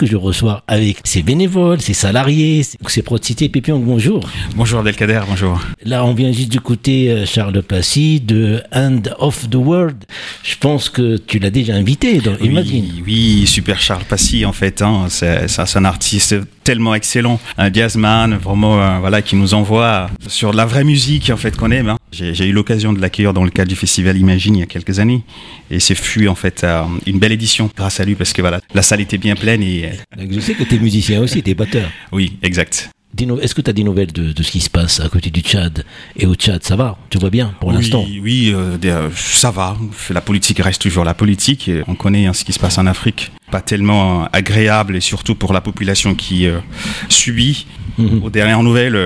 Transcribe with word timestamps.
Que 0.00 0.06
je 0.06 0.16
reçois 0.16 0.62
avec 0.66 0.96
ses 1.04 1.20
bénévoles, 1.20 1.82
ses 1.82 1.92
salariés, 1.92 2.62
ses 2.62 3.02
Prod 3.02 3.22
City. 3.22 3.50
Pépion, 3.50 3.78
bonjour. 3.78 4.26
Bonjour 4.56 4.82
Delcader, 4.82 5.20
bonjour. 5.28 5.60
Là, 5.84 6.06
on 6.06 6.14
vient 6.14 6.32
juste 6.32 6.48
d'écouter 6.52 7.10
euh, 7.10 7.26
Charles 7.26 7.62
Passy 7.62 8.18
de 8.18 8.62
End 8.72 9.02
of 9.18 9.50
the 9.50 9.56
World. 9.56 10.02
Je 10.42 10.54
pense 10.58 10.88
que 10.88 11.18
tu 11.18 11.38
l'as 11.38 11.50
déjà 11.50 11.74
invité 11.74 12.18
dans 12.20 12.34
Imagine. 12.38 12.86
Oui, 13.04 13.46
super 13.46 13.78
Charles 13.78 14.04
Passy 14.04 14.46
en 14.46 14.52
fait. 14.52 14.80
Hein. 14.80 15.08
C'est 15.10 15.76
un 15.76 15.84
artiste 15.84 16.34
tellement 16.64 16.94
excellent, 16.94 17.38
un 17.58 17.70
jazzman 17.70 18.36
vraiment 18.36 18.80
euh, 18.80 18.98
voilà 19.00 19.20
qui 19.20 19.36
nous 19.36 19.52
envoie 19.52 20.08
sur 20.28 20.54
la 20.54 20.64
vraie 20.64 20.84
musique 20.84 21.28
en 21.28 21.36
fait 21.36 21.54
qu'on 21.58 21.70
aime. 21.72 21.90
Hein. 21.90 21.98
J'ai 22.12 22.46
eu 22.46 22.52
l'occasion 22.52 22.92
de 22.92 23.00
l'accueillir 23.00 23.32
dans 23.32 23.44
le 23.44 23.50
cadre 23.50 23.68
du 23.68 23.76
festival 23.76 24.16
Imagine 24.16 24.56
il 24.56 24.60
y 24.60 24.62
a 24.62 24.66
quelques 24.66 24.98
années 24.98 25.22
et 25.70 25.78
c'est 25.78 25.94
fut 25.94 26.28
en 26.28 26.34
fait 26.34 26.64
euh, 26.64 26.82
une 27.06 27.18
belle 27.18 27.32
édition 27.32 27.70
grâce 27.76 28.00
à 28.00 28.04
lui 28.04 28.14
parce 28.16 28.32
que 28.32 28.40
voilà 28.40 28.60
la 28.74 28.82
salle 28.82 29.00
était 29.00 29.18
bien 29.18 29.36
pleine 29.36 29.62
et 29.62 29.90
je 30.18 30.40
sais 30.40 30.54
que 30.54 30.64
tu 30.64 30.74
es 30.74 30.78
musicien 30.78 31.20
aussi, 31.20 31.42
tu 31.42 31.50
es 31.50 31.54
batteur. 31.54 31.88
Oui, 32.12 32.36
exact. 32.42 32.90
Est-ce 33.42 33.54
que 33.54 33.60
tu 33.60 33.70
as 33.70 33.72
des 33.72 33.82
nouvelles 33.82 34.12
de, 34.12 34.42
ce 34.42 34.50
qui 34.50 34.60
se 34.60 34.70
passe 34.70 35.00
à 35.00 35.08
côté 35.08 35.30
du 35.30 35.40
Tchad 35.40 35.84
et 36.16 36.26
au 36.26 36.34
Tchad? 36.34 36.62
Ça 36.62 36.76
va? 36.76 36.96
Tu 37.10 37.18
vois 37.18 37.28
bien 37.28 37.52
pour 37.60 37.72
l'instant? 37.72 38.06
Oui, 38.22 38.52
euh, 38.54 38.78
euh, 38.84 39.10
ça 39.14 39.50
va. 39.50 39.76
La 40.10 40.20
politique 40.20 40.60
reste 40.60 40.80
toujours 40.80 41.04
la 41.04 41.12
politique. 41.12 41.68
Et 41.68 41.82
on 41.88 41.96
connaît 41.96 42.26
hein, 42.26 42.32
ce 42.32 42.44
qui 42.44 42.52
se 42.52 42.58
passe 42.58 42.78
en 42.78 42.86
Afrique. 42.86 43.32
Pas 43.50 43.60
tellement 43.60 44.26
agréable 44.32 44.96
et 44.96 45.00
surtout 45.00 45.34
pour 45.34 45.52
la 45.52 45.60
population 45.60 46.14
qui 46.14 46.46
subit. 47.08 47.66
Mhm. 47.98 48.22
Aux 48.22 48.30
dernières 48.30 48.62
nouvelles, 48.62 48.96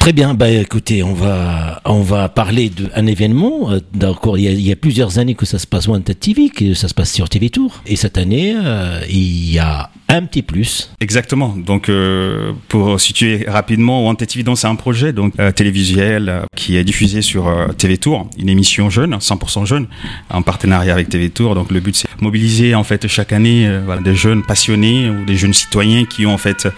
Très 0.00 0.14
bien, 0.14 0.32
bah 0.32 0.48
écoutez, 0.48 1.02
on 1.02 1.12
va 1.12 1.82
on 1.84 2.00
va 2.00 2.30
parler 2.30 2.70
d'un 2.70 3.04
événement. 3.04 3.70
Euh, 3.70 3.80
d'accord, 3.92 4.38
il, 4.38 4.58
y 4.58 4.72
a 4.72 4.76
plusieurs 4.76 5.18
années 5.18 5.34
que 5.34 5.44
ça 5.44 5.58
se 5.58 5.66
passe 5.66 5.88
Wanted 5.88 6.18
TV, 6.18 6.48
que 6.48 6.72
ça 6.72 6.88
se 6.88 6.94
passe 6.94 7.12
sur 7.12 7.28
TV 7.28 7.50
Tour, 7.50 7.82
et 7.86 7.96
cette 7.96 8.16
année 8.16 8.54
euh, 8.56 9.02
il 9.10 9.52
y 9.52 9.58
a 9.58 9.90
un 10.16 10.24
petit 10.24 10.42
plus. 10.42 10.92
Exactement. 11.00 11.54
Donc, 11.56 11.88
euh, 11.88 12.52
pour 12.68 13.00
situer 13.00 13.44
rapidement, 13.46 14.04
Wanted 14.06 14.28
TV, 14.28 14.44
c'est 14.54 14.66
un 14.66 14.74
projet 14.74 15.12
donc 15.12 15.34
télévisuel 15.54 16.42
qui 16.56 16.76
est 16.76 16.84
diffusé 16.84 17.22
sur 17.22 17.52
TV 17.78 17.98
Tour, 17.98 18.28
une 18.38 18.48
émission 18.48 18.90
jeune, 18.90 19.14
100% 19.14 19.66
jeune, 19.66 19.86
en 20.30 20.42
partenariat 20.42 20.92
avec 20.92 21.08
TV 21.08 21.30
Tour. 21.30 21.54
Donc, 21.54 21.70
le 21.70 21.80
but 21.80 21.96
c'est 21.96 22.08
mobiliser 22.20 22.74
en 22.74 22.84
fait 22.84 23.08
chaque 23.08 23.32
année 23.32 23.70
voilà, 23.84 24.02
des 24.02 24.14
jeunes 24.14 24.42
passionnés 24.42 25.08
ou 25.08 25.24
des 25.24 25.36
jeunes 25.36 25.54
citoyens 25.54 26.04
qui 26.04 26.26
ont 26.26 26.34
en 26.34 26.38
fait 26.38 26.68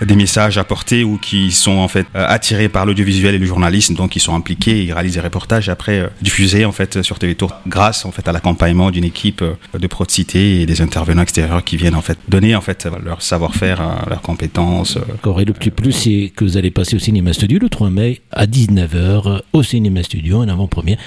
des 0.00 0.14
messages 0.14 0.58
à 0.58 0.64
porter 0.64 1.04
ou 1.04 1.18
qui 1.18 1.50
sont 1.50 1.78
en 1.78 1.88
fait 1.88 2.06
attirés 2.14 2.68
par 2.68 2.86
l'audiovisuel 2.86 3.34
et 3.34 3.38
le 3.38 3.46
journalisme, 3.46 3.94
donc 3.94 4.16
ils 4.16 4.20
sont 4.20 4.34
impliqués, 4.34 4.82
ils 4.84 4.92
réalisent 4.92 5.14
des 5.14 5.20
reportages 5.20 5.68
après 5.68 6.00
euh, 6.00 6.08
diffusés 6.20 6.64
en 6.64 6.72
fait 6.72 7.02
sur 7.02 7.18
TV 7.18 7.34
Tour 7.34 7.52
grâce 7.66 8.04
en 8.04 8.12
fait 8.12 8.26
à 8.28 8.32
l'accompagnement 8.32 8.90
d'une 8.90 9.04
équipe 9.04 9.42
euh, 9.42 9.78
de 9.78 9.88
Cité 10.08 10.60
et 10.60 10.66
des 10.66 10.82
intervenants 10.82 11.22
extérieurs 11.22 11.62
qui 11.62 11.76
viennent 11.76 11.94
en 11.94 12.02
fait 12.02 12.18
donner 12.28 12.56
en 12.56 12.60
fait 12.60 12.81
leur 13.04 13.22
savoir-faire, 13.22 13.80
euh, 13.80 14.10
leurs 14.10 14.22
compétences. 14.22 14.96
Et 14.96 15.44
le 15.44 15.52
petit 15.52 15.70
plus, 15.70 15.92
c'est 15.92 16.32
que 16.34 16.44
vous 16.44 16.56
allez 16.56 16.70
passer 16.70 16.96
au 16.96 16.98
Cinéma 16.98 17.32
Studio 17.32 17.58
le 17.60 17.68
3 17.68 17.90
mai 17.90 18.20
à 18.30 18.46
19h 18.46 19.40
au 19.52 19.62
Cinéma 19.62 20.02
Studio, 20.02 20.38
en 20.38 20.48
avant-première, 20.48 20.98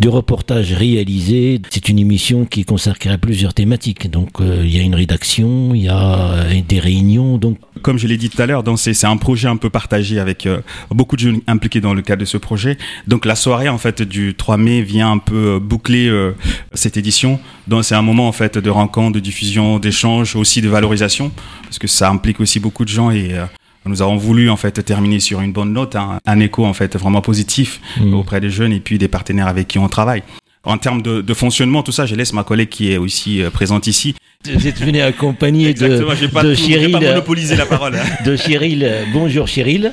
du 0.00 0.08
reportage 0.08 0.72
réalisé. 0.72 1.60
C'est 1.70 1.88
une 1.88 1.98
émission 1.98 2.44
qui 2.44 2.60
est 2.60 2.64
consacrée 2.64 3.10
à 3.10 3.18
plusieurs 3.18 3.54
thématiques. 3.54 4.10
Donc 4.10 4.38
il 4.40 4.74
y 4.74 4.78
a 4.78 4.82
une 4.82 4.94
rédaction, 4.94 5.74
il 5.74 5.82
y 5.82 5.88
a 5.88 6.44
des 6.66 6.80
réunions. 6.80 7.38
Donc 7.38 7.58
comme 7.82 7.98
je 7.98 8.06
l'ai 8.06 8.16
dit 8.16 8.30
tout 8.30 8.40
à 8.40 8.46
l'heure, 8.46 8.62
c'est 8.76 9.04
un 9.04 9.16
projet 9.16 9.48
un 9.48 9.56
peu 9.56 9.70
partagé 9.70 10.18
avec 10.18 10.48
beaucoup 10.90 11.16
de 11.16 11.20
jeunes 11.20 11.40
impliqués 11.46 11.80
dans 11.80 11.94
le 11.94 12.02
cadre 12.02 12.20
de 12.20 12.26
ce 12.26 12.36
projet. 12.36 12.78
Donc 13.06 13.24
la 13.24 13.34
soirée 13.34 13.68
en 13.68 13.78
fait 13.78 14.02
du 14.02 14.34
3 14.34 14.56
mai 14.56 14.82
vient 14.82 15.10
un 15.10 15.18
peu 15.18 15.54
euh, 15.54 15.58
boucler 15.60 16.08
euh, 16.08 16.34
cette 16.74 16.96
édition. 16.96 17.40
Donc 17.68 17.84
c'est 17.84 17.94
un 17.94 18.02
moment 18.02 18.28
en 18.28 18.32
fait 18.32 18.58
de 18.58 18.70
rencontre, 18.70 19.14
de 19.14 19.20
diffusion, 19.20 19.78
d'échange, 19.78 20.36
aussi 20.36 20.60
de 20.60 20.68
valorisation, 20.68 21.21
parce 21.64 21.78
que 21.78 21.86
ça 21.86 22.08
implique 22.10 22.40
aussi 22.40 22.60
beaucoup 22.60 22.84
de 22.84 22.90
gens 22.90 23.10
et 23.10 23.32
euh, 23.32 23.44
nous 23.84 24.02
avons 24.02 24.16
voulu 24.16 24.50
en 24.50 24.56
fait 24.56 24.82
terminer 24.84 25.20
sur 25.20 25.40
une 25.40 25.52
bonne 25.52 25.72
note, 25.72 25.96
hein. 25.96 26.18
un 26.26 26.40
écho 26.40 26.64
en 26.64 26.72
fait 26.72 26.96
vraiment 26.96 27.20
positif 27.20 27.80
mmh. 28.00 28.14
auprès 28.14 28.40
des 28.40 28.50
jeunes 28.50 28.72
et 28.72 28.80
puis 28.80 28.98
des 28.98 29.08
partenaires 29.08 29.48
avec 29.48 29.68
qui 29.68 29.78
on 29.78 29.88
travaille. 29.88 30.22
En 30.64 30.78
termes 30.78 31.02
de, 31.02 31.22
de, 31.22 31.34
fonctionnement, 31.34 31.82
tout 31.82 31.90
ça, 31.90 32.06
je 32.06 32.14
laisse 32.14 32.32
ma 32.32 32.44
collègue 32.44 32.68
qui 32.68 32.92
est 32.92 32.96
aussi 32.96 33.42
présente 33.52 33.88
ici. 33.88 34.14
Vous 34.44 34.66
êtes 34.66 34.80
venu 34.80 35.00
accompagné 35.00 35.74
de, 35.74 35.88
de 35.88 36.54
Cyril. 36.54 36.92
Pas 36.92 37.00
monopoliser 37.00 37.56
la 37.56 37.66
parole. 37.66 37.98
de 38.24 38.36
Cyril. 38.36 38.88
Bonjour 39.12 39.48
Cyril. 39.48 39.92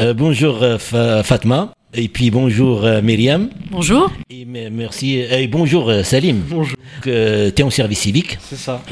Euh, 0.00 0.14
bonjour 0.14 0.62
euh, 0.62 0.78
Fatma. 1.22 1.72
Et 1.94 2.08
puis 2.08 2.30
bonjour 2.30 2.84
euh, 2.84 3.00
Myriam. 3.00 3.48
Bonjour. 3.70 4.12
Et 4.28 4.44
merci. 4.44 5.14
Et 5.16 5.46
bonjour 5.48 5.90
Salim. 6.04 6.42
Bonjour. 6.48 6.76
tu 7.02 7.10
es 7.10 7.62
en 7.62 7.70
service 7.70 8.00
civique. 8.00 8.38
C'est 8.42 8.58
ça. 8.58 8.82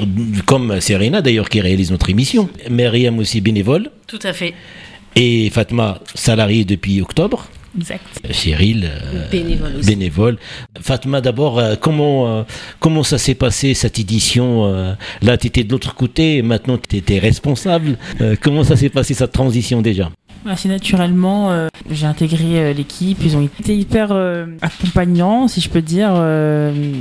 Comme 0.47 0.81
Serena 0.81 1.21
d'ailleurs 1.21 1.51
qui 1.51 1.61
réalise 1.61 1.91
notre 1.91 2.09
émission. 2.09 2.49
Myriam 2.71 3.19
aussi 3.19 3.43
bénévole. 3.43 3.91
Tout 4.07 4.19
à 4.23 4.33
fait. 4.33 4.55
Et 5.15 5.51
Fatma 5.51 6.01
salariée 6.15 6.65
depuis 6.65 7.03
octobre. 7.03 7.47
Exact. 7.77 8.05
Cyril, 8.31 8.91
bénévole, 9.31 9.77
aussi. 9.77 9.87
bénévole. 9.87 10.39
Fatma, 10.81 11.21
d'abord, 11.21 11.61
comment, 11.79 12.47
comment 12.81 13.03
ça 13.03 13.19
s'est 13.19 13.35
passé 13.35 13.75
cette 13.75 13.99
édition 13.99 14.97
Là, 15.21 15.37
tu 15.37 15.49
étais 15.49 15.63
de 15.63 15.73
l'autre 15.73 15.95
côté, 15.95 16.41
maintenant 16.41 16.79
tu 16.79 16.97
étais 16.97 17.19
responsable. 17.19 17.99
comment 18.41 18.65
ça 18.65 18.77
s'est 18.77 18.89
passé 18.89 19.13
cette 19.13 19.33
transition 19.33 19.83
déjà? 19.83 20.11
Assez 20.49 20.69
naturellement, 20.69 21.51
euh, 21.51 21.69
j'ai 21.91 22.07
intégré 22.07 22.59
euh, 22.59 22.73
l'équipe. 22.73 23.19
Ils 23.23 23.37
ont 23.37 23.43
été 23.43 23.77
hyper 23.77 24.09
euh, 24.13 24.47
accompagnants, 24.63 25.49
si 25.49 25.61
je 25.61 25.69
peux 25.69 25.83
dire, 25.83 26.13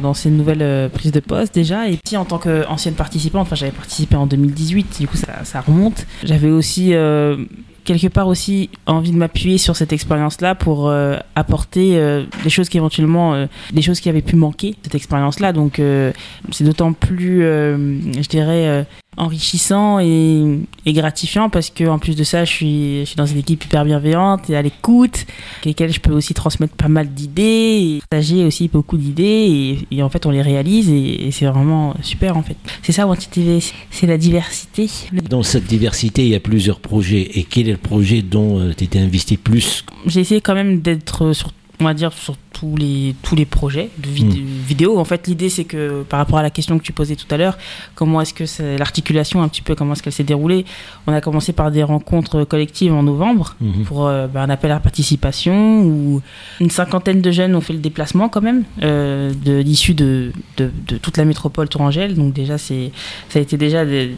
dans 0.01 0.13
ces 0.13 0.29
nouvelles 0.29 0.89
prises 0.89 1.11
de 1.11 1.19
poste 1.19 1.53
déjà. 1.53 1.89
Et 1.89 1.97
puis 2.03 2.17
en 2.17 2.25
tant 2.25 2.37
qu'ancienne 2.37 2.95
participante, 2.95 3.43
enfin 3.43 3.55
j'avais 3.55 3.71
participé 3.71 4.15
en 4.15 4.25
2018, 4.25 4.99
du 4.99 5.07
coup 5.07 5.17
ça, 5.17 5.43
ça 5.43 5.61
remonte. 5.61 6.05
J'avais 6.23 6.49
aussi 6.49 6.93
quelque 7.83 8.07
part 8.07 8.27
aussi 8.27 8.69
envie 8.87 9.11
de 9.11 9.17
m'appuyer 9.17 9.57
sur 9.57 9.75
cette 9.75 9.93
expérience-là 9.93 10.55
pour 10.55 10.91
apporter 11.35 12.23
des 12.43 12.49
choses 12.49 12.69
qui 12.69 12.77
éventuellement, 12.77 13.47
des 13.71 13.81
choses 13.81 13.99
qui 13.99 14.09
avaient 14.09 14.21
pu 14.21 14.35
manquer 14.35 14.75
cette 14.83 14.95
expérience-là. 14.95 15.53
Donc 15.53 15.81
c'est 16.51 16.63
d'autant 16.63 16.93
plus, 16.93 17.41
je 17.41 18.27
dirais, 18.27 18.85
enrichissant 19.17 19.99
et, 19.99 20.59
gratifiant 20.87 21.49
parce 21.49 21.69
que 21.69 21.83
en 21.83 21.99
plus 21.99 22.15
de 22.15 22.23
ça 22.23 22.45
je 22.45 22.51
suis, 22.51 22.99
je 23.01 23.05
suis 23.05 23.15
dans 23.15 23.25
une 23.25 23.39
équipe 23.39 23.63
hyper 23.63 23.83
bienveillante 23.85 24.49
et 24.49 24.55
à 24.55 24.61
l'écoute 24.61 25.25
avec 25.55 25.65
lesquelles 25.65 25.91
je 25.91 25.99
peux 25.99 26.13
aussi 26.13 26.33
transmettre 26.33 26.75
pas 26.75 26.87
mal 26.87 27.09
d'idées 27.09 27.41
et 27.97 27.99
partager 28.09 28.45
aussi 28.45 28.67
beaucoup 28.67 28.97
d'idées 28.97 29.85
et, 29.91 30.03
en 30.03 30.09
fait 30.09 30.25
on 30.25 30.31
les 30.31 30.41
réalise 30.41 30.89
et, 30.89 31.29
c'est 31.31 31.45
vraiment 31.45 31.95
super 32.01 32.37
en 32.37 32.43
fait. 32.43 32.55
C'est 32.81 32.91
ça 32.91 33.05
TV 33.31 33.59
c'est 33.91 34.07
la 34.07 34.17
diversité. 34.17 34.89
Dans 35.29 35.43
cette 35.43 35.65
diversité 35.65 36.23
il 36.23 36.29
y 36.29 36.35
a 36.35 36.39
plusieurs 36.39 36.79
projets. 36.79 37.31
Et 37.39 37.43
quel 37.43 37.67
est 37.67 37.73
le 37.73 37.77
projet 37.77 38.21
dont 38.21 38.59
euh, 38.59 38.73
tu 38.77 38.83
étais 38.83 38.99
investi 38.99 39.37
plus? 39.37 39.85
J'ai 40.05 40.21
essayé 40.21 40.41
quand 40.41 40.55
même 40.55 40.81
d'être 40.81 41.33
sur 41.33 41.51
on 41.79 41.85
va 41.85 41.93
dire 41.93 42.13
sur 42.13 42.37
tous 42.55 42.77
les, 42.77 43.15
tous 43.21 43.35
les 43.35 43.45
projets 43.45 43.89
de 43.97 44.07
hmm. 44.07 44.29
vidéo. 44.65 44.97
En 44.97 45.03
fait, 45.03 45.27
l'idée, 45.27 45.49
c'est 45.49 45.65
que 45.65 46.03
par 46.03 46.19
rapport 46.19 46.39
à 46.39 46.41
la 46.41 46.49
question 46.49 46.77
que 46.77 46.83
tu 46.83 46.93
posais 46.93 47.17
tout 47.17 47.27
à 47.29 47.35
l'heure, 47.35 47.57
comment 47.95 48.21
est-ce 48.21 48.33
que 48.33 48.45
c'est 48.45 48.77
l'articulation, 48.77 49.41
un 49.43 49.49
petit 49.49 49.61
peu, 49.61 49.75
comment 49.75 49.91
est-ce 49.91 50.01
qu'elle 50.01 50.13
s'est 50.13 50.23
déroulée 50.23 50.63
On 51.05 51.11
a 51.11 51.19
commencé 51.19 51.51
par 51.51 51.69
des 51.69 51.83
rencontres 51.83 52.45
collectives 52.45 52.93
en 52.93 53.03
novembre 53.03 53.57
hmm. 53.59 53.83
pour 53.83 54.07
euh, 54.07 54.27
bah, 54.27 54.41
un 54.41 54.49
appel 54.49 54.71
à 54.71 54.79
participation 54.79 55.81
où 55.81 56.21
une 56.61 56.69
cinquantaine 56.69 57.21
de 57.21 57.29
jeunes 57.29 57.55
ont 57.55 57.61
fait 57.61 57.73
le 57.73 57.79
déplacement 57.79 58.29
quand 58.29 58.41
même, 58.41 58.63
euh, 58.83 59.33
de 59.43 59.57
l'issue 59.57 59.93
de, 59.93 60.31
de, 60.55 60.71
toute 61.01 61.17
la 61.17 61.25
métropole 61.25 61.67
tourangelle. 61.67 62.15
Donc, 62.15 62.31
déjà, 62.31 62.57
c'est, 62.57 62.91
ça 63.27 63.39
a 63.39 63.41
été 63.41 63.57
déjà 63.57 63.83
des, 63.83 64.15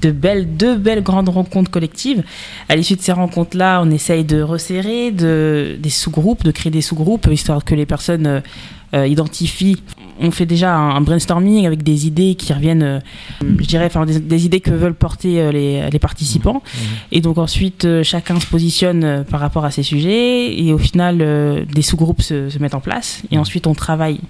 de 0.00 0.10
belles, 0.12 0.56
deux 0.56 0.76
belles 0.76 1.02
grandes 1.02 1.28
rencontres 1.28 1.72
collectives. 1.72 2.22
À 2.68 2.76
l'issue 2.76 2.94
de 2.94 3.00
ces 3.00 3.12
rencontres-là, 3.12 3.82
on 3.82 3.90
essaye 3.90 4.22
de 4.22 4.42
resserrer 4.42 5.10
de, 5.10 5.76
des 5.76 5.90
sous-groupes, 5.90 6.44
de 6.44 6.52
créer 6.52 6.70
des 6.70 6.80
sous-groupes, 6.80 7.26
histoire 7.32 7.63
que 7.64 7.74
les 7.74 7.86
personnes 7.86 8.26
euh, 8.26 8.40
euh, 8.94 9.06
identifient. 9.06 9.82
On 10.20 10.30
fait 10.30 10.46
déjà 10.46 10.72
un, 10.72 11.00
brainstorming 11.00 11.66
avec 11.66 11.82
des 11.82 12.06
idées 12.06 12.36
qui 12.36 12.52
reviennent, 12.52 12.84
euh, 12.84 13.00
je 13.42 13.66
dirais, 13.66 13.86
enfin 13.86 14.06
des, 14.06 14.46
idées 14.46 14.60
que 14.60 14.70
veulent 14.70 14.94
porter 14.94 15.50
les, 15.50 15.90
les, 15.90 15.98
participants. 15.98 16.62
Mmh. 16.64 16.78
Mmh. 16.78 16.96
Et 17.10 17.20
donc 17.20 17.38
ensuite, 17.38 18.02
chacun 18.04 18.38
se 18.38 18.46
positionne 18.46 19.24
par 19.28 19.40
rapport 19.40 19.64
à 19.64 19.72
ces 19.72 19.82
sujets. 19.82 20.56
Et 20.56 20.72
au 20.72 20.78
final, 20.78 21.66
des 21.66 21.82
sous-groupes 21.82 22.22
se, 22.22 22.48
se, 22.48 22.58
mettent 22.60 22.76
en 22.76 22.80
place. 22.80 23.22
Et 23.32 23.36
mmh. 23.36 23.40
ensuite, 23.40 23.66
on 23.66 23.74
travaille 23.74 24.20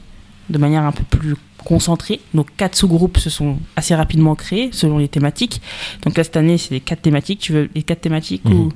de 0.48 0.56
manière 0.56 0.84
un 0.84 0.92
peu 0.92 1.04
plus 1.04 1.36
concentrée. 1.62 2.20
Donc 2.32 2.48
quatre 2.56 2.76
sous-groupes 2.76 3.19
se 3.19 3.28
sont 3.28 3.58
assez 3.76 3.94
rapidement 3.94 4.34
créés 4.34 4.70
selon 4.72 4.96
les 4.96 5.08
thématiques. 5.08 5.60
Donc 6.04 6.16
là, 6.16 6.25
cette 6.25 6.38
année, 6.38 6.56
c'est 6.56 6.72
les 6.72 6.81
quatre 6.81 7.02
thématiques. 7.02 7.40
Tu 7.40 7.52
veux 7.52 7.69
les 7.75 7.82
quatre 7.82 8.00
thématiques 8.00 8.44
ou... 8.46 8.70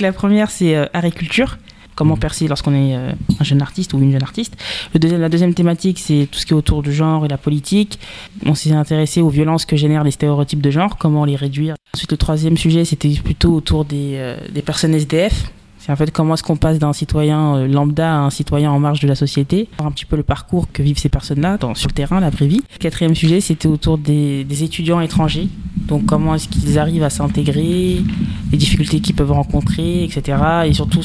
La 0.00 0.12
première, 0.12 0.50
c'est 0.50 0.76
agriculture 0.94 1.58
comment 1.94 2.16
percer 2.16 2.48
lorsqu'on 2.48 2.74
est 2.74 2.96
euh, 2.96 3.12
un 3.40 3.44
jeune 3.44 3.62
artiste 3.62 3.94
ou 3.94 4.00
une 4.00 4.12
jeune 4.12 4.22
artiste. 4.22 4.56
Le 4.92 5.00
deuxième, 5.00 5.20
la 5.20 5.28
deuxième 5.28 5.54
thématique, 5.54 5.98
c'est 5.98 6.28
tout 6.30 6.38
ce 6.38 6.46
qui 6.46 6.52
est 6.52 6.56
autour 6.56 6.82
du 6.82 6.92
genre 6.92 7.24
et 7.24 7.28
la 7.28 7.38
politique. 7.38 7.98
On 8.46 8.54
s'est 8.54 8.72
intéressé 8.72 9.20
aux 9.20 9.28
violences 9.28 9.64
que 9.66 9.76
génèrent 9.76 10.04
les 10.04 10.10
stéréotypes 10.10 10.62
de 10.62 10.70
genre, 10.70 10.96
comment 10.98 11.24
les 11.24 11.36
réduire. 11.36 11.74
Ensuite, 11.94 12.10
le 12.10 12.16
troisième 12.16 12.56
sujet, 12.56 12.84
c'était 12.84 13.10
plutôt 13.22 13.54
autour 13.54 13.84
des, 13.84 14.14
euh, 14.14 14.36
des 14.52 14.62
personnes 14.62 14.94
SDF 14.94 15.52
C'est 15.78 15.92
en 15.92 15.96
fait 15.96 16.10
comment 16.10 16.34
est-ce 16.34 16.42
qu'on 16.42 16.56
passe 16.56 16.78
d'un 16.78 16.92
citoyen 16.92 17.56
euh, 17.56 17.66
lambda 17.68 18.14
à 18.14 18.18
un 18.18 18.30
citoyen 18.30 18.70
en 18.70 18.80
marge 18.80 19.00
de 19.00 19.08
la 19.08 19.14
société. 19.14 19.68
Un 19.78 19.90
petit 19.90 20.04
peu 20.04 20.16
le 20.16 20.22
parcours 20.22 20.70
que 20.72 20.82
vivent 20.82 20.98
ces 20.98 21.08
personnes-là 21.08 21.58
sur 21.74 21.88
le 21.88 21.94
terrain, 21.94 22.20
la 22.20 22.30
vraie 22.30 22.46
vie. 22.46 22.62
Quatrième 22.80 23.14
sujet, 23.14 23.40
c'était 23.40 23.68
autour 23.68 23.98
des, 23.98 24.44
étudiants 24.62 25.00
étrangers. 25.00 25.48
Donc 25.88 26.06
comment 26.06 26.34
est-ce 26.34 26.48
qu'ils 26.48 26.78
arrivent 26.78 27.02
à 27.02 27.10
s'intégrer, 27.10 28.02
les 28.50 28.58
difficultés 28.58 29.00
qu'ils 29.00 29.14
peuvent 29.14 29.32
rencontrer, 29.32 30.04
etc. 30.04 30.38
Et 30.66 30.72
surtout 30.72 31.02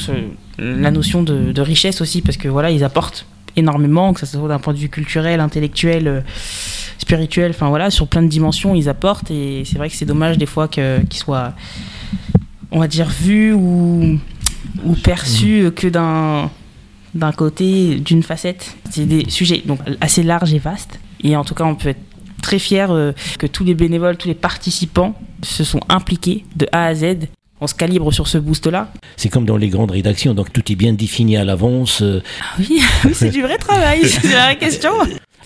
la 0.60 0.92
notion 0.92 1.24
de, 1.24 1.62
richesse 1.62 2.02
aussi, 2.02 2.22
parce 2.22 2.38
que 2.38 2.48
voilà, 2.48 2.72
ils 2.72 2.84
apportent 2.84 3.26
énormément, 3.56 4.14
que 4.14 4.20
ce 4.20 4.26
soit 4.26 4.48
d'un 4.48 4.60
point 4.60 4.74
de 4.74 4.80
vue 4.80 4.90
culturel, 4.90 5.40
intellectuel, 5.40 6.08
euh, 6.08 6.22
spirituel, 6.98 7.52
enfin 7.52 7.70
voilà, 7.70 7.90
sur 7.90 8.08
plein 8.08 8.22
de 8.22 8.28
dimensions, 8.28 8.76
ils 8.76 8.90
apportent. 8.90 9.32
Et 9.32 9.64
c'est 9.66 9.78
vrai 9.78 9.90
que 9.90 9.96
c'est 9.96 10.06
dommage 10.06 10.38
des 10.38 10.46
fois 10.46 10.68
qu'ils 10.68 11.06
soient, 11.14 11.54
on 12.72 12.80
va 12.80 12.88
dire, 12.88 13.10
vus 13.10 13.54
ou 13.54 14.20
ou 14.86 14.94
perçu 14.94 15.64
mmh. 15.64 15.72
que 15.72 15.88
d'un 15.88 16.50
d'un 17.16 17.32
côté, 17.32 17.96
d'une 17.96 18.24
facette. 18.24 18.76
C'est 18.90 19.06
des 19.06 19.30
sujets 19.30 19.64
donc 19.66 19.80
assez 20.02 20.24
larges 20.24 20.54
et 20.54 20.60
vastes. 20.60 21.00
Et 21.24 21.36
en 21.36 21.44
tout 21.44 21.56
cas, 21.56 21.64
on 21.64 21.76
peut 21.76 21.90
être 21.90 22.02
très 22.42 22.60
fier 22.60 22.92
euh, 22.92 23.12
que 23.38 23.48
tous 23.48 23.64
les 23.64 23.74
bénévoles, 23.74 24.18
tous 24.18 24.28
les 24.28 24.36
participants 24.36 25.16
se 25.42 25.64
sont 25.64 25.82
impliqués 25.90 26.46
de 26.56 26.68
A 26.72 26.86
à 26.86 26.96
Z. 26.96 27.28
On 27.62 27.68
se 27.68 27.76
calibre 27.76 28.14
sur 28.14 28.28
ce 28.28 28.38
boost-là. 28.38 28.92
C'est 29.18 29.30
comme 29.30 29.46
dans 29.46 29.58
les 29.58 29.68
grandes 29.68 29.92
rédactions, 29.92 30.34
donc 30.34 30.54
tout 30.54 30.72
est 30.72 30.76
bien 30.76 30.94
défini 30.94 31.36
à 31.36 31.44
l'avance. 31.44 32.02
Euh. 32.02 32.24
Ah 32.42 32.56
oui, 32.58 32.82
c'est 33.14 33.32
du 33.32 33.42
vrai 33.42 33.58
travail, 33.58 34.08
c'est 34.08 34.32
la 34.32 34.46
vraie 34.46 34.58
question. 34.58 34.92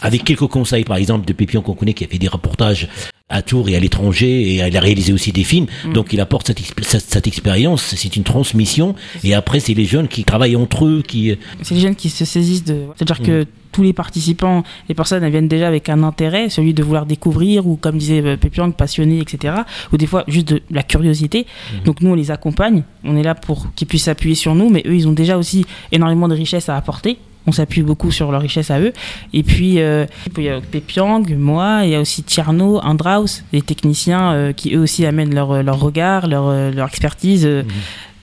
Avec 0.01 0.23
quelques 0.23 0.47
conseils, 0.47 0.83
par 0.83 0.97
exemple, 0.97 1.25
de 1.25 1.33
Pépion 1.33 1.61
qu'on 1.61 1.73
connaît, 1.73 1.93
qui 1.93 2.03
a 2.03 2.07
fait 2.07 2.19
des 2.19 2.27
reportages 2.27 2.87
à 3.33 3.41
Tours 3.41 3.67
et 3.67 3.75
à 3.75 3.79
l'étranger, 3.79 4.41
et 4.41 4.67
il 4.67 4.77
a 4.77 4.79
réalisé 4.79 5.11
aussi 5.11 5.31
des 5.31 5.43
films. 5.43 5.65
Mm. 5.85 5.93
Donc 5.93 6.13
il 6.13 6.21
apporte 6.21 6.47
cette, 6.47 6.61
cette, 6.85 7.27
expérience, 7.27 7.95
c'est 7.95 8.15
une 8.15 8.23
transmission, 8.23 8.95
et 9.23 9.33
après 9.33 9.59
c'est 9.59 9.73
les 9.73 9.85
jeunes 9.85 10.07
qui 10.07 10.23
travaillent 10.23 10.55
entre 10.55 10.85
eux, 10.85 11.03
qui... 11.05 11.31
Euh, 11.31 11.35
c'est 11.63 11.73
les 11.73 11.81
jeunes 11.81 11.95
qui 11.95 12.09
se 12.09 12.25
saisissent 12.25 12.63
de... 12.63 12.83
C'est-à-dire 12.95 13.25
que 13.25 13.41
mm. 13.41 13.45
tous 13.71 13.81
les 13.81 13.91
participants, 13.93 14.63
les 14.87 14.93
personnes, 14.93 15.23
elles 15.23 15.31
viennent 15.31 15.47
déjà 15.47 15.67
avec 15.67 15.89
un 15.89 16.03
intérêt, 16.03 16.49
celui 16.49 16.75
de 16.75 16.83
vouloir 16.83 17.07
découvrir, 17.07 17.65
ou 17.67 17.75
comme 17.75 17.97
disait 17.97 18.21
euh, 18.23 18.37
Pépiang, 18.37 18.71
passionné, 18.71 19.19
etc. 19.19 19.55
Ou 19.91 19.97
des 19.97 20.05
fois 20.05 20.23
juste 20.27 20.49
de 20.49 20.61
la 20.69 20.83
curiosité. 20.83 21.47
Mm. 21.47 21.85
Donc 21.85 22.01
nous, 22.01 22.11
on 22.11 22.15
les 22.15 22.29
accompagne, 22.29 22.83
on 23.03 23.17
est 23.17 23.23
là 23.23 23.33
pour 23.33 23.73
qu'ils 23.73 23.87
puissent 23.87 24.03
s'appuyer 24.03 24.35
sur 24.35 24.53
nous, 24.53 24.69
mais 24.69 24.83
eux, 24.85 24.95
ils 24.95 25.07
ont 25.07 25.13
déjà 25.13 25.39
aussi 25.39 25.65
énormément 25.91 26.27
de 26.27 26.35
richesses 26.35 26.69
à 26.69 26.77
apporter 26.77 27.17
on 27.47 27.51
s'appuie 27.51 27.81
beaucoup 27.81 28.11
sur 28.11 28.31
leur 28.31 28.41
richesse 28.41 28.71
à 28.71 28.79
eux. 28.79 28.93
Et 29.33 29.43
puis, 29.43 29.79
euh, 29.79 30.05
il 30.37 30.43
y 30.43 30.49
a 30.49 30.61
Pepiang, 30.61 31.23
moi, 31.37 31.81
il 31.83 31.91
y 31.91 31.95
a 31.95 31.99
aussi 31.99 32.23
Tierno, 32.23 32.79
Andraus, 32.79 33.43
les 33.51 33.61
techniciens 33.61 34.33
euh, 34.33 34.53
qui 34.53 34.75
eux 34.75 34.81
aussi 34.81 35.05
amènent 35.05 35.33
leur, 35.33 35.63
leur 35.63 35.79
regard, 35.79 36.27
leur, 36.27 36.71
leur 36.71 36.87
expertise. 36.87 37.45
Mhm. 37.45 37.65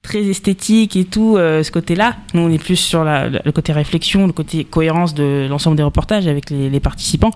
très 0.02 0.25
esthétique 0.25 0.96
et 0.96 1.05
tout, 1.05 1.37
euh, 1.37 1.62
ce 1.62 1.70
côté-là. 1.70 2.17
Nous, 2.34 2.40
on 2.40 2.50
est 2.50 2.62
plus 2.62 2.76
sur 2.76 3.05
la, 3.05 3.28
le 3.28 3.52
côté 3.52 3.72
réflexion, 3.72 4.26
le 4.26 4.32
côté 4.32 4.64
cohérence 4.64 5.14
de 5.14 5.46
l'ensemble 5.49 5.76
des 5.76 5.82
reportages 5.82 6.26
avec 6.26 6.50
les, 6.50 6.70
les 6.70 6.81
participants. 6.81 7.32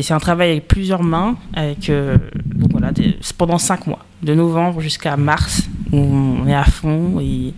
C'est 0.00 0.14
un 0.14 0.18
travail 0.18 0.52
avec 0.52 0.68
plusieurs 0.68 1.02
mains, 1.02 1.36
avec, 1.52 1.90
donc 1.90 2.70
voilà, 2.70 2.92
pendant 3.36 3.58
cinq 3.58 3.86
mois, 3.86 4.04
de 4.22 4.34
novembre 4.34 4.80
jusqu'à 4.80 5.16
mars 5.16 5.68
on 5.92 6.46
est 6.48 6.54
à 6.54 6.64
fond 6.64 7.20
et 7.20 7.52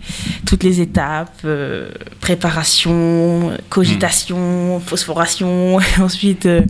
toutes 0.45 0.63
les 0.63 0.81
étapes, 0.81 1.39
euh, 1.45 1.89
préparation, 2.19 3.51
cogitation, 3.69 4.81
phosphoration, 4.85 5.77
ensuite 5.99 6.45
euh, 6.45 6.61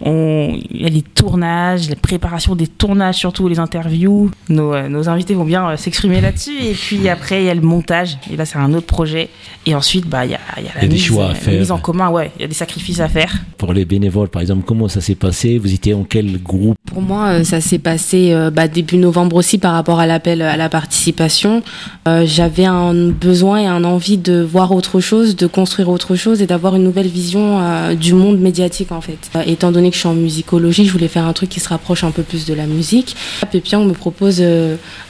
on, 0.00 0.58
il 0.70 0.82
y 0.82 0.86
a 0.86 0.88
les 0.88 1.02
tournages, 1.02 1.88
la 1.88 1.96
préparation 1.96 2.54
des 2.54 2.66
tournages, 2.66 3.16
surtout 3.16 3.48
les 3.48 3.58
interviews. 3.58 4.30
Nos, 4.48 4.74
euh, 4.74 4.88
nos 4.88 5.08
invités 5.08 5.34
vont 5.34 5.44
bien 5.44 5.76
s'exprimer 5.76 6.20
là-dessus. 6.20 6.56
Et 6.62 6.72
puis 6.72 7.08
après, 7.08 7.42
il 7.42 7.46
y 7.46 7.50
a 7.50 7.54
le 7.54 7.62
montage. 7.62 8.18
Et 8.30 8.36
là, 8.36 8.44
c'est 8.44 8.58
un 8.58 8.74
autre 8.74 8.86
projet. 8.86 9.30
Et 9.64 9.74
ensuite, 9.74 10.06
bah, 10.06 10.26
il 10.26 10.32
y 10.32 10.34
a, 10.34 10.40
y 10.60 10.68
a 10.68 10.82
la, 10.82 10.86
mise, 10.86 11.02
choix 11.02 11.30
à 11.30 11.34
faire. 11.34 11.58
mise 11.58 11.70
en 11.70 11.78
commun. 11.78 12.10
Ouais, 12.10 12.30
il 12.36 12.42
y 12.42 12.44
a 12.44 12.48
des 12.48 12.54
sacrifices 12.54 13.00
à 13.00 13.08
faire. 13.08 13.32
Pour 13.56 13.72
les 13.72 13.86
bénévoles, 13.86 14.28
par 14.28 14.42
exemple, 14.42 14.64
comment 14.66 14.85
ça 14.88 15.00
s'est 15.00 15.14
passé 15.14 15.58
Vous 15.58 15.72
étiez 15.72 15.94
en 15.94 16.04
quel 16.04 16.42
groupe? 16.42 16.76
Pour 16.86 17.02
moi, 17.02 17.44
ça 17.44 17.60
s'est 17.60 17.78
passé 17.78 18.34
bah, 18.52 18.68
début 18.68 18.96
novembre 18.96 19.36
aussi 19.36 19.58
par 19.58 19.72
rapport 19.72 20.00
à 20.00 20.06
l'appel 20.06 20.42
à 20.42 20.56
la 20.56 20.68
participation. 20.68 21.62
Euh, 22.08 22.24
j'avais 22.26 22.64
un 22.64 23.08
besoin 23.08 23.58
et 23.58 23.66
un 23.66 23.84
envie 23.84 24.18
de 24.18 24.40
voir 24.40 24.72
autre 24.72 25.00
chose, 25.00 25.36
de 25.36 25.46
construire 25.46 25.88
autre 25.88 26.14
chose 26.16 26.42
et 26.42 26.46
d'avoir 26.46 26.76
une 26.76 26.84
nouvelle 26.84 27.08
vision 27.08 27.60
euh, 27.60 27.94
du 27.94 28.14
monde 28.14 28.38
médiatique 28.38 28.92
en 28.92 29.00
fait. 29.00 29.18
Euh, 29.34 29.42
étant 29.46 29.72
donné 29.72 29.90
que 29.90 29.94
je 29.94 30.00
suis 30.00 30.08
en 30.08 30.14
musicologie, 30.14 30.86
je 30.86 30.92
voulais 30.92 31.08
faire 31.08 31.24
un 31.24 31.32
truc 31.32 31.50
qui 31.50 31.60
se 31.60 31.68
rapproche 31.68 32.04
un 32.04 32.10
peu 32.10 32.22
plus 32.22 32.46
de 32.46 32.54
la 32.54 32.66
musique. 32.66 33.16
Pépian 33.50 33.84
me 33.84 33.92
propose 33.92 34.42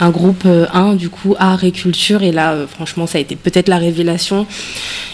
un 0.01 0.11
groupe 0.11 0.47
1 0.47 0.95
du 0.95 1.09
coup 1.09 1.35
art 1.39 1.65
et 1.65 1.73
culture 1.73 2.23
et 2.23 2.33
là 2.33 2.55
franchement 2.69 3.07
ça 3.07 3.19
a 3.19 3.21
été 3.21 3.37
peut-être 3.37 3.69
la 3.69 3.79
révélation. 3.79 4.47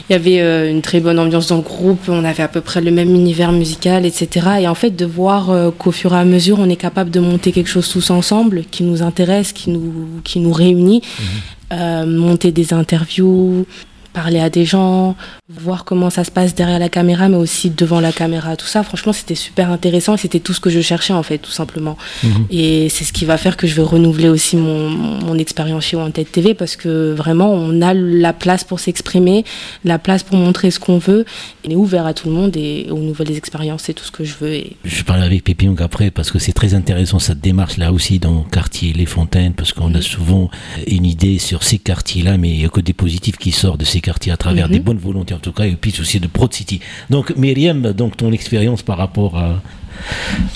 Il 0.09 0.13
y 0.13 0.17
avait 0.17 0.71
une 0.71 0.83
très 0.83 1.01
bonne 1.01 1.19
ambiance 1.19 1.49
dans 1.49 1.57
le 1.57 1.63
groupe, 1.63 2.01
on 2.09 2.25
avait 2.25 2.43
à 2.43 2.49
peu 2.49 2.61
près 2.61 2.81
le 2.81 2.91
même 2.91 3.15
univers 3.15 3.53
musical, 3.53 4.05
etc. 4.05 4.47
Et 4.61 4.69
en 4.69 4.75
fait 4.75 4.91
de 4.91 5.07
voir 5.07 5.51
qu'au 5.79 5.93
fur 5.93 6.15
et 6.15 6.19
à 6.19 6.25
mesure 6.25 6.59
on 6.59 6.69
est 6.69 6.77
capable 6.77 7.11
de 7.11 7.21
monter 7.21 7.53
quelque 7.53 7.69
chose 7.69 7.89
tous 7.89 8.11
ensemble 8.11 8.65
qui 8.71 8.83
nous 8.83 9.03
intéresse, 9.03 9.53
qui 9.53 9.71
nous, 9.71 10.21
qui 10.25 10.41
nous 10.41 10.53
réunit, 10.53 11.03
mhm. 11.03 11.79
euh, 11.79 12.07
monter 12.07 12.53
des 12.53 12.73
interviews, 12.73 13.67
parler 14.13 14.41
à 14.41 14.51
des 14.51 14.65
gens, 14.65 15.17
voir 15.49 15.85
comment 15.85 16.11
ça 16.11 16.25
se 16.25 16.31
passe 16.31 16.55
derrière 16.55 16.79
la 16.79 16.89
caméra, 16.89 17.29
mais 17.29 17.37
aussi 17.37 17.71
devant 17.71 18.01
la 18.01 18.13
caméra, 18.13 18.57
tout 18.57 18.67
ça. 18.67 18.83
Franchement, 18.83 19.13
c'était 19.13 19.35
super 19.35 19.71
intéressant 19.71 20.15
et 20.15 20.19
c'était 20.19 20.41
tout 20.41 20.53
ce 20.53 20.61
que 20.61 20.71
je 20.71 20.81
cherchais 20.81 21.13
en 21.13 21.23
fait, 21.23 21.39
tout 21.39 21.51
simplement. 21.51 21.97
Mhm. 22.23 22.47
Et 22.51 22.89
c'est 22.89 23.05
ce 23.05 23.13
qui 23.13 23.25
va 23.25 23.37
faire 23.37 23.57
que 23.57 23.67
je 23.67 23.75
vais 23.75 23.83
renouveler 23.83 24.29
aussi 24.29 24.57
mon, 24.57 24.91
mon 24.91 25.39
expérience 25.39 25.85
chez 25.85 25.97
Wanted 25.97 26.31
TV 26.31 26.55
parce 26.55 26.77
que 26.77 27.13
vraiment, 27.13 27.51
on 27.53 27.81
a 27.81 27.95
la 27.95 28.33
place 28.33 28.65
pour 28.65 28.81
s'exprimer, 28.81 29.45
la 29.85 29.99
place 29.99 30.23
pour 30.23 30.37
montrer 30.37 30.71
ce 30.71 30.79
qu'on 30.79 30.99
veut. 30.99 31.25
On 31.67 31.71
est 31.71 31.77
ouvert 31.77 32.07
à 32.07 32.15
tout 32.15 32.29
le 32.29 32.35
monde 32.35 32.57
et 32.57 32.89
aux 32.91 32.99
nouvelles 32.99 33.37
expériences, 33.37 33.83
c'est 33.85 33.95
tout 33.95 34.05
ce 34.05 34.11
que 34.11 34.25
je 34.25 34.35
veux. 34.41 34.53
Et... 34.53 34.77
Je 34.85 35.03
parle 35.03 35.23
avec 35.23 35.45
Pépillon 35.45 35.75
après 35.79 36.11
parce 36.11 36.31
que 36.31 36.39
c'est 36.39 36.53
très 36.53 36.75
intéressant 36.75 37.19
cette 37.19 37.41
démarche 37.41 37.79
là 37.79 37.93
aussi 37.93 38.19
dans 38.19 38.45
le 38.45 38.51
quartier 38.51 38.93
Les 38.93 39.07
Fontaines 39.07 39.55
parce 39.55 39.73
qu'on 39.73 39.95
a 39.95 40.03
souvent 40.03 40.51
une 40.87 41.07
idée 41.07 41.39
sur 41.39 41.63
ces 41.63 41.79
quartiers-là, 41.79 42.37
mais 42.37 42.51
il 42.51 42.59
n'y 42.59 42.65
a 42.65 42.69
que 42.69 42.81
des 42.81 42.93
positifs 42.93 43.37
qui 43.37 43.53
sortent 43.53 43.81
de 43.81 43.85
ces 43.85 44.02
quartiers 44.03 44.33
à 44.33 44.37
travers 44.37 44.67
mhm. 44.67 44.73
des 44.73 44.81
bonnes 44.81 44.99
volontés 44.99 45.35
tout 45.43 45.53
cas, 45.53 45.65
et 45.65 45.73
puis 45.73 45.95
aussi 46.01 46.21
de 46.21 46.29
Broad 46.29 46.53
City. 46.55 46.81
Donc, 47.11 47.37
Myriam, 47.37 47.93
donc 47.93 48.17
ton 48.17 48.33
expérience 48.33 48.83
par 48.83 48.97
rapport 48.97 49.37
à, 49.37 49.61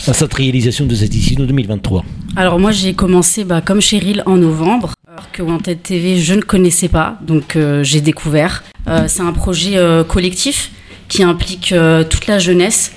à 0.07 0.13
cette 0.15 0.33
réalisation 0.33 0.87
de 0.87 0.95
cette 0.95 1.15
édition 1.15 1.45
2023 1.45 2.05
Alors, 2.37 2.59
moi, 2.59 2.71
j'ai 2.71 2.95
commencé 2.95 3.45
bah, 3.45 3.61
comme 3.61 3.83
Cheryl 3.83 4.23
en 4.25 4.37
novembre, 4.37 4.95
alors 5.09 5.31
que 5.33 5.43
Wanted 5.43 5.83
TV, 5.83 6.19
je 6.19 6.35
ne 6.35 6.41
connaissais 6.41 6.89
pas, 6.89 7.19
donc 7.21 7.57
euh, 7.57 7.83
j'ai 7.83 8.01
découvert. 8.01 8.65
Euh, 8.89 9.05
c'est 9.09 9.23
un 9.23 9.33
projet 9.33 9.77
euh, 9.77 10.05
collectif 10.05 10.71
qui 11.09 11.23
implique 11.23 11.73
toute 12.11 12.27
la 12.27 12.41
jeunesse. 12.41 12.93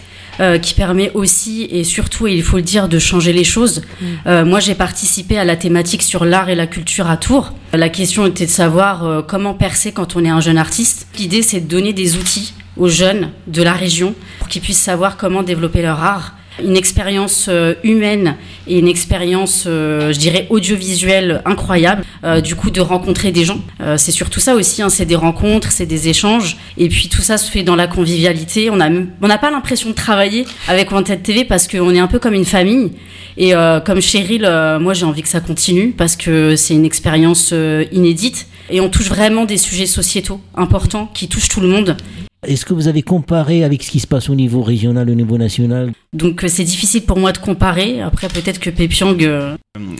Qui 0.62 0.74
permet 0.74 1.12
aussi 1.14 1.68
et 1.70 1.84
surtout, 1.84 2.28
et 2.28 2.34
il 2.34 2.44
faut 2.44 2.58
le 2.58 2.64
dire, 2.64 2.88
de 2.88 3.00
changer 3.00 3.34
les 3.34 3.44
choses. 3.44 3.82
Mm. 4.02 4.44
moi, 4.44 4.60
j'ai 4.60 4.76
participé 4.76 5.38
à 5.38 5.44
la 5.44 5.56
thématique 5.56 6.02
sur 6.02 6.26
l'art 6.26 6.50
et 6.50 6.56
la 6.56 6.68
culture 6.68 7.10
à 7.10 7.18
Tours. 7.18 7.54
La 7.74 7.90
question 7.90 8.26
était 8.26 8.46
de 8.46 8.52
savoir 8.52 9.06
euh, 9.06 9.22
comment 9.22 9.54
percer 9.54 9.92
quand 9.92 10.16
on 10.16 10.26
est 10.26 10.30
un 10.30 10.40
jeune 10.40 10.58
artiste. 10.58 11.08
L'idée, 11.18 11.44
c'est 11.44 11.60
de 11.60 11.68
donner 11.68 11.94
des 11.94 12.18
outils 12.18 12.54
aux 12.78 12.88
jeunes 12.88 13.30
de 13.46 13.62
la 13.62 13.74
région 13.74 14.16
pour 14.40 14.48
qu'ils 14.48 14.62
puissent 14.62 14.80
savoir 14.80 15.18
comment 15.18 15.44
développer 15.44 15.82
leur 15.82 16.02
art. 16.02 16.36
Une 16.64 16.78
expérience 16.78 17.48
euh, 17.50 17.76
humaine 17.84 18.36
et 18.68 18.80
une 18.80 18.88
expérience, 18.88 19.66
euh, 19.68 20.14
je 20.14 20.20
dirais, 20.20 20.48
audiovisuelle 20.50 21.42
incroyable. 21.46 22.04
du 22.44 22.56
coup, 22.56 22.70
de 22.70 22.82
rencontrer 22.82 23.32
des 23.32 23.46
gens. 23.46 23.62
c'est 23.98 24.12
surtout 24.12 24.40
ça 24.40 24.56
aussi, 24.56 24.82
hein, 24.82 24.90
c'est 24.90 25.06
des 25.06 25.16
rencontres, 25.16 25.72
c'est 25.72 25.86
des 25.86 26.10
échanges. 26.10 26.58
Et 26.78 26.90
puis 26.90 27.08
tout 27.08 27.22
ça 27.22 27.38
se 27.38 27.50
fait 27.50 27.64
dans 27.64 27.76
la 27.76 27.88
convivialité. 27.88 28.70
On 28.70 28.76
n'a 28.76 28.90
on 29.22 29.28
pas 29.28 29.52
l'impression 29.52 29.90
de 29.90 29.96
travailler 29.96 30.46
avec 30.68 30.92
Wanted 30.92 31.24
TV 31.24 31.46
parce 31.46 31.68
qu'on 31.68 31.94
est 31.94 32.00
un 32.00 32.08
peu 32.08 32.20
comme 32.20 32.34
une 32.34 32.46
famille. 32.46 32.92
Et 33.38 33.56
euh, 33.56 33.80
comme 33.80 34.02
Cheryl, 34.02 34.44
euh, 34.46 34.80
moi 34.80 34.94
j'ai 34.94 35.06
envie 35.06 35.22
que 35.22 35.30
ça 35.30 35.40
continue 35.40 35.92
parce 35.92 36.18
que 36.18 36.58
c'est 36.58 36.74
une 36.74 36.86
expérience 36.86 37.52
euh, 37.54 37.86
inédite 37.94 38.48
et 38.70 38.82
on 38.82 38.90
touche 38.90 39.08
vraiment 39.08 39.46
des 39.46 39.58
sujets 39.58 39.86
sociétaux 39.86 40.42
importants 40.56 41.10
qui 41.14 41.30
touchent 41.30 41.48
tout 41.48 41.62
le 41.62 41.70
monde. 41.70 41.96
Est-ce 42.48 42.66
que 42.66 42.74
vous 42.74 42.88
avez 42.88 43.02
comparé 43.02 43.64
avec 43.64 43.84
ce 43.84 43.92
qui 43.92 44.00
se 44.00 44.08
passe 44.08 44.30
au 44.30 44.36
niveau 44.36 44.62
régional, 44.62 45.10
au 45.10 45.16
niveau 45.16 45.38
national? 45.38 45.92
Donc 46.14 46.46
c'est 46.48 46.64
difficile 46.64 47.04
pour 47.04 47.20
moi 47.20 47.32
de 47.32 47.38
comparer. 47.38 48.02
Après 48.02 48.30
peut-être 48.30 48.60
que 48.60 48.70
Pépiang... 48.70 49.18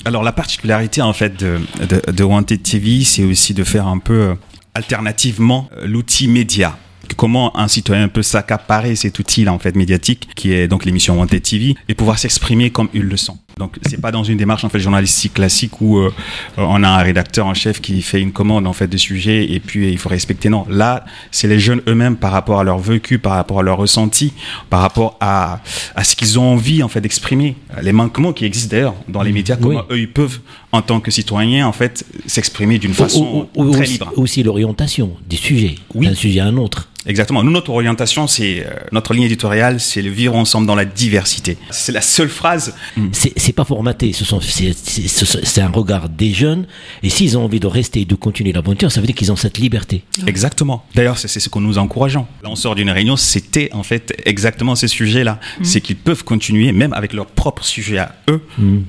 Alors 0.06 0.24
la 0.24 0.32
particularité 0.32 1.02
en 1.02 1.14
fait 1.14 1.38
de, 1.38 1.60
de, 1.88 2.12
de 2.12 2.24
Wanted 2.24 2.64
TV, 2.64 3.04
c'est 3.04 3.24
aussi 3.24 3.54
de 3.54 3.64
faire 3.64 3.88
un 3.88 4.00
peu 4.00 4.36
alternativement 4.74 5.70
l'outil 5.84 6.28
média 6.28 6.78
comment 7.16 7.58
un 7.58 7.68
citoyen 7.68 8.08
peut 8.08 8.22
s'accaparer 8.22 8.96
cet 8.96 9.20
outil 9.20 9.48
en 9.48 9.60
fait 9.60 9.76
médiatique 9.76 10.30
qui 10.36 10.54
est 10.54 10.68
donc 10.68 10.86
l'émission 10.86 11.20
Wanted 11.20 11.42
TV 11.42 11.76
et 11.88 11.96
pouvoir 11.96 12.20
s'exprimer 12.20 12.70
comme 12.70 12.90
il 12.94 13.04
le 13.04 13.18
sent. 13.18 13.34
Donc 13.58 13.76
c'est 13.88 14.00
pas 14.00 14.12
dans 14.12 14.24
une 14.24 14.38
démarche 14.38 14.64
en 14.64 14.70
fait 14.70 14.80
journalistique 14.80 15.34
classique 15.34 15.82
où 15.82 15.98
euh, 15.98 16.12
on 16.58 16.82
a 16.84 16.88
un 16.90 16.98
rédacteur 17.04 17.46
en 17.46 17.54
chef 17.54 17.82
qui 17.82 18.02
fait 18.02 18.22
une 18.22 18.32
commande 18.32 18.66
en 18.68 18.74
fait 18.74 18.88
des 18.88 18.98
sujets 18.98 19.52
et 19.52 19.60
puis 19.60 19.90
il 19.92 19.98
faut 19.98 20.10
respecter. 20.10 20.50
Non, 20.50 20.66
là 20.70 21.04
c'est 21.32 21.48
les 21.48 21.60
jeunes 21.60 21.82
eux-mêmes 21.88 22.16
par 22.16 22.32
rapport 22.32 22.60
à 22.60 22.64
leur 22.64 22.80
vécu, 22.80 23.20
par 23.20 23.34
rapport 23.34 23.60
à 23.60 23.64
leur 23.64 23.78
ressenti, 23.78 24.34
par 24.70 24.82
rapport 24.82 25.18
à, 25.20 25.60
à 25.96 26.04
ce 26.04 26.16
qu'ils 26.16 26.40
ont 26.40 26.54
envie 26.54 26.84
en 26.84 26.88
fait 26.88 27.02
d'exprimer, 27.02 27.56
les 27.82 27.92
manquements 27.94 28.32
qui 28.34 28.46
existent 28.46 28.72
d'ailleurs 28.76 28.96
dans 29.08 29.24
les 29.24 29.32
médias, 29.34 29.58
comment 29.58 29.84
eux 29.92 30.00
ils 30.00 30.12
peuvent 30.12 30.40
en 30.72 30.82
tant 30.82 31.00
que 31.00 31.12
citoyens 31.12 31.68
en 31.68 31.74
fait 31.74 32.06
s'exprimer 32.28 32.78
d'une 32.80 32.94
façon 32.94 33.48
très 33.54 33.62
aussi, 33.64 33.92
libre. 33.94 34.14
Aussi 34.16 34.44
l'orientation 34.44 35.12
des 35.28 35.36
sujets, 35.38 35.76
Oui. 35.96 36.08
d'un 36.08 36.16
sujet 36.16 36.40
à 36.40 36.46
un 36.46 36.58
autre. 36.58 36.88
Exactement. 37.06 37.44
Nous, 37.44 37.52
notre 37.52 37.72
orientation, 37.72 38.28
c'est 38.28 38.60
euh, 38.60 38.72
notre 38.92 39.14
ligne 39.14 39.24
éditoriale, 39.24 39.80
c'est 39.80 40.02
le 40.02 40.10
vivre 40.12 40.36
ensemble 40.36 40.68
dans 40.68 40.76
la 40.76 40.84
diversité. 40.84 41.58
C'est 41.72 41.94
la 41.94 42.02
seule 42.02 42.28
phrase. 42.28 42.76
C'est 43.14 43.39
c'est 43.40 43.54
pas 43.54 43.64
formaté, 43.64 44.14
ce 44.14 44.26
sont 44.26 44.40
c'est- 44.42 44.74
c'est 44.78 45.08
ce- 45.08 45.44
c'est 45.46 45.62
un 45.62 45.70
regard 45.70 46.10
des 46.10 46.32
jeunes. 46.34 46.66
Et 47.04 47.10
s'ils 47.10 47.38
ont 47.38 47.44
envie 47.46 47.60
de 47.60 47.68
rester 47.68 48.02
et 48.02 48.06
de 48.06 48.16
continuer 48.16 48.52
l'aventure, 48.52 48.92
ça 48.92 49.02
veut 49.02 49.08
dire 49.08 49.16
qu'ils 49.16 49.32
ont 49.32 49.36
cette 49.36 49.58
liberté. 49.58 50.04
Exactement. 50.28 50.86
D'ailleurs, 50.96 51.18
c'est 51.18 51.28
ce 51.28 51.50
que 51.50 51.60
nous 51.60 51.78
encourageons. 51.78 52.26
Là, 52.44 52.50
on 52.50 52.56
sort 52.56 52.76
d'une 52.76 52.90
réunion, 52.90 53.16
c'était 53.16 53.70
en 53.74 53.84
fait 53.84 54.14
exactement 54.26 54.76
ces 54.76 54.88
sujets-là. 54.88 55.40
C'est 55.64 55.82
qu'ils 55.82 55.96
peuvent 55.98 56.24
continuer, 56.24 56.72
même 56.72 56.94
avec 56.94 57.14
leurs 57.14 57.26
propres 57.28 57.64
sujets 57.66 57.98
à 58.00 58.16
eux, 58.30 58.42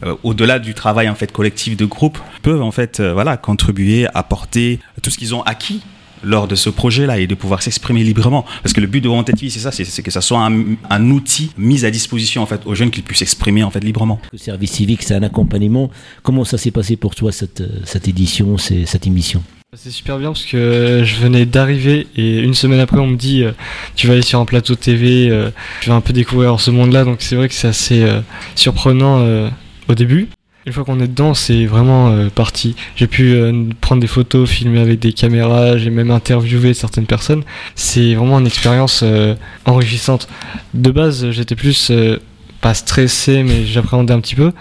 euh, 0.05 0.15
au-delà 0.23 0.59
du 0.59 0.75
travail 0.75 1.09
en 1.09 1.15
fait 1.15 1.31
collectif 1.33 1.77
de 1.77 1.85
groupe, 1.87 2.19
peuvent 2.43 2.63
en 2.63 2.71
fait 2.71 3.01
euh, 3.01 3.13
voilà 3.13 3.37
contribuer, 3.37 4.07
apporter 4.15 4.79
tout 5.03 5.11
ce 5.11 5.19
qu'ils 5.19 5.35
ont 5.35 5.43
acquis 5.43 5.81
lors 6.23 6.49
de 6.49 6.55
ce 6.55 6.71
projet-là 6.71 7.19
et 7.19 7.27
de 7.27 7.35
pouvoir 7.35 7.63
s'exprimer 7.63 8.03
librement. 8.05 8.45
Parce 8.63 8.73
que 8.73 8.81
le 8.81 8.87
but 8.87 9.01
de 9.01 9.09
Wanted 9.09 9.37
TV, 9.37 9.51
c'est 9.51 9.61
ça, 9.61 9.73
c'est 9.73 9.85
c'est 9.85 10.03
que 10.03 10.11
ça 10.11 10.21
soit 10.21 10.41
un, 10.45 10.65
un 10.91 11.11
outil 11.11 11.51
mis 11.59 11.85
à 11.85 11.91
disposition 11.91 12.43
en 12.43 12.47
fait 12.47 12.61
aux 12.67 12.75
jeunes 12.75 12.91
qu'ils 12.91 13.03
puissent 13.03 13.19
s'exprimer 13.21 13.63
en 13.63 13.71
fait 13.71 13.83
librement. 13.83 14.21
Le 14.33 14.39
service 14.39 14.73
civique, 14.73 15.03
c'est 15.03 15.15
un 15.15 15.23
accompagnement. 15.23 15.91
Comment 16.23 16.45
ça 16.45 16.59
s'est 16.59 16.71
passé 16.71 16.97
pour 16.97 17.15
toi 17.15 17.33
cette, 17.33 17.61
euh, 17.63 17.69
cette 17.85 18.09
édition, 18.09 18.59
c'est- 18.59 18.87
cette 18.87 19.07
émission? 19.07 19.43
C'est 19.77 19.91
super 19.91 20.19
bien 20.19 20.31
parce 20.33 20.45
que 20.47 21.03
je 21.05 21.17
venais 21.21 21.47
d'arriver 21.47 22.09
et 22.17 22.41
une 22.41 22.55
semaine 22.55 22.81
après 22.81 22.99
on 22.99 23.07
me 23.07 23.17
dit 23.17 23.45
euh, 23.45 23.53
tu 23.95 24.09
vas 24.09 24.15
aller 24.15 24.23
sur 24.23 24.41
un 24.41 24.45
plateau 24.45 24.75
TV, 24.75 25.29
euh, 25.31 25.51
tu 25.81 25.91
vas 25.91 25.95
un 25.95 26.01
peu 26.01 26.13
découvrir 26.13 26.59
ce 26.59 26.73
monde-là 26.73 27.05
donc 27.05 27.19
c'est 27.21 27.37
vrai 27.37 27.47
que 27.49 27.55
c'est 27.55 27.69
assez 27.69 28.03
euh, 28.03 28.21
surprenant 28.57 29.21
euh, 29.21 29.49
au 29.89 29.95
début. 29.95 30.29
Une 30.67 30.73
fois 30.75 30.85
qu'on 30.85 31.01
est 31.01 31.09
dedans, 31.09 31.33
c'est 31.33 31.65
vraiment 31.65 32.11
euh, 32.11 32.29
parti. 32.29 32.77
J'ai 32.95 33.07
pu 33.07 33.33
euh, 33.33 33.65
prendre 33.81 34.01
des 34.03 34.07
photos, 34.07 34.49
filmer 34.49 34.81
avec 34.81 34.99
des 35.01 35.13
caméras, 35.15 35.79
j'ai 35.79 35.89
même 35.91 36.11
interviewé 36.11 36.75
certaines 36.75 37.07
personnes. 37.07 37.45
C'est 37.75 38.15
vraiment 38.15 38.39
une 38.39 38.47
expérience 38.47 39.01
euh, 39.03 39.35
enrichissante. 39.65 40.29
De 40.75 40.91
base, 40.91 41.31
j'étais 41.31 41.57
plus 41.57 41.91
euh, 41.91 42.19
pas 42.61 42.75
stressé, 42.75 43.43
mais 43.43 43.65
j'appréhendais 43.65 44.13
un 44.13 44.21
petit 44.21 44.35
peu. 44.35 44.53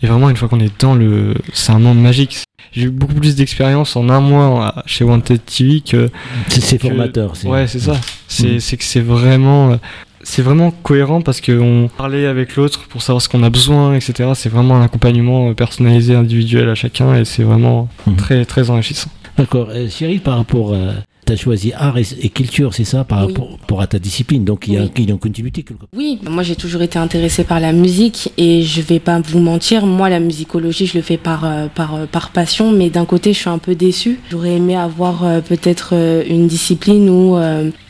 Et 0.00 0.06
vraiment, 0.06 0.30
une 0.30 0.36
fois 0.36 0.48
qu'on 0.48 0.60
est 0.60 0.72
dedans, 0.72 0.94
le... 0.94 1.34
c'est 1.52 1.72
un 1.72 1.80
monde 1.80 2.00
magique. 2.00 2.38
J'ai 2.70 2.82
eu 2.82 2.90
beaucoup 2.90 3.14
plus 3.14 3.34
d'expérience 3.34 3.96
en 3.96 4.08
un 4.10 4.20
mois 4.20 4.74
chez 4.86 5.02
Wanted 5.02 5.44
TV 5.44 5.80
que. 5.80 6.08
C'est 6.50 6.78
que- 6.78 6.86
formateur. 6.86 7.34
c'est- 7.34 7.48
Ouais, 7.48 7.66
c'est 7.66 7.80
ça. 7.80 7.96
C'est 8.28 8.56
Mm. 8.56 8.60
c'est 8.60 8.76
que 8.76 8.84
c'est 8.84 9.00
vraiment. 9.00 9.80
Euh, 10.28 10.34
C'est 10.34 10.42
vraiment 10.42 10.70
cohérent 10.70 11.20
parce 11.22 11.40
qu'on 11.40 11.88
parlait 11.96 12.26
avec 12.26 12.56
l'autre 12.56 12.86
pour 12.88 13.02
savoir 13.02 13.22
ce 13.22 13.28
qu'on 13.28 13.42
a 13.42 13.50
besoin, 13.50 13.94
etc. 13.94 14.30
C'est 14.34 14.48
vraiment 14.48 14.76
un 14.76 14.82
accompagnement 14.82 15.50
euh, 15.50 15.54
personnalisé, 15.54 16.14
individuel 16.14 16.68
à 16.68 16.74
chacun 16.74 17.14
et 17.16 17.24
c'est 17.24 17.42
vraiment 17.42 17.88
Mhm. 18.06 18.16
très 18.16 18.44
très 18.44 18.70
enrichissant. 18.70 19.10
D'accord. 19.36 19.68
Euh, 19.70 19.88
Cyril, 19.88 20.20
par 20.20 20.36
rapport 20.36 20.74
à. 20.74 20.92
Tu 21.28 21.34
as 21.34 21.36
choisi 21.36 21.74
art 21.74 21.98
et, 21.98 22.06
et 22.22 22.30
culture, 22.30 22.72
c'est 22.72 22.84
ça, 22.84 23.04
par 23.04 23.26
Oui. 23.26 23.34
rapport, 23.34 23.50
rapport 23.60 23.80
à 23.82 23.86
ta 23.86 23.98
discipline. 23.98 24.46
Donc 24.46 24.66
il 24.66 24.72
y 24.72 24.76
a, 24.78 24.80
Oui. 24.84 24.90
il 24.96 25.04
y 25.04 25.08
a 25.08 25.12
une 25.12 25.18
continuité. 25.18 25.62
Oui, 25.94 26.18
moi 26.26 26.42
j'ai 26.42 26.56
toujours 26.56 26.80
été 26.80 26.98
intéressée 26.98 27.44
par 27.44 27.60
la 27.60 27.72
musique 27.72 28.32
et 28.38 28.62
je 28.62 28.80
vais 28.80 28.98
pas 28.98 29.20
vous 29.20 29.38
mentir, 29.38 29.84
moi 29.84 30.08
la 30.08 30.20
musicologie 30.20 30.86
je 30.86 30.96
le 30.96 31.02
fais 31.02 31.18
par 31.18 31.44
euh, 31.44 31.66
par 31.74 31.96
euh, 31.96 32.06
par 32.10 32.30
passion, 32.30 32.72
mais 32.72 32.88
d'un 32.88 33.04
côté 33.04 33.34
je 33.34 33.40
suis 33.40 33.50
un 33.50 33.58
peu 33.58 33.74
déçue. 33.74 34.18
J'aurais 34.30 34.52
aimé 34.54 34.74
avoir 34.74 35.22
euh, 35.24 35.40
peut-être 35.42 35.92
une 36.26 36.46
discipline 36.46 37.10
où 37.10 37.36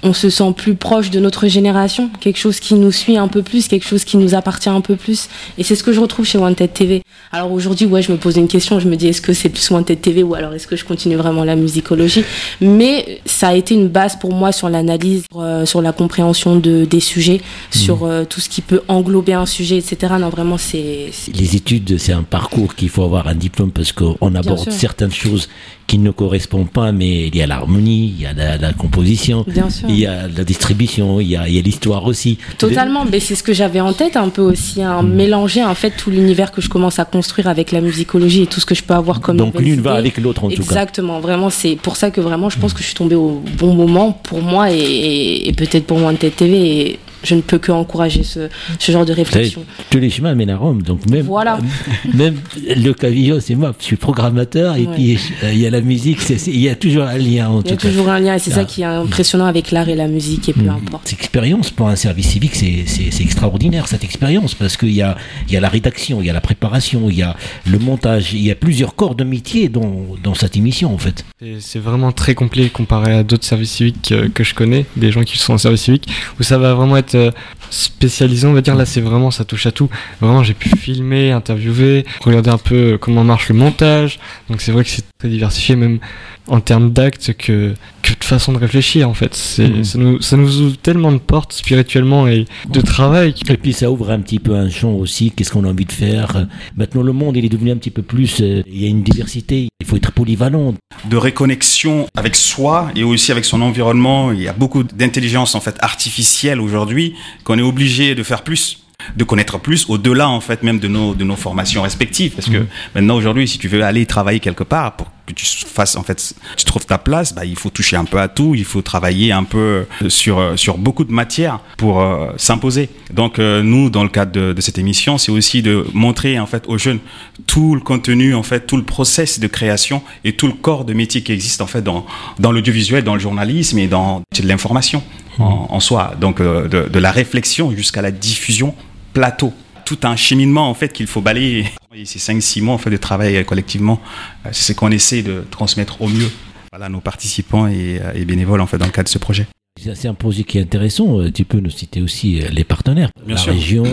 on 0.02 0.12
se 0.12 0.30
sent 0.30 0.52
plus 0.56 0.74
proche 0.74 1.10
de 1.10 1.20
notre 1.20 1.46
génération, 1.46 2.10
quelque 2.20 2.38
chose 2.38 2.58
qui 2.58 2.74
nous 2.74 2.90
suit 2.90 3.18
un 3.18 3.28
peu 3.28 3.42
plus, 3.42 3.68
quelque 3.68 3.86
chose 3.86 4.02
qui 4.04 4.16
nous 4.16 4.34
appartient 4.34 4.68
un 4.68 4.80
peu 4.80 4.96
plus. 4.96 5.28
Et 5.58 5.62
c'est 5.62 5.76
ce 5.76 5.84
que 5.84 5.92
je 5.92 6.00
retrouve 6.00 6.26
chez 6.26 6.38
Wanted 6.38 6.72
TV. 6.72 7.02
Alors 7.30 7.52
aujourd'hui, 7.52 7.86
ouais, 7.86 8.02
je 8.02 8.10
me 8.10 8.16
pose 8.18 8.36
une 8.36 8.48
question, 8.48 8.80
je 8.80 8.88
me 8.88 8.96
dis 8.96 9.06
est-ce 9.08 9.20
que 9.22 9.32
c'est 9.32 9.48
plus 9.48 9.70
Wanted 9.70 10.00
TV 10.00 10.24
ou 10.24 10.34
alors 10.34 10.54
est-ce 10.54 10.66
que 10.66 10.74
je 10.76 10.84
continue 10.84 11.14
vraiment 11.16 11.44
la 11.44 11.54
musicologie? 11.56 12.24
Mais 12.60 13.20
ça 13.28 13.48
a 13.48 13.54
été 13.54 13.74
une 13.74 13.88
base 13.88 14.16
pour 14.18 14.32
moi 14.34 14.52
sur 14.52 14.68
l'analyse, 14.68 15.24
euh, 15.36 15.64
sur 15.66 15.82
la 15.82 15.92
compréhension 15.92 16.56
de, 16.56 16.84
des 16.84 17.00
sujets, 17.00 17.40
sur 17.70 18.04
euh, 18.04 18.24
tout 18.24 18.40
ce 18.40 18.48
qui 18.48 18.60
peut 18.62 18.82
englober 18.88 19.34
un 19.34 19.46
sujet, 19.46 19.76
etc. 19.78 20.14
Non, 20.18 20.28
vraiment, 20.30 20.58
c'est. 20.58 21.10
c'est- 21.12 21.36
Les 21.36 21.54
études, 21.56 21.98
c'est 21.98 22.12
un 22.12 22.22
parcours 22.22 22.74
qu'il 22.74 22.88
faut 22.88 23.04
avoir 23.04 23.28
un 23.28 23.34
diplôme 23.34 23.70
parce 23.70 23.92
qu'on 23.92 24.34
aborde 24.34 24.58
sûr. 24.60 24.72
certaines 24.72 25.12
choses 25.12 25.48
qui 25.88 25.98
ne 25.98 26.10
correspondent 26.12 26.68
pas, 26.70 26.92
mais 26.92 27.26
il 27.28 27.34
y 27.34 27.40
a 27.42 27.46
l'harmonie, 27.46 28.14
il 28.14 28.20
y 28.22 28.26
a 28.26 28.34
la, 28.34 28.58
la 28.58 28.72
composition, 28.74 29.44
il 29.88 29.98
y 29.98 30.06
a 30.06 30.28
la 30.28 30.44
distribution, 30.44 31.18
il 31.18 31.28
y 31.30 31.34
a 31.36 31.46
l'histoire 31.46 32.04
aussi. 32.04 32.36
Totalement, 32.58 33.06
mais 33.10 33.20
c'est 33.20 33.34
ce 33.34 33.42
que 33.42 33.54
j'avais 33.54 33.80
en 33.80 33.94
tête 33.94 34.16
un 34.16 34.28
peu 34.28 34.42
aussi, 34.42 34.82
hein, 34.82 35.02
Mm. 35.02 35.14
mélanger 35.14 35.64
en 35.64 35.74
fait 35.74 35.92
tout 35.96 36.10
l'univers 36.10 36.52
que 36.52 36.60
je 36.60 36.68
commence 36.68 36.98
à 36.98 37.06
construire 37.06 37.48
avec 37.48 37.72
la 37.72 37.80
musicologie 37.80 38.42
et 38.42 38.46
tout 38.46 38.60
ce 38.60 38.66
que 38.66 38.74
je 38.74 38.82
peux 38.82 38.92
avoir 38.94 39.20
comme 39.22 39.38
Donc 39.38 39.58
l'une 39.58 39.80
va 39.80 39.94
avec 39.94 40.18
l'autre 40.18 40.44
en 40.44 40.48
tout 40.50 40.56
cas. 40.56 40.62
Exactement, 40.62 41.20
vraiment, 41.20 41.48
c'est 41.50 41.76
pour 41.76 41.96
ça 41.96 42.10
que 42.10 42.20
vraiment 42.20 42.50
je 42.50 42.58
pense 42.58 42.74
que 42.74 42.80
je 42.80 42.84
suis 42.84 42.94
tombée 42.94 43.16
au 43.16 43.42
bon 43.58 43.72
moment 43.74 44.12
pour 44.12 44.42
moi 44.42 44.70
et, 44.70 44.76
et- 44.78 45.48
et 45.48 45.52
peut-être 45.54 45.86
pour 45.86 45.98
moi 45.98 46.12
de 46.12 46.18
TV 46.28 46.54
et 46.80 46.98
je 47.24 47.34
ne 47.34 47.40
peux 47.40 47.58
que 47.58 47.72
encourager 47.72 48.22
ce, 48.22 48.48
ce 48.78 48.92
genre 48.92 49.04
de 49.04 49.12
réflexion. 49.12 49.64
tous 49.90 49.98
les 49.98 50.10
chemins 50.10 50.34
mènent 50.34 50.50
à 50.50 50.56
Rome, 50.56 50.82
donc 50.82 51.08
même, 51.10 51.22
Voilà. 51.26 51.58
même 52.14 52.36
le 52.64 52.92
cavillon, 52.92 53.38
c'est 53.40 53.54
moi, 53.54 53.74
je 53.78 53.84
suis 53.84 53.96
programmateur, 53.96 54.76
et 54.76 54.86
Ouais. 54.86 54.94
puis 54.94 55.18
euh, 55.44 55.52
il 55.52 55.58
y 55.58 55.66
a 55.66 55.70
la 55.70 55.80
musique, 55.80 56.18
il 56.46 56.60
y 56.60 56.68
a 56.68 56.74
toujours 56.74 57.04
un 57.04 57.18
lien 57.18 57.48
en 57.48 57.60
Il 57.62 57.70
y 57.70 57.72
a 57.72 57.76
tout 57.76 57.82
cas. 57.82 57.88
toujours 57.88 58.08
un 58.08 58.20
lien 58.20 58.34
et 58.34 58.38
c'est 58.38 58.52
Ah. 58.52 58.56
ça 58.56 58.64
qui 58.64 58.82
est 58.82 58.84
impressionnant 58.84 59.46
avec 59.46 59.70
l'art 59.70 59.88
et 59.88 59.94
la 59.96 60.06
musique 60.08 60.48
et 60.48 60.52
peu 60.52 60.62
Mhm. 60.62 60.68
importe. 60.70 61.08
Cette 61.08 61.18
expérience 61.20 61.70
pour 61.70 61.88
un 61.88 61.96
service 61.96 62.28
civique, 62.28 62.54
c'est- 62.54 62.84
extraordinaire 63.20 63.88
cette 63.88 64.04
expérience 64.04 64.54
parce 64.54 64.76
qu'il 64.76 64.92
y 64.92 65.02
a, 65.02 65.16
il 65.48 65.52
y 65.54 65.56
a 65.56 65.60
la 65.60 65.68
rédaction, 65.68 66.20
il 66.20 66.26
y 66.26 66.30
a 66.30 66.32
la 66.32 66.40
préparation, 66.40 67.10
il 67.10 67.16
y 67.16 67.22
a 67.22 67.36
le 67.66 67.78
montage, 67.78 68.32
il 68.32 68.42
y 68.42 68.50
a 68.50 68.54
plusieurs 68.54 68.94
corps 68.94 69.14
de 69.14 69.24
métier 69.24 69.68
dans, 69.68 70.04
dans 70.22 70.34
cette 70.34 70.56
émission 70.56 70.94
en 70.94 70.98
fait. 70.98 71.24
C'est 71.60 71.78
vraiment 71.78 72.12
très 72.12 72.34
complet 72.34 72.68
comparé 72.68 73.12
à 73.12 73.22
d'autres 73.22 73.44
services 73.44 73.72
civiques 73.72 74.12
euh, 74.12 74.28
que 74.32 74.44
je 74.44 74.54
connais, 74.54 74.86
des 74.96 75.10
gens 75.12 75.22
qui 75.22 75.36
sont 75.38 75.52
en 75.54 75.58
service 75.58 75.82
civique, 75.82 76.08
où 76.38 76.42
ça 76.42 76.58
va 76.58 76.74
vraiment 76.74 76.96
être 76.96 77.07
euh, 77.14 77.30
spécialisé, 77.70 78.46
on 78.46 78.52
va 78.52 78.60
dire. 78.60 78.74
Là, 78.74 78.86
c'est 78.86 79.00
vraiment, 79.00 79.30
ça 79.30 79.44
touche 79.44 79.66
à 79.66 79.72
tout. 79.72 79.88
Vraiment, 80.20 80.42
j'ai 80.42 80.54
pu 80.54 80.68
filmer, 80.70 81.32
interviewer, 81.32 82.04
regarder 82.22 82.50
un 82.50 82.58
peu 82.58 82.74
euh, 82.94 82.98
comment 82.98 83.24
marche 83.24 83.48
le 83.48 83.54
montage. 83.54 84.18
Donc, 84.48 84.60
c'est 84.60 84.72
vrai 84.72 84.84
que 84.84 84.90
c'est 84.90 85.04
très 85.18 85.28
diversifié, 85.28 85.76
même 85.76 85.98
en 86.46 86.60
termes 86.60 86.92
d'actes 86.92 87.34
que, 87.36 87.74
que 88.02 88.12
de 88.18 88.24
façon 88.24 88.52
de 88.52 88.58
réfléchir, 88.58 89.08
en 89.08 89.14
fait. 89.14 89.34
C'est, 89.34 89.68
Mhm. 89.68 89.84
ça, 89.84 89.98
nous, 89.98 90.22
ça 90.22 90.36
nous 90.36 90.60
ouvre 90.62 90.76
tellement 90.78 91.12
de 91.12 91.18
portes 91.18 91.52
spirituellement 91.52 92.26
et 92.26 92.46
de 92.70 92.80
travail. 92.80 93.34
Et 93.50 93.56
puis 93.58 93.72
ça 93.74 93.90
ouvre 93.90 94.10
un 94.10 94.20
petit 94.20 94.38
peu 94.38 94.54
un 94.54 94.70
champ 94.70 94.92
aussi, 94.92 95.30
qu'est-ce 95.30 95.52
qu'on 95.52 95.64
a 95.64 95.68
envie 95.68 95.84
de 95.84 95.92
faire? 95.92 96.46
Maintenant 96.76 97.02
le 97.02 97.12
monde 97.12 97.36
il 97.36 97.44
est 97.44 97.48
devenu 97.50 97.70
un 97.70 97.76
petit 97.76 97.90
peu 97.90 98.02
plus, 98.02 98.40
euh, 98.40 98.62
il 98.66 98.82
y 98.82 98.86
a 98.86 98.88
une 98.88 99.02
diversité, 99.02 99.68
il 99.80 99.86
faut 99.86 99.96
être 99.96 100.12
polyvalent. 100.12 100.74
De 101.04 101.16
réconnexion 101.16 102.06
avec 102.16 102.36
soi 102.36 102.90
et 102.94 103.04
aussi 103.04 103.32
avec 103.32 103.44
son 103.44 103.60
environnement. 103.62 104.32
Il 104.32 104.42
y 104.42 104.48
a 104.48 104.52
beaucoup 104.52 104.82
d'intelligence 104.82 105.54
en 105.54 105.60
fait 105.60 105.76
artificielle 105.80 106.60
aujourd'hui 106.60 107.14
qu'on 107.44 107.58
est 107.58 107.62
obligé 107.62 108.14
de 108.14 108.22
faire 108.22 108.42
plus 108.42 108.82
de 109.16 109.24
connaître 109.24 109.58
plus 109.58 109.86
au-delà 109.88 110.28
en 110.28 110.40
fait 110.40 110.62
même 110.62 110.78
de 110.80 110.88
nos 110.88 111.14
de 111.14 111.24
nos 111.24 111.36
formations 111.36 111.82
respectives. 111.82 112.32
Parce 112.34 112.48
que 112.48 112.58
Mhm. 112.58 112.66
maintenant 112.94 113.16
aujourd'hui 113.16 113.46
si 113.48 113.58
tu 113.58 113.68
veux 113.68 113.82
aller 113.82 114.06
travailler 114.06 114.40
quelque 114.40 114.64
part 114.64 114.96
pour 114.96 115.08
que 115.26 115.32
tu 115.34 115.44
fasses 115.44 115.96
en 115.96 116.02
fait 116.02 116.34
tu 116.56 116.64
trouves 116.64 116.86
ta 116.86 116.98
place 116.98 117.34
bah, 117.34 117.44
il 117.44 117.56
faut 117.56 117.70
toucher 117.70 117.96
un 117.96 118.04
peu 118.04 118.18
à 118.18 118.28
tout. 118.28 118.54
Il 118.56 118.64
faut 118.64 118.82
travailler 118.82 119.30
un 119.32 119.44
peu 119.44 119.86
euh, 120.02 120.08
sur 120.08 120.38
euh, 120.38 120.56
sur 120.56 120.78
beaucoup 120.78 121.04
de 121.04 121.12
matières 121.12 121.60
pour 121.76 122.00
euh, 122.00 122.32
s'imposer. 122.36 122.88
Donc 123.12 123.38
euh, 123.38 123.62
nous 123.62 123.88
dans 123.88 124.02
le 124.02 124.08
cadre 124.08 124.32
de, 124.32 124.52
de 124.52 124.60
cette 124.60 124.78
émission 124.78 125.16
c'est 125.16 125.32
aussi 125.32 125.62
de 125.62 125.86
montrer 125.94 126.38
en 126.40 126.46
fait 126.46 126.64
aux 126.66 126.78
jeunes 126.78 126.98
tout 127.46 127.74
le 127.74 127.80
contenu 127.80 128.34
en 128.34 128.42
fait 128.42 128.66
tout 128.66 128.76
le 128.76 128.84
process 128.84 129.38
de 129.38 129.46
création 129.46 130.02
et 130.24 130.32
tout 130.32 130.46
le 130.48 130.54
corps 130.54 130.84
de 130.84 130.92
métier 130.92 131.22
qui 131.22 131.32
existe 131.32 131.60
en 131.60 131.66
fait 131.66 131.82
dans 131.82 132.04
dans 132.38 132.50
l'audiovisuel 132.52 133.04
dans 133.04 133.14
le 133.14 133.20
journalisme 133.20 133.78
et 133.78 133.86
dans 133.86 134.22
l'information 134.42 135.02
en, 135.38 135.66
en 135.70 135.80
soi. 135.80 136.14
Donc 136.20 136.40
euh, 136.40 136.66
de, 136.68 136.88
de 136.88 136.98
la 136.98 137.12
réflexion 137.12 137.70
jusqu'à 137.72 138.02
la 138.02 138.10
diffusion 138.10 138.74
plateau. 139.18 139.52
Tout 139.84 139.98
un 140.04 140.16
cheminement 140.16 140.68
en 140.70 140.74
fait 140.74 140.92
qu'il 140.92 141.06
faut 141.06 141.20
balayer. 141.20 141.64
Et 141.94 142.04
ces 142.04 142.18
5-6 142.20 142.62
mois 142.62 142.74
en 142.74 142.78
fait 142.78 142.90
de 142.90 142.96
travail 142.96 143.36
euh, 143.36 143.42
collectivement 143.44 144.00
euh, 144.46 144.50
c'est 144.52 144.72
ce 144.72 144.78
qu'on 144.78 144.90
essaie 144.92 145.22
de 145.22 145.44
transmettre 145.50 146.00
au 146.02 146.08
mieux 146.08 146.30
voilà 146.70 146.88
nos 146.88 147.00
participants 147.00 147.66
et, 147.66 147.98
euh, 148.00 148.12
et 148.14 148.24
bénévoles 148.24 148.60
en 148.60 148.66
fait 148.66 148.78
dans 148.78 148.84
le 148.86 148.92
cadre 148.92 149.08
de 149.08 149.12
ce 149.12 149.18
projet. 149.18 149.46
C'est 149.94 150.08
un 150.08 150.14
projet 150.14 150.42
qui 150.42 150.58
est 150.58 150.62
intéressant, 150.62 151.30
tu 151.30 151.44
peux 151.44 151.60
nous 151.60 151.70
citer 151.70 152.02
aussi 152.02 152.40
les 152.50 152.64
partenaires, 152.64 153.10
Bien 153.24 153.36
la 153.36 153.40
sûr. 153.40 153.52
région. 153.52 153.84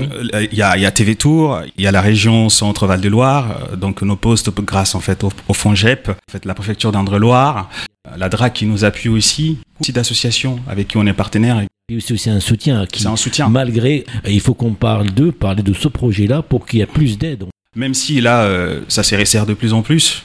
Il 0.51 0.57
y 0.57 0.61
a, 0.63 0.75
il 0.77 0.81
y 0.81 0.85
a 0.85 0.91
TV 0.91 1.15
Tour, 1.15 1.59
il 1.77 1.83
y 1.83 1.87
a 1.87 1.91
la 1.91 2.01
région 2.01 2.49
Centre-Val 2.49 3.01
de 3.01 3.07
Loire, 3.07 3.77
donc 3.77 4.01
nos 4.01 4.15
postes 4.15 4.49
grâce 4.61 4.95
en 4.95 4.99
fait 4.99 5.23
au, 5.23 5.29
au 5.47 5.53
FONGEP, 5.53 6.09
en 6.09 6.31
fait 6.31 6.43
la 6.45 6.55
préfecture 6.55 6.91
d'Indre-Loire, 6.91 7.69
euh, 8.07 8.17
la 8.17 8.29
DRAC 8.29 8.53
qui 8.53 8.65
nous 8.65 8.83
appuie 8.83 9.09
aussi, 9.09 9.59
aussi 9.79 9.91
d'associations 9.93 10.59
avec 10.67 10.87
qui 10.87 10.97
on 10.97 11.05
est 11.05 11.13
partenaire, 11.13 11.61
c'est 11.99 12.31
un 12.31 12.39
soutien 12.39 12.87
qui, 12.87 13.03
c'est 13.03 13.07
un 13.07 13.15
soutien. 13.15 13.47
malgré, 13.47 14.05
euh, 14.25 14.31
il 14.31 14.41
faut 14.41 14.55
qu'on 14.55 14.73
parle 14.73 15.11
d'eux, 15.11 15.31
parler 15.31 15.61
de 15.61 15.73
ce 15.73 15.87
projet-là 15.87 16.41
pour 16.41 16.65
qu'il 16.65 16.79
y 16.79 16.81
ait 16.81 16.87
plus 16.87 17.19
d'aide. 17.19 17.45
Même 17.75 17.93
si 17.93 18.21
là, 18.21 18.43
euh, 18.43 18.81
ça 18.87 19.03
s'est 19.03 19.17
resserre 19.17 19.45
de 19.45 19.53
plus 19.53 19.71
en 19.71 19.83
plus, 19.83 20.23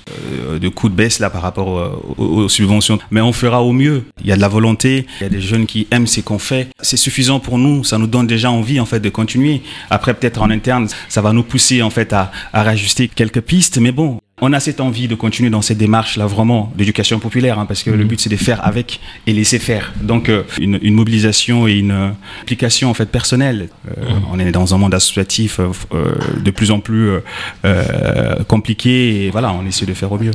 euh, 0.48 0.58
de 0.58 0.68
coups 0.68 0.92
de 0.92 0.96
baisse 0.96 1.18
là 1.18 1.28
par 1.28 1.42
rapport 1.42 2.00
aux, 2.16 2.24
aux, 2.24 2.48
subventions. 2.48 2.98
Mais 3.10 3.20
on 3.20 3.32
fera 3.32 3.62
au 3.62 3.72
mieux. 3.72 4.04
Il 4.22 4.28
y 4.28 4.32
a 4.32 4.36
de 4.36 4.40
la 4.40 4.48
volonté, 4.48 5.06
il 5.20 5.24
y 5.24 5.26
a 5.26 5.28
des 5.28 5.40
jeunes 5.40 5.66
qui 5.66 5.86
aiment 5.90 6.06
ce 6.06 6.20
qu'on 6.20 6.38
fait. 6.38 6.68
C'est 6.80 6.96
suffisant 6.96 7.40
pour 7.40 7.58
nous, 7.58 7.84
ça 7.84 7.98
nous 7.98 8.06
donne 8.06 8.26
déjà 8.26 8.50
envie 8.50 8.80
en 8.80 8.86
fait 8.86 9.00
de 9.00 9.10
continuer. 9.10 9.60
Après 9.90 10.14
peut-être 10.14 10.40
en 10.40 10.48
interne, 10.48 10.88
ça 11.10 11.20
va 11.20 11.34
nous 11.34 11.42
pousser 11.42 11.82
en 11.82 11.90
fait 11.90 12.14
à, 12.14 12.30
à 12.54 12.62
rajuster 12.62 13.08
quelques 13.08 13.42
pistes. 13.42 13.76
Mais 13.78 13.92
bon, 13.92 14.18
on 14.40 14.52
a 14.52 14.60
cette 14.60 14.80
envie 14.80 15.08
de 15.08 15.14
continuer 15.14 15.50
dans 15.50 15.62
cette 15.62 15.78
démarche-là 15.78 16.26
vraiment 16.26 16.72
d'éducation 16.76 17.18
populaire, 17.18 17.58
hein, 17.58 17.66
parce 17.66 17.82
que 17.82 17.90
le 17.90 17.98
mhm. 17.98 18.08
but 18.08 18.20
c'est 18.20 18.30
de 18.30 18.36
faire 18.36 18.66
avec 18.66 19.00
et 19.26 19.32
laisser 19.32 19.58
faire. 19.58 19.92
Donc 20.00 20.28
euh, 20.28 20.42
une, 20.58 20.78
une, 20.82 20.94
mobilisation 20.94 21.66
et 21.68 21.72
une 21.74 21.90
euh, 21.90 22.10
application 22.42 22.90
en 22.90 22.94
fait 22.94 23.06
personnelle. 23.06 23.68
Euh, 23.88 24.02
mhm. 24.02 24.22
On 24.32 24.38
est 24.38 24.52
dans 24.52 24.74
un 24.74 24.78
monde 24.78 24.94
associatif 24.94 25.60
de 25.60 26.50
plus 26.50 26.70
en 26.70 26.80
plus 26.80 27.10
compliqué 28.48 29.26
et 29.26 29.30
voilà, 29.30 29.52
on 29.52 29.66
essaie 29.66 29.86
de 29.86 29.94
faire 29.94 30.12
au 30.12 30.18
mieux. 30.18 30.32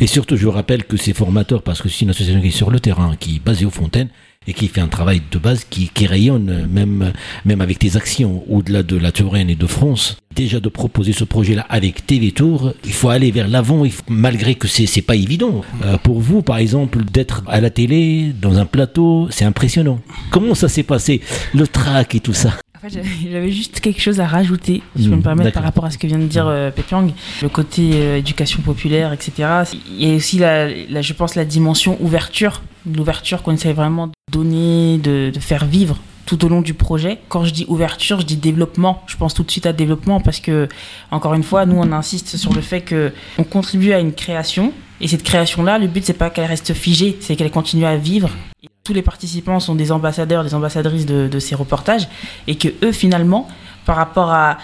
Et 0.00 0.06
surtout, 0.06 0.36
je 0.36 0.44
vous 0.44 0.50
rappelle 0.50 0.84
que 0.84 0.96
ces 0.96 1.12
formateurs, 1.12 1.62
parce 1.62 1.82
que 1.82 1.88
c'est 1.88 2.02
une 2.02 2.10
association 2.10 2.40
qui 2.40 2.48
est 2.48 2.50
sur 2.50 2.70
le 2.70 2.80
terrain, 2.80 3.14
qui 3.18 3.36
est 3.36 3.44
basée 3.44 3.64
aux 3.64 3.70
Fontaines, 3.70 4.08
et 4.48 4.54
qui 4.54 4.66
fait 4.68 4.80
un 4.80 4.88
travail 4.88 5.20
de 5.30 5.38
base 5.38 5.64
qui, 5.68 5.90
qui 5.92 6.06
rayonne 6.06 6.66
même, 6.72 7.12
même 7.44 7.60
avec 7.60 7.78
tes 7.78 7.96
actions 7.96 8.42
au-delà 8.48 8.82
de 8.82 8.96
la 8.96 9.12
Touraine 9.12 9.50
et 9.50 9.54
de 9.54 9.66
France. 9.66 10.16
Déjà 10.34 10.58
de 10.58 10.68
proposer 10.68 11.12
ce 11.12 11.24
projet-là 11.24 11.66
avec 11.68 12.06
TV 12.06 12.32
Tour, 12.32 12.72
il 12.84 12.92
faut 12.92 13.10
aller 13.10 13.30
vers 13.30 13.48
l'avant, 13.48 13.82
malgré 14.08 14.54
que 14.54 14.66
c'est 14.66 14.86
c'est 14.86 15.02
pas 15.02 15.16
évident. 15.16 15.62
Euh, 15.84 15.98
pour 15.98 16.20
vous, 16.20 16.42
par 16.42 16.58
exemple, 16.58 17.04
d'être 17.04 17.42
à 17.46 17.60
la 17.60 17.70
télé, 17.70 18.32
dans 18.40 18.58
un 18.58 18.64
plateau, 18.64 19.28
c'est 19.30 19.44
impressionnant. 19.44 20.00
Comment 20.30 20.54
ça 20.54 20.68
s'est 20.68 20.82
passé 20.82 21.20
Le 21.54 21.66
track 21.66 22.14
et 22.14 22.20
tout 22.20 22.32
ça? 22.32 22.54
En 22.76 22.88
fait, 22.88 23.02
j'avais 23.30 23.50
juste 23.50 23.80
quelque 23.80 24.00
chose 24.00 24.20
à 24.20 24.26
rajouter, 24.26 24.82
si 24.96 25.04
je 25.04 25.08
peux 25.08 25.16
me 25.16 25.20
hmm, 25.20 25.24
permettre, 25.24 25.52
par 25.52 25.64
rapport 25.64 25.84
à 25.84 25.90
ce 25.90 25.98
que 25.98 26.06
vient 26.06 26.18
de 26.18 26.26
dire 26.26 26.46
euh, 26.46 26.70
Pepiang, 26.70 27.08
le 27.42 27.48
côté 27.48 27.90
euh, 27.94 28.18
éducation 28.18 28.62
populaire, 28.62 29.12
etc. 29.12 29.32
Il 29.90 30.08
y 30.08 30.12
a 30.12 30.16
aussi, 30.16 30.38
la, 30.38 31.02
je 31.02 31.12
pense, 31.12 31.34
la 31.34 31.44
dimension 31.44 31.98
ouverture, 32.00 32.62
l'ouverture 32.86 33.42
qu'on 33.42 33.52
essaie 33.52 33.72
vraiment 33.72 34.10
donner, 34.30 34.98
de, 34.98 35.30
de, 35.34 35.40
faire 35.40 35.64
vivre 35.64 35.98
tout 36.26 36.44
au 36.44 36.48
long 36.48 36.60
du 36.60 36.74
projet. 36.74 37.18
Quand 37.28 37.44
je 37.44 37.52
dis 37.52 37.64
ouverture, 37.68 38.20
je 38.20 38.26
dis 38.26 38.36
développement. 38.36 39.02
Je 39.06 39.16
pense 39.16 39.34
tout 39.34 39.42
de 39.42 39.50
suite 39.50 39.66
à 39.66 39.72
développement 39.72 40.20
parce 40.20 40.40
que, 40.40 40.68
encore 41.10 41.34
une 41.34 41.42
fois, 41.42 41.66
nous, 41.66 41.76
on 41.76 41.92
insiste 41.92 42.36
sur 42.36 42.52
le 42.52 42.60
fait 42.60 42.82
qu'on 42.82 43.44
contribue 43.44 43.92
à 43.92 43.98
une 43.98 44.12
création. 44.12 44.72
Et 45.00 45.08
cette 45.08 45.22
création-là, 45.22 45.78
le 45.78 45.86
but, 45.86 46.04
c'est 46.04 46.12
pas 46.12 46.28
qu'elle 46.28 46.46
reste 46.46 46.74
figée, 46.74 47.16
c'est 47.20 47.36
qu'elle 47.36 47.50
continue 47.50 47.86
à 47.86 47.96
vivre 47.96 48.30
tous 48.88 48.94
les 48.94 49.02
participants 49.02 49.60
sont 49.60 49.74
des 49.74 49.92
ambassadeurs, 49.92 50.44
des 50.44 50.54
ambassadrices 50.54 51.04
de, 51.04 51.38
ces 51.40 51.54
reportages, 51.54 52.08
et 52.46 52.56
que 52.56 52.68
eux, 52.82 52.92
finalement, 52.92 53.46
par 53.88 53.96
rapport 53.96 54.30
à, 54.30 54.58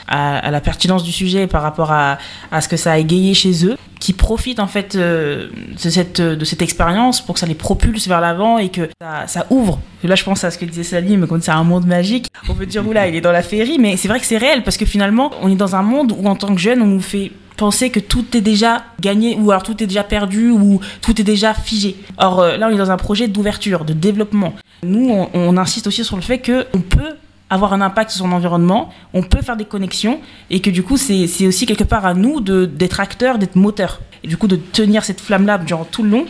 la 0.50 0.60
pertinence 0.60 1.02
du 1.02 1.10
sujet, 1.10 1.46
par 1.46 1.62
rapport 1.62 1.90
à, 1.90 2.18
ce 2.60 2.68
que 2.68 2.76
ça 2.76 2.92
a 2.92 2.98
égayé 2.98 3.32
chez 3.32 3.64
eux, 3.64 3.78
qui 3.98 4.12
profitent 4.12 4.60
en 4.60 4.66
fait 4.66 4.96
euh, 4.96 5.48
de 5.82 5.90
cette, 5.90 6.20
de 6.20 6.44
cette 6.44 6.60
expérience 6.60 7.24
pour 7.24 7.34
que 7.34 7.40
ça 7.40 7.46
les 7.46 7.54
propulse 7.54 8.06
vers 8.06 8.20
l'avant 8.20 8.58
et 8.58 8.68
que 8.68 8.90
ça, 9.00 9.46
ouvre. 9.48 9.80
là, 10.02 10.14
je 10.14 10.24
pense 10.24 10.44
à 10.44 10.50
ce 10.50 10.58
que 10.58 10.66
disait 10.66 10.82
Salim, 10.82 11.26
quand 11.26 11.42
c'est 11.42 11.52
un 11.52 11.64
monde 11.64 11.86
magique, 11.86 12.26
on 12.50 12.54
peut 12.54 12.66
dire, 12.66 12.86
oula, 12.86 13.08
il 13.08 13.16
est 13.16 13.22
dans 13.22 13.32
la 13.32 13.42
féerie, 13.42 13.78
mais 13.78 13.96
c'est 13.96 14.08
vrai 14.08 14.20
que 14.20 14.26
c'est 14.26 14.36
réel, 14.36 14.62
parce 14.62 14.76
que 14.76 14.84
finalement, 14.84 15.30
on 15.40 15.50
est 15.50 15.56
dans 15.56 15.74
un 15.74 15.82
monde 15.82 16.12
où 16.18 16.26
en 16.26 16.36
tant 16.36 16.54
que 16.54 16.60
jeune, 16.60 16.82
on 16.82 16.86
nous 16.86 17.00
fait 17.00 17.32
penser 17.56 17.88
que 17.88 18.00
tout 18.00 18.36
est 18.36 18.42
déjà 18.42 18.84
gagné 19.00 19.38
ou 19.40 19.50
alors 19.52 19.62
tout 19.62 19.82
est 19.82 19.86
déjà 19.86 20.04
perdu 20.04 20.50
ou 20.50 20.80
tout 21.00 21.18
est 21.18 21.24
déjà 21.24 21.54
figé. 21.54 21.96
Or 22.18 22.40
euh, 22.40 22.56
là, 22.58 22.68
on 22.68 22.74
est 22.74 22.78
dans 22.78 22.90
un 22.90 22.98
projet 22.98 23.26
d'ouverture, 23.26 23.86
de 23.86 23.94
développement. 23.94 24.52
Nous, 24.82 25.08
on, 25.32 25.56
insiste 25.56 25.86
aussi 25.86 26.04
sur 26.04 26.16
le 26.16 26.22
fait 26.22 26.40
qu'on 26.40 26.80
peut 26.80 27.14
avoir 27.50 27.72
un 27.72 27.80
impact 27.80 28.10
sur 28.10 28.24
son 28.24 28.32
environnement, 28.32 28.90
on 29.12 29.22
peut 29.22 29.42
faire 29.42 29.56
des 29.56 29.64
connexions 29.64 30.20
et 30.50 30.60
que 30.60 30.70
du 30.70 30.82
coup, 30.82 30.96
c'est 30.96 31.46
aussi 31.46 31.66
quelque 31.66 31.84
part 31.84 32.06
à 32.06 32.14
nous 32.14 32.40
d'être 32.40 33.00
acteurs, 33.00 33.38
d'être 33.38 33.56
moteurs. 33.56 34.00
Et 34.22 34.28
du 34.28 34.36
coup, 34.36 34.48
de 34.48 34.56
tenir 34.56 35.04
cette 35.04 35.20
flamme-là 35.20 35.58
durant 35.58 35.84
tout 35.84 36.02
le 36.02 36.10
long 36.10 36.26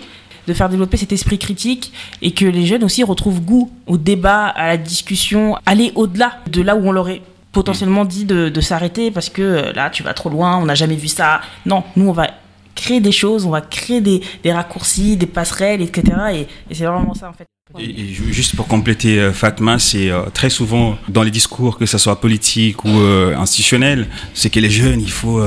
de 0.46 0.52
faire 0.52 0.68
développer 0.68 0.96
cet 0.96 1.12
esprit 1.12 1.38
critique 1.38 1.92
et 2.22 2.32
que 2.32 2.44
les 2.44 2.66
jeunes 2.66 2.84
aussi 2.84 3.02
retrouvent 3.02 3.40
goût 3.40 3.70
au 3.86 3.96
débat, 3.96 4.46
à 4.46 4.68
la 4.68 4.76
discussion, 4.76 5.56
aller 5.66 5.92
au-delà 5.94 6.38
de 6.50 6.62
là 6.62 6.76
où 6.76 6.86
on 6.86 6.92
l'aurait 6.92 7.22
potentiellement 7.52 8.04
dit 8.04 8.24
de, 8.24 8.60
s'arrêter 8.60 9.10
parce 9.10 9.28
que 9.28 9.42
euh, 9.42 9.72
là, 9.72 9.90
tu 9.90 10.02
vas 10.02 10.12
trop 10.12 10.28
loin, 10.28 10.58
on 10.58 10.66
n'a 10.66 10.74
jamais 10.74 10.96
vu 10.96 11.08
ça. 11.08 11.40
Non, 11.66 11.84
nous, 11.96 12.08
on 12.08 12.12
va 12.12 12.28
créer 12.74 13.00
des 13.00 13.12
choses, 13.12 13.46
on 13.46 13.50
va 13.50 13.60
créer 13.60 14.00
des, 14.00 14.20
raccourcis, 14.52 15.16
des 15.16 15.26
passerelles, 15.26 15.80
etc. 15.80 16.02
Et, 16.32 16.40
et 16.70 16.74
c'est 16.74 16.84
vraiment 16.84 17.14
ça, 17.14 17.30
en 17.30 17.32
fait. 17.32 17.46
Et, 17.78 18.12
juste 18.12 18.56
pour 18.56 18.68
compléter 18.68 19.18
euh, 19.18 19.32
Fatma, 19.32 19.78
c'est 19.78 20.10
euh, 20.10 20.24
très 20.34 20.50
souvent 20.50 20.98
dans 21.08 21.22
les 21.22 21.30
discours, 21.30 21.78
que 21.78 21.86
ce 21.86 21.96
soit 21.96 22.20
politique 22.20 22.84
ou 22.84 22.90
institutionnel, 22.90 24.06
c'est 24.34 24.50
que 24.50 24.60
les 24.60 24.68
jeunes, 24.68 25.00
il 25.00 25.10
faut, 25.10 25.42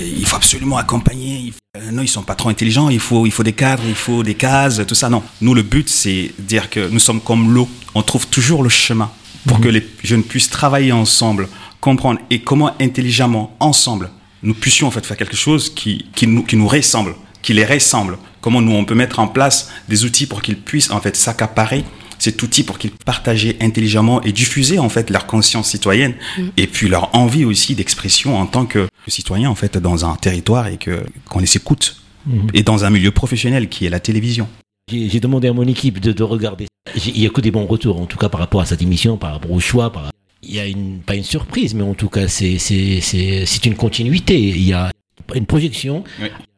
il 0.00 0.24
faut 0.24 0.36
absolument 0.36 0.78
accompagner. 0.78 1.52
non, 1.92 2.00
ils 2.00 2.08
sont 2.08 2.22
pas 2.22 2.34
trop 2.34 2.48
intelligents. 2.48 2.88
Il 2.88 3.00
faut, 3.00 3.26
il 3.26 3.32
faut 3.32 3.42
des 3.42 3.52
cadres, 3.52 3.82
il 3.86 3.94
faut 3.94 4.22
des 4.22 4.34
cases, 4.34 4.80
tout 4.86 4.94
ça. 4.94 5.10
Non, 5.10 5.22
nous 5.42 5.52
le 5.52 5.62
but, 5.62 5.88
c'est 5.90 6.32
dire 6.38 6.70
que 6.70 6.88
nous 6.88 6.98
sommes 6.98 7.20
comme 7.20 7.52
l'eau. 7.52 7.68
On 7.94 8.02
trouve 8.02 8.26
toujours 8.28 8.62
le 8.62 8.70
chemin 8.70 9.10
pour 9.46 9.60
que 9.60 9.68
les 9.68 9.86
jeunes 10.02 10.22
puissent 10.22 10.50
travailler 10.50 10.92
ensemble, 10.92 11.48
comprendre 11.80 12.20
et 12.30 12.40
comment 12.40 12.72
intelligemment, 12.80 13.54
ensemble, 13.60 14.10
nous 14.42 14.54
puissions 14.54 14.86
en 14.86 14.90
fait 14.90 15.04
faire 15.04 15.18
quelque 15.18 15.36
chose 15.36 15.68
qui, 15.68 16.06
qui, 16.14 16.26
nous, 16.26 16.44
qui 16.44 16.56
nous 16.56 16.68
ressemble, 16.68 17.14
qui 17.42 17.52
les 17.52 17.64
ressemble. 17.64 18.16
Comment 18.48 18.62
nous, 18.62 18.72
on 18.72 18.86
peut 18.86 18.94
mettre 18.94 19.18
en 19.18 19.28
place 19.28 19.70
des 19.90 20.06
outils 20.06 20.24
pour 20.24 20.40
qu'ils 20.40 20.56
puissent 20.56 20.90
en 20.90 21.02
fait 21.02 21.16
s'accaparer 21.16 21.84
cet 22.18 22.42
outil 22.42 22.62
pour 22.62 22.78
qu'ils 22.78 22.92
partagent 22.92 23.54
intelligemment 23.60 24.22
et 24.22 24.32
diffuser 24.32 24.78
en 24.78 24.88
fait 24.88 25.10
leur 25.10 25.26
conscience 25.26 25.68
citoyenne 25.68 26.14
mm. 26.38 26.42
et 26.56 26.66
puis 26.66 26.88
leur 26.88 27.14
envie 27.14 27.44
aussi 27.44 27.74
d'expression 27.74 28.38
en 28.38 28.46
tant 28.46 28.64
que 28.64 28.88
citoyen 29.06 29.50
en 29.50 29.54
fait 29.54 29.76
dans 29.76 30.06
un 30.06 30.16
territoire 30.16 30.68
et 30.68 30.78
que 30.78 31.04
qu'on 31.28 31.40
les 31.40 31.56
écoute 31.58 32.00
mm. 32.24 32.48
et 32.54 32.62
dans 32.62 32.86
un 32.86 32.88
milieu 32.88 33.10
professionnel 33.10 33.68
qui 33.68 33.84
est 33.84 33.90
la 33.90 34.00
télévision. 34.00 34.48
J'ai 34.90 35.20
demandé 35.20 35.48
à 35.48 35.52
mon 35.52 35.64
équipe 35.64 36.00
de, 36.00 36.12
de 36.12 36.22
regarder. 36.22 36.68
Il 36.96 37.20
n'y 37.20 37.26
a 37.26 37.28
que 37.28 37.42
des 37.42 37.50
bons 37.50 37.66
retours, 37.66 38.00
en 38.00 38.06
tout 38.06 38.16
cas 38.16 38.30
par 38.30 38.40
rapport 38.40 38.62
à 38.62 38.64
cette 38.64 38.80
émission, 38.80 39.18
par 39.18 39.32
rapport 39.32 39.52
au 39.52 39.60
choix. 39.60 39.92
Par... 39.92 40.10
Il 40.42 40.54
y 40.54 40.58
a 40.58 40.64
une, 40.64 41.00
pas 41.00 41.16
une 41.16 41.22
surprise, 41.22 41.74
mais 41.74 41.82
en 41.82 41.92
tout 41.92 42.08
cas, 42.08 42.28
c'est 42.28 43.66
une 43.66 43.74
continuité. 43.74 44.40
Il 44.40 44.62
y 44.62 44.72
a 44.72 44.90
une 45.34 45.44
projection 45.44 46.04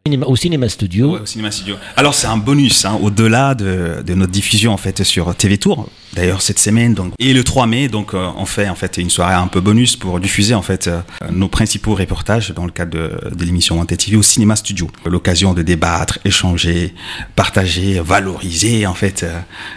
au 0.07 0.37
cinéma 0.37 0.69
studio. 0.69 1.19
Alors 1.95 2.15
c'est 2.15 2.27
un 2.27 2.39
bonus, 2.39 2.87
hein, 2.87 2.99
au-delà 3.03 3.55
de, 3.55 4.03
notre 4.15 4.33
diffusion 4.33 4.73
en 4.73 4.79
fait 4.79 5.03
sur 5.05 5.35
TV 5.35 5.59
Tour. 5.59 5.91
D'ailleurs 6.15 6.43
cette 6.43 6.59
semaine 6.59 6.97
et 7.21 7.33
le 7.33 7.45
3 7.45 7.69
mai 7.69 7.87
donc 7.87 8.15
euh, 8.15 8.31
on 8.37 8.45
fait 8.45 8.69
en 8.69 8.75
fait 8.75 8.97
une 8.97 9.11
soirée 9.11 9.35
un 9.35 9.47
peu 9.47 9.61
bonus 9.61 9.95
pour 9.95 10.19
diffuser 10.19 10.55
en 10.55 10.63
fait 10.63 10.89
euh, 10.89 11.01
nos 11.31 11.47
principaux 11.47 11.95
reportages 11.95 12.51
dans 12.51 12.65
le 12.65 12.73
cadre 12.73 12.91
de, 12.91 13.45
l'émission 13.45 13.79
Wanted 13.79 13.97
TV 13.99 14.17
au 14.17 14.23
cinéma 14.23 14.57
studio. 14.57 14.91
L'occasion 15.05 15.55
de 15.55 15.63
débattre, 15.63 16.19
échanger, 16.25 16.95
partager, 17.37 18.01
valoriser 18.01 18.87
en 18.87 18.95
fait 18.95 19.25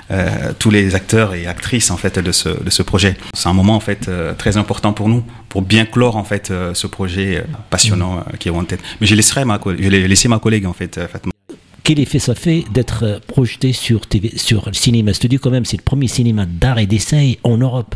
euh, 0.10 0.54
tous 0.58 0.72
les 0.72 0.96
acteurs 0.96 1.36
et 1.36 1.46
actrices 1.46 1.92
en 1.92 1.98
fait 1.98 2.18
de 2.18 2.32
ce 2.32 2.50
de 2.50 2.70
ce 2.70 2.82
projet. 2.82 3.16
C'est 3.36 3.50
un 3.50 3.54
moment 3.54 3.76
en 3.76 3.82
fait 3.82 4.10
très 4.38 4.58
important 4.58 4.94
pour 4.94 5.10
nous 5.10 5.24
pour 5.50 5.62
bien 5.62 5.86
clore 5.86 6.16
en 6.16 6.24
fait 6.24 6.52
ce 6.74 6.88
projet 6.88 7.46
passionnant 7.70 8.26
qui 8.40 8.48
est 8.48 8.52
Wanted. 8.52 8.80
Mais 9.02 9.08
je 9.08 9.14
laisserai 9.14 9.46
ma 9.46 9.60
je 9.64 10.13
laisser 10.14 10.28
ma 10.28 10.38
collègue 10.38 10.68
en 10.68 10.74
fait, 10.74 11.00
Fatma. 11.08 11.32
Quel 11.84 12.00
effet 12.00 12.20
ça 12.20 12.36
fait 12.36 12.64
d'être 12.72 13.04
euh, 13.04 13.20
projeté 13.26 13.74
sur 13.74 14.06
TV, 14.08 14.32
sur 14.38 14.68
le 14.68 14.74
cinéma 14.74 15.12
studio 15.12 15.40
quand 15.42 15.50
même? 15.50 15.66
C'est 15.66 15.76
le 15.76 15.84
premier 15.84 16.08
cinéma 16.08 16.46
d'art 16.46 16.78
et 16.78 16.86
d'essai 16.86 17.40
en 17.44 17.58
Europe. 17.58 17.96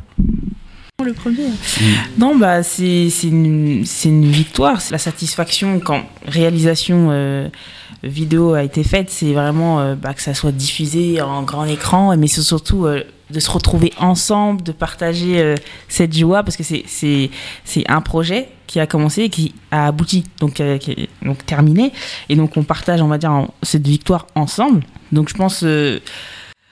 Le 1.05 1.13
premier. 1.13 1.47
Mm. 1.47 1.83
Non, 2.17 2.35
bah 2.35 2.63
c'est 2.63 3.07
une, 3.23 3.85
une, 4.05 4.25
victoire. 4.25 4.81
La 4.89 4.97
satisfaction 4.97 5.79
quand 5.79 6.03
réalisation 6.25 7.09
euh, 7.11 7.49
vidéo 8.03 8.55
a 8.55 8.63
été 8.63 8.83
faite, 8.83 9.11
c'est 9.11 9.31
vraiment 9.31 9.79
euh, 9.79 9.95
bah, 9.95 10.15
que 10.15 10.23
ça 10.23 10.33
soit 10.33 10.51
diffusé 10.51 11.21
en 11.21 11.43
grand 11.43 11.65
écran, 11.65 12.17
mais 12.17 12.27
c'est 12.27 12.41
surtout 12.41 12.87
de 13.29 13.39
se 13.39 13.49
retrouver 13.49 13.93
ensemble, 13.99 14.63
de 14.63 14.71
partager 14.71 15.39
euh, 15.39 15.55
cette 15.87 16.17
joie, 16.17 16.43
parce 16.43 16.55
que 16.55 16.63
c'est 16.63 17.29
un 17.87 18.01
projet 18.01 18.49
qui 18.67 18.79
a 18.79 18.87
commencé 18.87 19.23
et 19.23 19.29
qui 19.29 19.53
a 19.71 19.87
abouti, 19.87 20.25
donc, 20.39 20.59
euh, 20.59 20.77
qui 20.77 20.91
est, 20.91 21.09
donc 21.21 21.45
terminé. 21.45 21.91
Et 22.29 22.35
donc 22.35 22.57
on 22.57 22.63
partage, 22.63 23.01
on 23.01 23.07
va 23.07 23.17
dire, 23.17 23.47
cette 23.63 23.85
victoire 23.85 24.27
ensemble. 24.35 24.83
Donc 25.11 25.29
je 25.29 25.33
pense, 25.33 25.63
euh, 25.63 25.99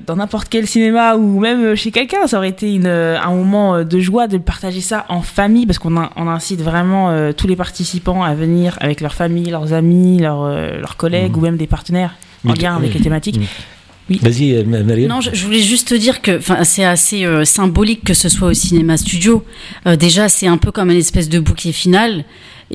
dans 0.05 0.15
n'importe 0.17 0.47
quel 0.49 0.67
cinéma 0.67 1.15
ou 1.15 1.39
même 1.39 1.75
chez 1.75 1.91
quelqu'un, 1.91 2.27
ça 2.27 2.37
aurait 2.37 2.49
été 2.49 2.73
une, 2.73 2.87
un 2.87 3.29
moment 3.31 3.83
de 3.83 3.99
joie 3.99 4.27
de 4.27 4.37
partager 4.37 4.81
ça 4.81 5.05
en 5.09 5.21
famille, 5.21 5.65
parce 5.65 5.79
qu'on 5.79 5.95
on 5.95 6.27
incite 6.27 6.61
vraiment 6.61 7.31
tous 7.33 7.47
les 7.47 7.55
participants 7.55 8.21
à 8.21 8.33
venir 8.33 8.77
avec 8.81 8.99
leur 8.99 9.13
famille, 9.13 9.49
leurs 9.49 9.71
amis, 9.71 10.19
leurs, 10.19 10.49
leurs 10.49 10.97
collègues 10.97 11.33
mmh. 11.33 11.39
ou 11.39 11.41
même 11.41 11.57
des 11.57 11.67
partenaires 11.67 12.15
en 12.45 12.53
lien 12.53 12.75
avec 12.75 12.93
les 12.93 12.99
thématiques. 12.99 13.39
Mmh. 13.39 13.74
Oui. 14.09 14.19
Vas-y, 14.21 14.53
euh. 14.53 15.07
Non, 15.07 15.19
je, 15.19 15.43
voulais 15.43 15.61
juste 15.61 15.87
te 15.87 15.95
dire 15.95 16.21
que 16.21 16.39
c'est 16.63 16.83
assez 16.83 17.25
euh, 17.25 17.43
symbolique 17.43 18.03
que 18.03 18.13
ce 18.13 18.29
soit 18.29 18.49
au 18.49 18.53
cinéma 18.53 18.97
studio. 18.97 19.43
Euh, 19.87 19.95
déjà, 19.95 20.29
c'est 20.29 20.45
un 20.45 20.57
peu 20.57 20.71
comme 20.71 20.91
une 20.91 20.97
espèce 20.97 21.27
de 21.27 21.39
bouquet 21.39 21.71
final. 21.71 22.23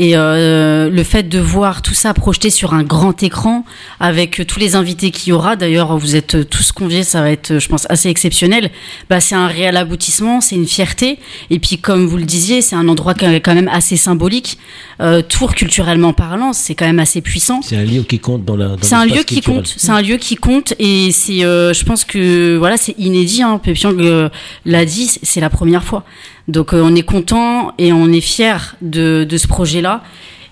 Et 0.01 0.17
euh, 0.17 0.89
le 0.89 1.05
fait 1.05 1.29
de 1.29 1.39
voir 1.39 1.83
tout 1.83 1.93
ça 1.93 2.15
projeté 2.15 2.49
sur 2.49 2.73
un 2.73 2.83
grand 2.83 3.23
écran 3.23 3.67
avec 4.01 4.47
tous 4.47 4.59
les 4.59 4.75
invités 4.75 5.11
qu'il 5.11 5.29
y 5.29 5.33
aura, 5.35 5.57
d'ailleurs 5.57 5.99
vous 5.99 6.17
êtes 6.17 6.49
tous 6.49 6.73
conviés, 6.73 7.05
ça 7.05 7.21
va 7.21 7.31
être 7.31 7.59
je 7.59 7.69
pense 7.69 7.87
assez 7.91 8.09
exceptionnel, 8.09 8.71
bah, 9.11 9.21
c'est 9.21 9.35
un 9.35 9.47
réel 9.47 9.77
aboutissement, 9.77 10.41
c'est 10.41 10.57
une 10.57 10.67
fierté. 10.67 11.19
Et 11.51 11.59
puis 11.59 11.77
comme 11.77 12.07
vous 12.07 12.17
le 12.17 12.25
disiez, 12.25 12.63
c'est 12.63 12.77
un 12.77 12.89
endroit 12.89 13.13
quand 13.13 13.55
même 13.55 13.69
assez 13.69 13.99
symbolique. 13.99 14.57
Euh, 15.03 15.21
Tours 15.21 15.55
culturellement 15.55 16.15
parlant, 16.15 16.55
c'est 16.55 16.75
quand 16.75 16.87
même 16.87 16.99
assez 16.99 17.21
puissant. 17.21 17.61
C'est 17.63 17.77
un 17.77 17.85
lieu 17.85 18.03
qui 18.03 18.19
compte 18.19 18.47
dans 18.47 18.57
la. 18.57 18.77
C'est 18.81 18.95
un 18.95 19.05
lieu 19.05 19.23
qui 19.23 19.43
compte. 19.43 19.75
C'est 19.77 19.91
un 19.91 20.01
lieu 20.01 20.17
qui 20.17 20.37
compte 20.37 20.73
et 20.79 21.13
c'est, 21.13 21.45
euh, 21.45 21.75
je 21.75 21.85
pense 21.85 22.05
que 22.05 22.57
voilà, 22.57 22.79
c'est 22.79 22.95
inédit. 22.99 23.43
Hein, 23.43 23.61
Pépiang 23.63 23.99
euh, 23.99 24.31
l'a 24.65 24.87
dit, 24.87 25.11
c'est 25.23 25.41
la 25.41 25.51
première 25.51 25.85
fois. 25.85 26.05
Donc 26.49 26.73
euh, 26.73 26.83
on 26.83 26.95
est 26.95 27.03
content 27.03 27.73
et 27.79 27.93
on 27.93 28.13
est 28.13 28.21
fier 28.21 28.77
de, 28.83 29.25
de 29.25 29.37
ce 29.37 29.47
projet-là. 29.47 30.03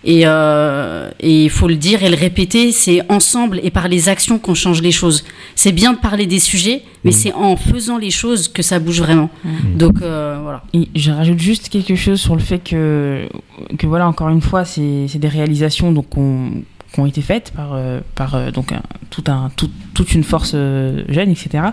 Et 0.05 0.23
il 0.23 1.51
faut 1.51 1.69
le 1.69 1.75
dire 1.75 2.03
et 2.03 2.09
le 2.09 2.17
répéter, 2.17 2.73
c'est 2.73 3.03
ensemble 3.11 3.61
et 3.63 3.71
par 3.71 3.89
les 3.89 4.09
actions 4.09 4.39
qu'on 4.39 4.55
change 4.55 4.81
les 4.81 4.93
choses. 4.93 5.25
C'est 5.55 5.73
bien 5.73 5.93
de 5.93 5.99
parler 5.99 6.25
des 6.27 6.39
sujets, 6.39 6.83
mais 7.05 7.11
mmh. 7.11 7.15
c'est 7.15 7.33
en 7.35 7.57
faisant 7.57 7.99
les 7.99 8.11
choses 8.11 8.49
que 8.49 8.63
ça 8.63 8.79
bouge 8.79 9.01
vraiment. 9.01 9.29
Mmh. 9.45 9.77
Donc 9.77 9.99
voilà. 9.99 10.63
Et 10.73 10.89
je 10.95 11.11
rajoute 11.11 11.41
juste 11.41 11.69
quelque 11.69 11.97
chose 11.97 12.21
sur 12.21 12.37
le 12.37 12.41
fait 12.41 12.61
que, 12.61 13.29
que 13.77 13.87
voilà, 13.87 14.09
encore 14.09 14.29
une 14.31 14.41
fois, 14.41 14.65
c'est 14.65 15.19
des 15.19 15.29
réalisations 15.29 15.93
donc 15.93 16.17
on 16.17 16.53
qui 16.93 17.01
ont 17.01 17.07
été 17.07 17.21
faites 17.21 17.53
par, 17.55 17.75
euh, 17.75 18.01
par 18.15 18.35
euh, 18.35 18.51
donc 18.51 18.73
tout 19.11 19.25
un, 19.29 19.51
toute 19.95 20.15
une 20.15 20.25
force 20.25 20.53
euh, 20.55 21.05
jeune, 21.09 21.31
etc. 21.31 21.65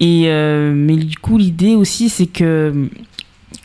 Et, 0.00 0.28
mais 0.74 0.96
du 0.96 1.16
coup, 1.18 1.38
l'idée 1.38 1.74
aussi, 1.74 2.08
c'est 2.08 2.26
que, 2.26 2.88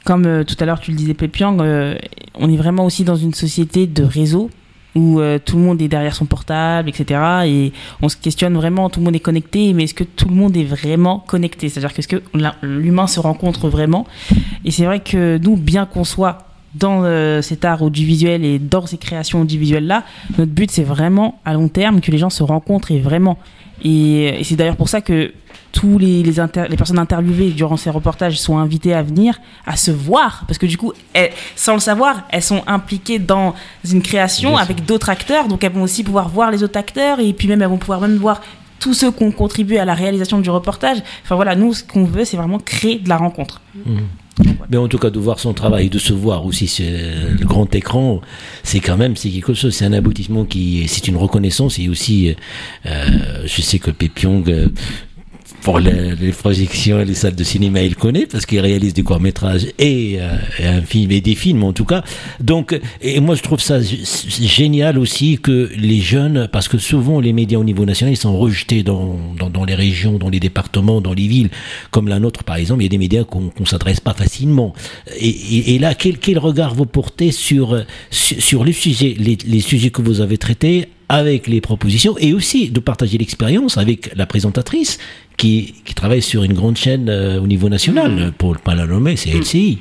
comme 0.08 0.46
tout 0.46 0.56
à 0.62 0.66
l'heure 0.66 0.80
tu 0.80 0.92
le 0.92 0.98
disais, 0.98 1.14
Pépiang, 1.14 1.58
on 1.60 2.50
est 2.50 2.56
vraiment 2.56 2.86
aussi 2.86 3.04
dans 3.04 3.18
une 3.18 3.34
société 3.34 3.88
de 3.88 4.04
réseau 4.04 4.50
où 4.96 5.20
tout 5.44 5.58
le 5.58 5.62
monde 5.62 5.82
est 5.82 5.90
derrière 5.90 6.16
son 6.16 6.26
portable, 6.26 6.88
etc. 6.88 7.20
Et 7.46 7.74
on 8.02 8.08
se 8.08 8.16
questionne 8.16 8.56
vraiment, 8.56 8.90
tout 8.90 9.02
le 9.02 9.06
monde 9.06 9.16
est 9.16 9.20
connecté, 9.20 9.74
mais 9.74 9.84
est-ce 9.84 9.94
que 9.94 10.06
tout 10.06 10.30
le 10.30 10.34
monde 10.34 10.56
est 10.56 10.64
vraiment 10.64 11.20
connecté? 11.20 11.68
C'est-à-dire 11.68 11.94
qu'est-ce 11.94 12.08
que 12.08 12.24
l'humain 12.64 13.06
se 13.06 13.20
rencontre 13.20 13.68
vraiment? 13.68 14.08
Et 14.64 14.72
c'est 14.72 14.86
vrai 14.86 15.02
que 15.02 15.38
nous, 15.44 15.58
bien 15.58 15.86
qu'on 15.86 16.06
soit 16.06 16.47
dans 16.78 17.04
euh, 17.04 17.42
cet 17.42 17.66
art 17.66 17.82
audiovisuel 17.82 18.46
et 18.46 18.60
dans 18.60 18.86
ces 18.86 18.98
créations 18.98 19.42
audiovisuelles-là, 19.42 20.04
notre 20.38 20.52
but, 20.52 20.72
c'est 20.72 20.84
vraiment 20.84 21.40
à 21.46 21.54
long 21.54 21.68
terme 21.68 22.02
que 22.02 22.12
les 22.12 22.18
gens 22.18 22.30
se 22.30 22.44
rencontrent 22.44 22.92
et 22.92 23.00
vraiment. 23.00 23.38
Et, 23.84 24.40
c'est 24.44 24.56
d'ailleurs 24.56 24.76
pour 24.76 24.90
ça 24.90 25.02
que 25.02 25.34
tous 25.72 26.00
les, 26.00 26.24
les, 26.24 26.34
les, 26.70 26.78
personnes 26.78 26.98
interviewées 26.98 27.52
durant 27.52 27.78
ces 27.78 27.90
reportages 27.90 28.40
sont 28.40 28.58
invitées 28.58 28.94
à 28.94 29.04
venir, 29.04 29.40
à 29.66 29.76
se 29.76 29.92
voir, 29.92 30.44
parce 30.48 30.58
que 30.58 30.66
du 30.66 30.78
coup, 30.78 30.94
sans 31.56 31.74
le 31.74 31.80
savoir, 31.80 32.24
elles 32.30 32.42
sont 32.42 32.64
impliquées 32.66 33.20
dans 33.20 33.54
une 33.90 34.02
création 34.02 34.58
avec 34.58 34.86
d'autres 34.86 35.10
acteurs, 35.10 35.48
donc 35.48 35.64
elles 35.64 35.74
vont 35.74 35.84
aussi 35.84 36.04
pouvoir 36.04 36.30
voir 36.30 36.50
les 36.50 36.64
autres 36.64 36.80
acteurs, 36.80 37.20
et 37.20 37.32
puis 37.34 37.48
même 37.48 37.62
elles 37.62 37.68
vont 37.68 37.78
pouvoir 37.78 38.02
même 38.02 38.16
voir 38.16 38.42
tous 38.80 38.94
ceux 38.94 39.12
qui 39.12 39.24
ont 39.24 39.32
contribué 39.32 39.78
à 39.80 39.86
la 39.86 39.94
réalisation 39.94 40.40
du 40.40 40.50
reportage. 40.50 40.98
Enfin 41.24 41.36
voilà, 41.36 41.56
nous, 41.56 41.74
ce 41.74 41.84
qu'on 41.84 42.06
veut, 42.06 42.26
c'est 42.26 42.38
vraiment 42.38 42.60
créer 42.60 43.00
de 43.00 43.10
la 43.10 43.18
rencontre. 43.18 43.62
Mmh. 43.76 43.98
Mais 44.70 44.78
en 44.78 44.88
tout 44.88 44.98
cas, 44.98 45.10
de 45.10 45.20
voir 45.20 45.40
son 45.40 45.54
travail, 45.54 45.90
de 45.90 46.00
se 46.00 46.14
voir 46.14 46.46
aussi 46.46 46.68
sur 46.68 46.86
le 46.86 47.46
grand 47.46 47.74
écran, 47.74 48.22
c'est 48.64 48.80
quand 48.80 48.98
même 48.98 49.16
c'est 49.16 49.30
quelque 49.30 49.54
chose. 49.54 49.74
C'est 49.74 49.86
un 49.86 49.94
aboutissement 49.94 50.46
qui, 50.46 50.88
c'est 50.88 51.08
une 51.08 51.18
reconnaissance 51.18 51.80
et 51.80 51.90
aussi, 51.90 52.36
euh, 52.86 53.06
je 53.46 53.62
sais 53.62 53.80
que 53.80 53.92
Pépiong 53.92 54.44
euh, 54.50 54.68
pour 55.62 55.80
les, 55.80 56.32
projections 56.32 57.00
et 57.00 57.06
les 57.06 57.14
salles 57.14 57.36
de 57.36 57.44
cinéma, 57.44 57.82
il 57.82 57.96
connaît 57.96 58.26
parce 58.26 58.46
qu'il 58.46 58.60
réalise 58.60 58.94
des 58.94 59.04
courts 59.04 59.20
métrages 59.20 59.68
et, 59.80 60.18
euh, 60.20 60.38
un 60.64 60.82
film 60.82 61.12
et 61.12 61.22
des 61.22 61.36
films 61.36 61.64
en 61.64 61.74
tout 61.74 61.86
cas. 61.86 62.04
Donc, 62.40 62.80
et 63.02 63.20
moi 63.20 63.36
je 63.36 63.42
trouve 63.42 63.60
ça 63.60 63.80
génial 63.82 64.98
aussi 64.98 65.40
que 65.42 65.70
les 65.78 66.00
jeunes, 66.00 66.48
parce 66.52 66.68
que 66.68 66.78
souvent 66.78 67.20
les 67.20 67.34
médias 67.34 67.60
au 67.60 67.64
niveau 67.64 67.86
national 67.86 68.14
ils 68.14 68.18
sont 68.18 68.38
rejetés 68.38 68.84
dans, 68.84 69.18
dans, 69.38 69.50
dans 69.50 69.66
les 69.66 69.76
régions, 69.76 70.18
dans 70.18 70.30
les 70.30 70.40
départements, 70.40 71.02
dans 71.02 71.14
les 71.14 71.28
villes, 71.28 71.50
comme 71.92 72.08
la 72.08 72.20
nôtre 72.20 72.44
par 72.44 72.56
exemple. 72.56 72.82
Il 72.82 72.86
y 72.86 72.90
a 72.90 72.90
des 72.90 72.98
médias 72.98 73.24
qu'on 73.24 73.52
ne 73.60 73.66
s'adresse 73.66 74.00
pas 74.00 74.14
facilement. 74.14 74.74
Et, 75.20 75.76
et, 75.76 75.80
là, 75.80 75.96
quel, 75.96 76.18
quel 76.18 76.40
regard 76.40 76.76
vous 76.76 76.86
portez 76.86 77.32
sur 77.32 77.78
sur, 78.12 78.64
les 78.64 78.74
sujets, 78.74 79.16
les, 79.18 79.38
les 79.46 79.60
sujets 79.60 79.90
que 79.90 80.02
vous 80.02 80.22
avez 80.22 80.38
traités 80.38 80.88
avec 81.10 81.48
les 81.48 81.62
propositions 81.62 82.18
et 82.18 82.34
aussi 82.34 82.70
de 82.70 82.80
partager 82.80 83.18
l'expérience 83.18 83.78
avec 83.78 84.14
la 84.16 84.26
présentatrice 84.26 84.98
qui, 85.38 85.76
qui, 85.86 85.94
travaille 85.94 86.22
sur 86.22 86.44
une 86.44 86.54
grande 86.54 86.78
chaîne 86.78 87.10
euh, 87.10 87.40
au 87.40 87.48
niveau 87.48 87.70
national, 87.70 88.12
mm. 88.12 88.32
pour 88.34 88.54
ne 88.54 88.58
pas 88.58 88.76
la 88.76 88.86
nommer, 88.88 89.16
c'est 89.16 89.34
mm. 89.34 89.40
LCI. 89.40 89.80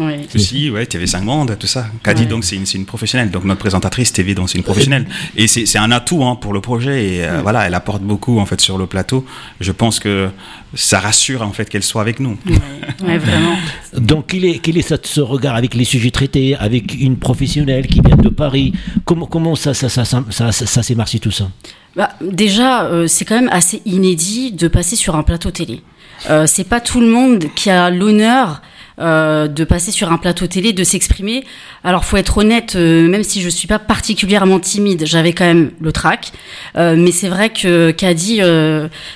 Oui. 0.00 0.14
Aussi, 0.34 0.70
ouais, 0.70 0.84
TV5 0.84 1.22
Monde, 1.22 1.54
tout 1.58 1.66
ça. 1.66 1.86
Kadi, 2.02 2.24
donc, 2.24 2.42
c'est 2.42 2.56
une, 2.56 2.64
une, 2.74 2.86
professionnelle. 2.86 3.30
Donc, 3.30 3.44
notre 3.44 3.60
présentatrice 3.60 4.12
TV, 4.12 4.34
donc, 4.34 4.48
c'est 4.48 4.56
une 4.56 4.64
professionnelle. 4.64 5.06
Et 5.36 5.46
c'est 5.46 5.78
un 5.78 5.92
atout 5.92 6.24
hein, 6.24 6.36
pour 6.36 6.54
le 6.54 6.62
projet. 6.62 7.06
Et 7.06 7.24
euh, 7.24 7.40
voilà, 7.42 7.66
elle 7.66 7.74
apporte 7.74 8.02
beaucoup, 8.02 8.38
en 8.38 8.46
fait, 8.46 8.62
sur 8.62 8.78
le 8.78 8.86
plateau. 8.86 9.26
Je 9.60 9.72
pense 9.72 10.00
que 10.00 10.30
ça 10.74 11.00
rassure, 11.00 11.42
en 11.42 11.52
fait, 11.52 11.68
qu'elle 11.68 11.82
soit 11.82 12.00
avec 12.00 12.18
nous. 12.18 12.38
Oui, 12.46 13.18
vraiment. 13.18 13.56
Donc, 13.98 14.28
quel 14.28 14.46
est, 14.46 14.58
quel 14.60 14.78
est 14.78 15.04
ce 15.04 15.20
regard 15.20 15.54
avec 15.54 15.74
les 15.74 15.84
sujets 15.84 16.10
traités, 16.10 16.56
avec 16.56 16.98
une 16.98 17.18
professionnelle 17.18 17.86
qui 17.86 18.00
vient 18.00 18.16
de 18.16 18.30
Paris? 18.30 18.72
Comment, 19.04 19.26
comment 19.26 19.54
ça, 19.54 19.74
ça, 19.74 19.90
ça, 19.90 20.06
ça, 20.06 20.24
ça, 20.30 20.50
ça 20.52 20.82
s'est 20.82 20.94
marché 20.94 21.18
tout 21.18 21.30
ça? 21.30 21.50
Bah, 21.94 22.10
Déjà, 22.22 22.84
euh, 22.84 23.06
c'est 23.06 23.26
quand 23.26 23.34
même 23.34 23.50
assez 23.52 23.82
inédit 23.84 24.52
de 24.52 24.66
passer 24.66 24.96
sur 24.96 25.14
un 25.14 25.22
plateau 25.22 25.50
télé. 25.50 25.82
Euh, 26.30 26.46
c'est 26.46 26.64
pas 26.64 26.80
tout 26.80 27.00
le 27.00 27.08
monde 27.08 27.44
qui 27.54 27.68
a 27.70 27.90
l'honneur 27.90 28.62
euh, 29.00 29.48
de 29.48 29.64
passer 29.64 29.92
sur 29.92 30.12
un 30.12 30.18
plateau 30.18 30.46
télé, 30.46 30.74
de 30.74 30.84
s'exprimer. 30.84 31.44
Alors, 31.84 32.04
faut 32.04 32.18
être 32.18 32.36
honnête, 32.36 32.76
euh, 32.76 33.08
même 33.08 33.22
si 33.22 33.40
je 33.40 33.48
suis 33.48 33.66
pas 33.66 33.78
particulièrement 33.78 34.60
timide, 34.60 35.04
j'avais 35.06 35.32
quand 35.32 35.46
même 35.46 35.70
le 35.80 35.90
trac. 35.90 36.32
Euh, 36.76 36.96
mais 36.98 37.10
c'est 37.10 37.28
vrai 37.28 37.48
que 37.50 37.92
Kadi, 37.92 38.40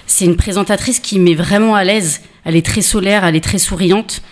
c'est 0.06 0.24
une 0.24 0.36
présentatrice 0.36 1.00
qui 1.00 1.18
met 1.18 1.34
vraiment 1.34 1.74
à 1.74 1.84
l'aise. 1.84 2.22
Elle 2.44 2.56
est 2.56 2.64
très 2.64 2.80
solaire, 2.80 3.24
elle 3.24 3.36
est 3.36 3.44
très 3.44 3.58
souriante. 3.58 4.22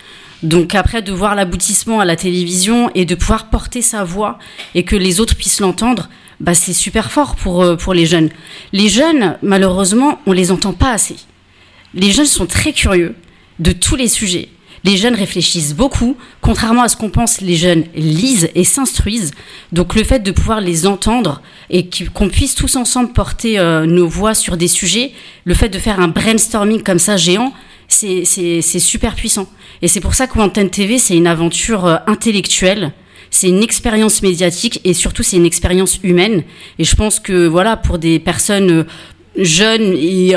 Donc 0.42 0.74
après, 0.74 1.02
de 1.02 1.12
voir 1.12 1.34
l'aboutissement 1.34 2.00
à 2.00 2.06
la 2.06 2.16
télévision 2.16 2.90
et 2.94 3.04
de 3.04 3.14
pouvoir 3.14 3.50
porter 3.50 3.82
sa 3.82 4.04
voix 4.04 4.38
et 4.74 4.84
que 4.84 4.96
les 4.96 5.20
autres 5.20 5.36
puissent 5.36 5.60
l'entendre, 5.60 6.08
bah 6.40 6.54
c'est 6.54 6.72
super 6.72 7.12
fort 7.12 7.36
pour, 7.36 7.76
pour 7.76 7.92
les 7.92 8.06
jeunes. 8.06 8.30
Les 8.72 8.88
jeunes, 8.88 9.36
malheureusement, 9.42 10.18
on 10.26 10.32
les 10.32 10.50
entend 10.50 10.72
pas 10.72 10.92
assez. 10.92 11.16
Les 11.94 12.10
jeunes 12.10 12.24
sont 12.24 12.46
très 12.46 12.72
curieux 12.72 13.14
de 13.58 13.72
tous 13.72 13.96
les 13.96 14.08
sujets. 14.08 14.48
Les 14.84 14.96
jeunes 14.96 15.14
réfléchissent 15.14 15.74
beaucoup. 15.74 16.16
Contrairement 16.40 16.82
à 16.82 16.88
ce 16.88 16.96
qu'on 16.96 17.10
pense, 17.10 17.40
les 17.40 17.54
jeunes 17.54 17.84
lisent 17.94 18.48
et 18.54 18.64
s'instruisent. 18.64 19.30
Donc 19.70 19.94
le 19.94 20.02
fait 20.02 20.20
de 20.20 20.32
pouvoir 20.32 20.60
les 20.60 20.86
entendre 20.86 21.40
et 21.70 21.88
qu'on 22.12 22.28
puisse 22.28 22.54
tous 22.54 22.76
ensemble 22.76 23.12
porter 23.12 23.58
euh, 23.58 23.86
nos 23.86 24.08
voix 24.08 24.34
sur 24.34 24.56
des 24.56 24.68
sujets, 24.68 25.12
le 25.44 25.54
fait 25.54 25.68
de 25.68 25.78
faire 25.78 26.00
un 26.00 26.08
brainstorming 26.08 26.82
comme 26.82 26.98
ça 26.98 27.16
géant, 27.16 27.52
c'est 27.88 28.62
super 28.62 29.14
puissant. 29.14 29.46
Et 29.82 29.88
c'est 29.88 30.00
pour 30.00 30.14
ça 30.14 30.26
qu'Antenne 30.26 30.70
TV, 30.70 30.98
c'est 30.98 31.16
une 31.16 31.26
aventure 31.26 31.86
euh, 31.86 31.96
intellectuelle 32.06 32.92
c'est 33.34 33.48
une 33.48 33.62
expérience 33.62 34.22
médiatique 34.22 34.80
et 34.84 34.92
surtout 34.92 35.22
c'est 35.22 35.38
une 35.38 35.46
expérience 35.46 35.98
humaine. 36.02 36.44
Et 36.78 36.84
je 36.84 36.94
pense 36.94 37.18
que 37.18 37.46
voilà, 37.46 37.78
pour 37.78 37.98
des 37.98 38.18
personnes 38.18 38.70
euh, 38.70 38.84
jeunes 39.36 39.94
et 39.96 40.34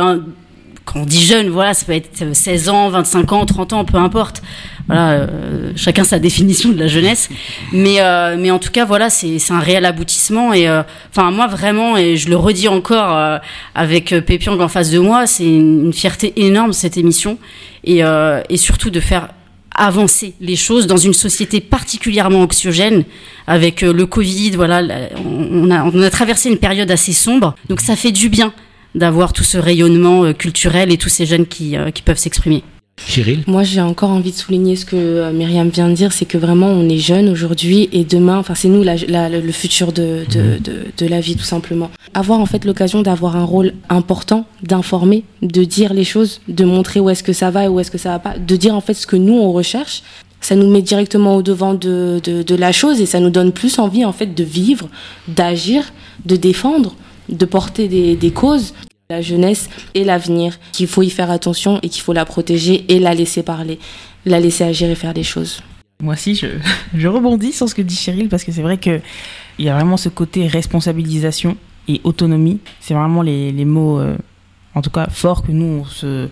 quand 0.85 1.01
on 1.01 1.05
dit 1.05 1.23
jeune, 1.23 1.49
voilà, 1.49 1.73
ça 1.73 1.85
peut 1.85 1.93
être 1.93 2.33
16 2.33 2.69
ans, 2.69 2.89
25 2.89 3.31
ans, 3.33 3.45
30 3.45 3.73
ans, 3.73 3.85
peu 3.85 3.97
importe. 3.97 4.41
Voilà, 4.87 5.13
euh, 5.13 5.71
chacun 5.75 6.03
sa 6.03 6.19
définition 6.27 6.69
de 6.69 6.77
la 6.77 6.87
jeunesse. 6.87 7.29
Mais, 7.73 7.97
euh, 7.99 8.37
mais 8.39 8.51
en 8.51 8.59
tout 8.59 8.71
cas, 8.71 8.85
voilà, 8.85 9.09
c'est 9.09 9.39
un 9.49 9.59
réel 9.59 9.83
aboutissement. 9.85 10.53
Et 10.53 10.69
euh, 10.69 10.83
enfin, 11.09 11.31
moi, 11.31 11.47
vraiment, 11.47 11.97
et 11.97 12.17
je 12.17 12.29
le 12.29 12.37
redis 12.37 12.67
encore 12.67 13.39
avec 13.73 14.13
Pépiang 14.25 14.59
en 14.59 14.67
face 14.67 14.91
de 14.91 14.99
moi, 14.99 15.27
c'est 15.27 15.45
une, 15.45 15.91
fierté 15.91 16.33
énorme 16.37 16.71
cette 16.71 16.97
émission. 16.97 17.37
Et, 17.83 18.01
et 18.49 18.57
surtout 18.57 18.89
de 18.89 18.99
faire 18.99 19.29
avancer 19.77 20.33
les 20.39 20.55
choses 20.55 20.87
dans 20.87 20.97
une 20.97 21.13
société 21.13 21.59
particulièrement 21.59 22.41
anxiogène 22.41 23.03
avec 23.47 23.81
le 23.81 24.05
Covid. 24.05 24.51
Voilà, 24.51 24.81
on 25.25 25.69
a, 25.71 25.83
on 25.83 26.01
a 26.01 26.09
traversé 26.09 26.49
une 26.49 26.57
période 26.57 26.89
assez 26.91 27.11
sombre. 27.13 27.55
Donc 27.69 27.81
ça 27.81 27.95
fait 27.95 28.11
du 28.11 28.29
bien 28.29 28.53
d'avoir 28.95 29.33
tout 29.33 29.43
ce 29.43 29.57
rayonnement 29.57 30.23
euh, 30.23 30.33
culturel 30.33 30.91
et 30.91 30.97
tous 30.97 31.09
ces 31.09 31.25
jeunes 31.25 31.45
qui, 31.45 31.77
euh, 31.77 31.91
qui 31.91 32.01
peuvent 32.01 32.17
s'exprimer. 32.17 32.63
Cyril? 32.97 33.43
Moi, 33.45 33.63
j'ai 33.63 33.81
encore 33.81 34.09
envie 34.09 34.31
de 34.31 34.37
souligner 34.37 34.77
ce 34.77 34.85
que 34.85 34.95
euh, 34.95 35.31
Myriam 35.33 35.67
vient 35.67 35.89
de 35.89 35.93
dire, 35.93 36.13
c'est 36.13 36.25
que 36.25 36.37
vraiment, 36.37 36.67
on 36.67 36.87
est 36.87 36.97
jeunes 36.97 37.27
aujourd'hui 37.27 37.89
et 37.91 38.05
demain, 38.05 38.37
enfin, 38.37 38.55
c'est 38.55 38.69
nous 38.69 38.83
la, 38.83 38.95
le 39.29 39.51
futur 39.51 39.91
de, 39.91 40.23
de, 40.31 40.39
mhm. 40.39 40.59
de, 40.61 40.73
de, 40.97 41.05
la 41.05 41.19
vie, 41.19 41.35
tout 41.35 41.43
simplement. 41.43 41.91
Avoir 42.13 42.39
en 42.39 42.45
fait 42.45 42.63
l'occasion 42.63 43.01
d'avoir 43.01 43.35
un 43.35 43.43
rôle 43.43 43.73
important, 43.89 44.45
d'informer, 44.63 45.25
de 45.41 45.65
dire 45.65 45.93
les 45.93 46.05
choses, 46.05 46.39
de 46.47 46.63
montrer 46.63 47.01
où 47.01 47.09
est-ce 47.09 47.23
que 47.23 47.33
ça 47.33 47.51
va 47.51 47.65
et 47.65 47.67
où 47.67 47.79
est-ce 47.81 47.91
que 47.91 47.97
ça 47.97 48.11
va 48.11 48.19
pas, 48.19 48.37
de 48.37 48.55
dire 48.55 48.73
en 48.73 48.81
fait 48.81 48.93
ce 48.93 49.05
que 49.05 49.17
nous, 49.17 49.33
on 49.33 49.51
recherche, 49.51 50.01
ça 50.39 50.55
nous 50.55 50.69
met 50.69 50.81
directement 50.81 51.35
au 51.35 51.41
devant 51.41 51.73
de, 51.73 52.21
de, 52.23 52.43
de 52.43 52.55
la 52.55 52.71
chose 52.71 53.01
et 53.01 53.05
ça 53.05 53.19
nous 53.19 53.29
donne 53.29 53.51
plus 53.51 53.77
envie 53.79 54.05
en 54.05 54.13
fait 54.13 54.33
de 54.33 54.43
vivre, 54.43 54.87
d'agir, 55.27 55.91
de 56.25 56.35
défendre 56.37 56.95
de 57.29 57.45
porter 57.45 57.87
des, 57.87 58.31
causes 58.31 58.73
la 59.09 59.21
jeunesse 59.21 59.69
et 59.93 60.03
l'avenir, 60.03 60.57
qu'il 60.71 60.87
faut 60.87 61.03
y 61.03 61.09
faire 61.09 61.29
attention 61.29 61.79
et 61.83 61.89
qu'il 61.89 62.01
faut 62.01 62.13
la 62.13 62.25
protéger 62.25 62.85
et 62.89 62.99
la 62.99 63.13
laisser 63.13 63.43
parler, 63.43 63.77
la 64.25 64.39
laisser 64.39 64.63
agir 64.63 64.89
et 64.89 64.95
faire 64.95 65.13
des 65.13 65.23
choses. 65.23 65.61
moi 66.01 66.13
aussi, 66.13 66.33
je, 66.33 66.47
je 66.95 67.07
rebondis 67.07 67.51
sur 67.51 67.69
ce 67.69 67.75
que 67.75 67.83
dit 67.83 67.95
Cheryl 67.95 68.29
parce 68.29 68.43
que 68.43 68.51
c'est 68.51 68.63
vrai 68.63 68.77
qu'il 68.77 69.01
y 69.59 69.69
a 69.69 69.75
vraiment 69.75 69.97
ce 69.97 70.09
côté 70.09 70.47
responsabilisation 70.47 71.55
et 71.87 72.01
autonomie. 72.03 72.59
C'est 72.79 72.95
vraiment 72.95 73.21
les, 73.21 73.51
les 73.51 73.65
mots, 73.65 73.99
euh, 73.99 74.17
en 74.73 74.81
tout 74.81 74.89
cas, 74.89 75.07
forts 75.11 75.43
que 75.43 75.51
nous, 75.51 75.81
on 75.81 75.85
se, 75.85 76.27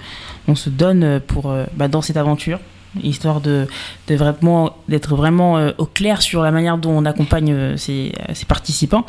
on 0.48 0.56
se 0.56 0.72
donne 0.72 1.20
pour, 1.20 1.52
euh, 1.52 1.66
bah, 1.76 1.88
dans 1.88 2.02
cette 2.02 2.18
aventure, 2.18 2.60
histoire 3.02 3.42
de, 3.42 3.68
de 4.08 4.16
vraiment, 4.16 4.76
d'être 4.90 5.16
vraiment 5.16 5.58
euh, 5.58 5.72
au 5.78 5.86
clair 5.86 6.22
sur 6.22 6.42
la 6.44 6.52
manière 6.52 6.78
dont 6.78 6.92
on 6.92 7.06
accompagne 7.06 7.52
euh, 7.52 7.78
ces, 7.78 8.12
ces 8.34 8.46
participants. 8.46 9.06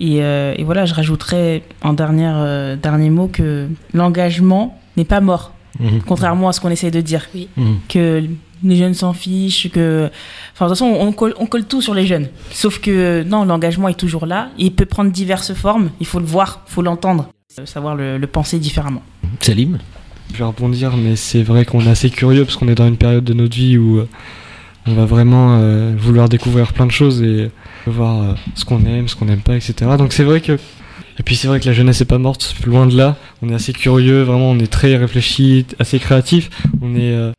Et, 0.00 0.22
euh, 0.22 0.54
et 0.56 0.62
voilà, 0.64 0.84
je 0.86 0.94
rajouterais 0.94 1.62
en 1.82 1.92
dernier, 1.92 2.30
euh, 2.32 2.76
dernier 2.76 3.10
mot 3.10 3.26
que 3.28 3.68
l'engagement 3.94 4.78
n'est 4.96 5.04
pas 5.04 5.20
mort, 5.20 5.52
Mhm. 5.80 6.00
contrairement 6.06 6.48
à 6.48 6.52
ce 6.52 6.60
qu'on 6.60 6.70
essaie 6.70 6.90
de 6.90 7.00
dire. 7.00 7.26
Mhm. 7.56 7.76
Que 7.88 8.24
les 8.64 8.76
jeunes 8.76 8.94
s'en 8.94 9.12
fichent, 9.12 9.70
que. 9.70 10.10
Enfin, 10.54 10.64
de 10.66 10.70
toute 10.70 10.78
façon, 10.78 10.86
on 10.86 11.12
colle, 11.12 11.34
on 11.38 11.46
colle 11.46 11.64
tout 11.66 11.80
sur 11.82 11.94
les 11.94 12.04
jeunes. 12.06 12.28
Sauf 12.50 12.80
que 12.80 13.22
non, 13.22 13.44
l'engagement 13.44 13.86
est 13.88 13.94
toujours 13.98 14.26
là. 14.26 14.48
Il 14.58 14.72
peut 14.74 14.86
prendre 14.86 15.12
diverses 15.12 15.54
formes. 15.54 15.90
Il 16.00 16.06
faut 16.06 16.18
le 16.18 16.26
voir, 16.26 16.62
il 16.68 16.72
faut 16.72 16.82
l'entendre, 16.82 17.28
euh, 17.60 17.66
savoir 17.66 17.94
le, 17.94 18.18
le 18.18 18.26
penser 18.26 18.58
différemment. 18.58 19.02
Salim? 19.40 19.78
Je 20.32 20.38
vais 20.38 20.44
rebondir, 20.44 20.96
mais 20.96 21.16
c'est 21.16 21.42
vrai 21.42 21.64
qu'on 21.64 21.80
est 21.80 21.88
assez 21.88 22.10
curieux 22.10 22.44
parce 22.44 22.56
qu'on 22.56 22.68
est 22.68 22.74
dans 22.74 22.86
une 22.86 22.96
période 22.96 23.24
de 23.24 23.34
notre 23.34 23.56
vie 23.56 23.78
où 23.78 23.98
euh, 23.98 24.08
on 24.86 24.94
va 24.94 25.04
vraiment 25.04 25.58
euh, 25.58 25.94
vouloir 25.96 26.28
découvrir 26.28 26.72
plein 26.72 26.86
de 26.86 26.92
choses 26.92 27.22
et 27.22 27.50
voir 27.86 28.22
euh, 28.22 28.34
ce 28.54 28.64
qu'on 28.64 28.84
aime, 28.84 29.08
ce 29.08 29.16
qu'on 29.16 29.24
n'aime 29.24 29.40
pas, 29.40 29.56
etc. 29.56 29.74
Donc 29.96 30.12
c'est 30.12 30.24
vrai 30.24 30.40
que. 30.40 30.58
Et 31.20 31.24
puis 31.24 31.34
c'est 31.34 31.48
vrai 31.48 31.58
que 31.58 31.66
la 31.66 31.72
jeunesse 31.72 32.00
est 32.00 32.04
pas 32.04 32.18
morte, 32.18 32.54
loin 32.64 32.86
de 32.86 32.96
là. 32.96 33.16
On 33.42 33.48
est 33.48 33.54
assez 33.54 33.72
curieux, 33.72 34.22
vraiment, 34.22 34.50
on 34.50 34.58
est 34.58 34.70
très 34.70 34.96
réfléchi, 34.96 35.66
assez 35.80 35.98
créatif. 35.98 36.50
On 36.80 36.94
est. 36.94 37.32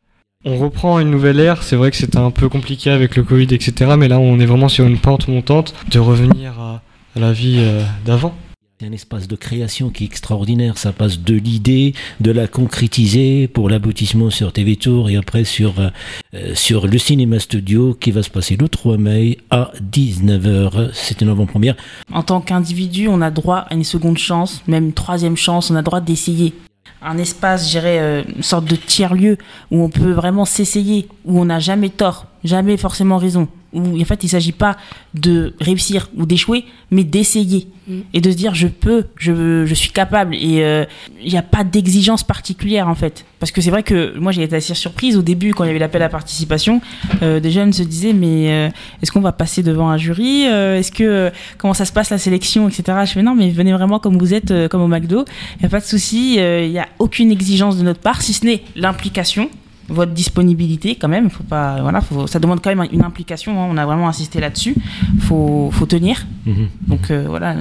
on 0.44 0.58
reprend 0.58 0.98
une 0.98 1.10
nouvelle 1.10 1.40
ère, 1.40 1.62
c'est 1.62 1.76
vrai 1.76 1.90
que 1.90 1.96
c'était 1.96 2.18
un 2.18 2.30
peu 2.30 2.50
compliqué 2.50 2.90
avec 2.90 3.16
le 3.16 3.22
Covid, 3.22 3.54
etc. 3.54 3.92
Mais 3.96 4.08
là, 4.08 4.18
on 4.18 4.38
est 4.38 4.44
vraiment 4.44 4.68
sur 4.68 4.84
une 4.86 4.98
pente 4.98 5.28
montante 5.28 5.74
de 5.90 5.98
revenir 5.98 6.60
à, 6.60 6.82
la 7.16 7.32
vie 7.32 7.64
d'avant. 8.04 8.34
C'est 8.80 8.86
un 8.86 8.92
espace 8.92 9.28
de 9.28 9.36
création 9.36 9.90
qui 9.90 10.04
est 10.04 10.06
extraordinaire. 10.06 10.78
Ça 10.78 10.92
passe 10.92 11.20
de 11.20 11.34
l'idée, 11.34 11.94
de 12.20 12.30
la 12.30 12.46
concrétiser 12.46 13.46
pour 13.46 13.68
l'aboutissement 13.68 14.30
sur 14.30 14.54
TV 14.54 14.76
Tour 14.76 15.10
et 15.10 15.18
après 15.18 15.44
sur, 15.44 15.78
euh, 15.78 15.88
euh, 16.32 16.54
sur 16.54 16.86
le 16.86 16.96
cinéma 16.96 17.40
studio 17.40 17.92
qui 17.92 18.10
va 18.10 18.22
se 18.22 18.30
passer 18.30 18.56
le 18.56 18.70
3 18.70 18.96
mai 18.96 19.36
à 19.50 19.70
19h. 19.82 20.92
C'est 20.94 21.20
une 21.20 21.28
avant-première. 21.28 21.76
En 22.10 22.22
tant 22.22 22.40
qu'individu, 22.40 23.06
on 23.08 23.20
a 23.20 23.30
droit 23.30 23.66
à 23.68 23.74
une 23.74 23.84
seconde 23.84 24.16
chance, 24.16 24.62
même 24.66 24.86
une 24.86 24.92
troisième 24.94 25.36
chance. 25.36 25.70
On 25.70 25.76
a 25.76 25.82
droit 25.82 26.00
d'essayer. 26.00 26.54
Un 27.02 27.18
espace, 27.18 27.66
je 27.66 27.72
dirais, 27.72 27.98
euh, 27.98 28.22
une 28.34 28.42
sorte 28.42 28.64
de 28.64 28.76
tiers-lieu 28.76 29.36
où 29.70 29.82
on 29.82 29.90
peut 29.90 30.12
vraiment 30.12 30.46
s'essayer, 30.46 31.06
où 31.26 31.38
on 31.38 31.44
n'a 31.44 31.58
jamais 31.58 31.90
tort, 31.90 32.28
jamais 32.44 32.78
forcément 32.78 33.18
raison. 33.18 33.46
Où 33.72 34.00
en 34.00 34.04
fait, 34.04 34.22
il 34.22 34.26
ne 34.26 34.30
s'agit 34.30 34.52
pas 34.52 34.76
de 35.14 35.54
réussir 35.60 36.08
ou 36.16 36.26
d'échouer, 36.26 36.64
mais 36.90 37.04
d'essayer. 37.04 37.68
Mm. 37.86 38.00
Et 38.14 38.20
de 38.20 38.30
se 38.30 38.36
dire, 38.36 38.54
je 38.54 38.66
peux, 38.66 39.04
je, 39.16 39.64
je 39.64 39.74
suis 39.74 39.90
capable. 39.90 40.34
Et 40.34 40.62
euh, 40.62 40.84
il 41.22 41.30
n'y 41.30 41.38
a 41.38 41.42
pas 41.42 41.64
d'exigence 41.64 42.22
particulière, 42.22 42.88
en 42.88 42.94
fait. 42.94 43.24
Parce 43.38 43.52
que 43.52 43.60
c'est 43.60 43.70
vrai 43.70 43.82
que 43.82 44.18
moi, 44.18 44.32
j'ai 44.32 44.42
été 44.42 44.56
assez 44.56 44.74
surprise 44.74 45.16
au 45.16 45.22
début, 45.22 45.52
quand 45.54 45.64
il 45.64 45.68
y 45.68 45.70
avait 45.70 45.78
l'appel 45.78 46.02
à 46.02 46.08
participation. 46.08 46.80
Euh, 47.22 47.40
des 47.40 47.50
jeunes 47.50 47.72
se 47.72 47.82
disaient, 47.82 48.12
mais 48.12 48.50
euh, 48.50 48.68
est-ce 49.02 49.12
qu'on 49.12 49.20
va 49.20 49.32
passer 49.32 49.62
devant 49.62 49.88
un 49.88 49.96
jury 49.96 50.42
Est-ce 50.42 50.92
que 50.92 51.30
comment 51.58 51.74
ça 51.74 51.84
se 51.84 51.92
passe 51.92 52.10
la 52.10 52.18
sélection, 52.18 52.68
etc. 52.68 52.98
Je 53.04 53.12
fais 53.12 53.22
non, 53.22 53.34
mais 53.34 53.50
venez 53.50 53.72
vraiment 53.72 53.98
comme 53.98 54.18
vous 54.18 54.34
êtes, 54.34 54.52
comme 54.68 54.82
au 54.82 54.88
McDo. 54.88 55.24
Il 55.56 55.60
n'y 55.60 55.66
a 55.66 55.68
pas 55.68 55.80
de 55.80 55.84
souci. 55.84 56.34
Il 56.36 56.70
n'y 56.70 56.78
a 56.78 56.88
aucune 56.98 57.30
exigence 57.30 57.76
de 57.78 57.82
notre 57.82 58.00
part, 58.00 58.22
si 58.22 58.32
ce 58.32 58.44
n'est 58.44 58.62
l'implication, 58.76 59.48
votre 59.90 60.12
disponibilité 60.12 60.94
quand 60.94 61.08
même. 61.08 61.28
Faut 61.30 61.42
pas, 61.44 61.80
voilà, 61.82 62.00
faut, 62.00 62.26
ça 62.26 62.38
demande 62.38 62.60
quand 62.62 62.74
même 62.74 62.86
une 62.92 63.02
implication. 63.02 63.60
hein, 63.62 63.66
on 63.70 63.76
a 63.76 63.84
vraiment 63.86 64.08
insisté 64.08 64.40
là-dessus. 64.40 64.74
Faut, 65.20 65.70
faut 65.72 65.86
tenir. 65.86 66.26
Mhm. 66.46 66.68
Donc 66.86 67.10
euh, 67.10 67.24
voilà, 67.28 67.56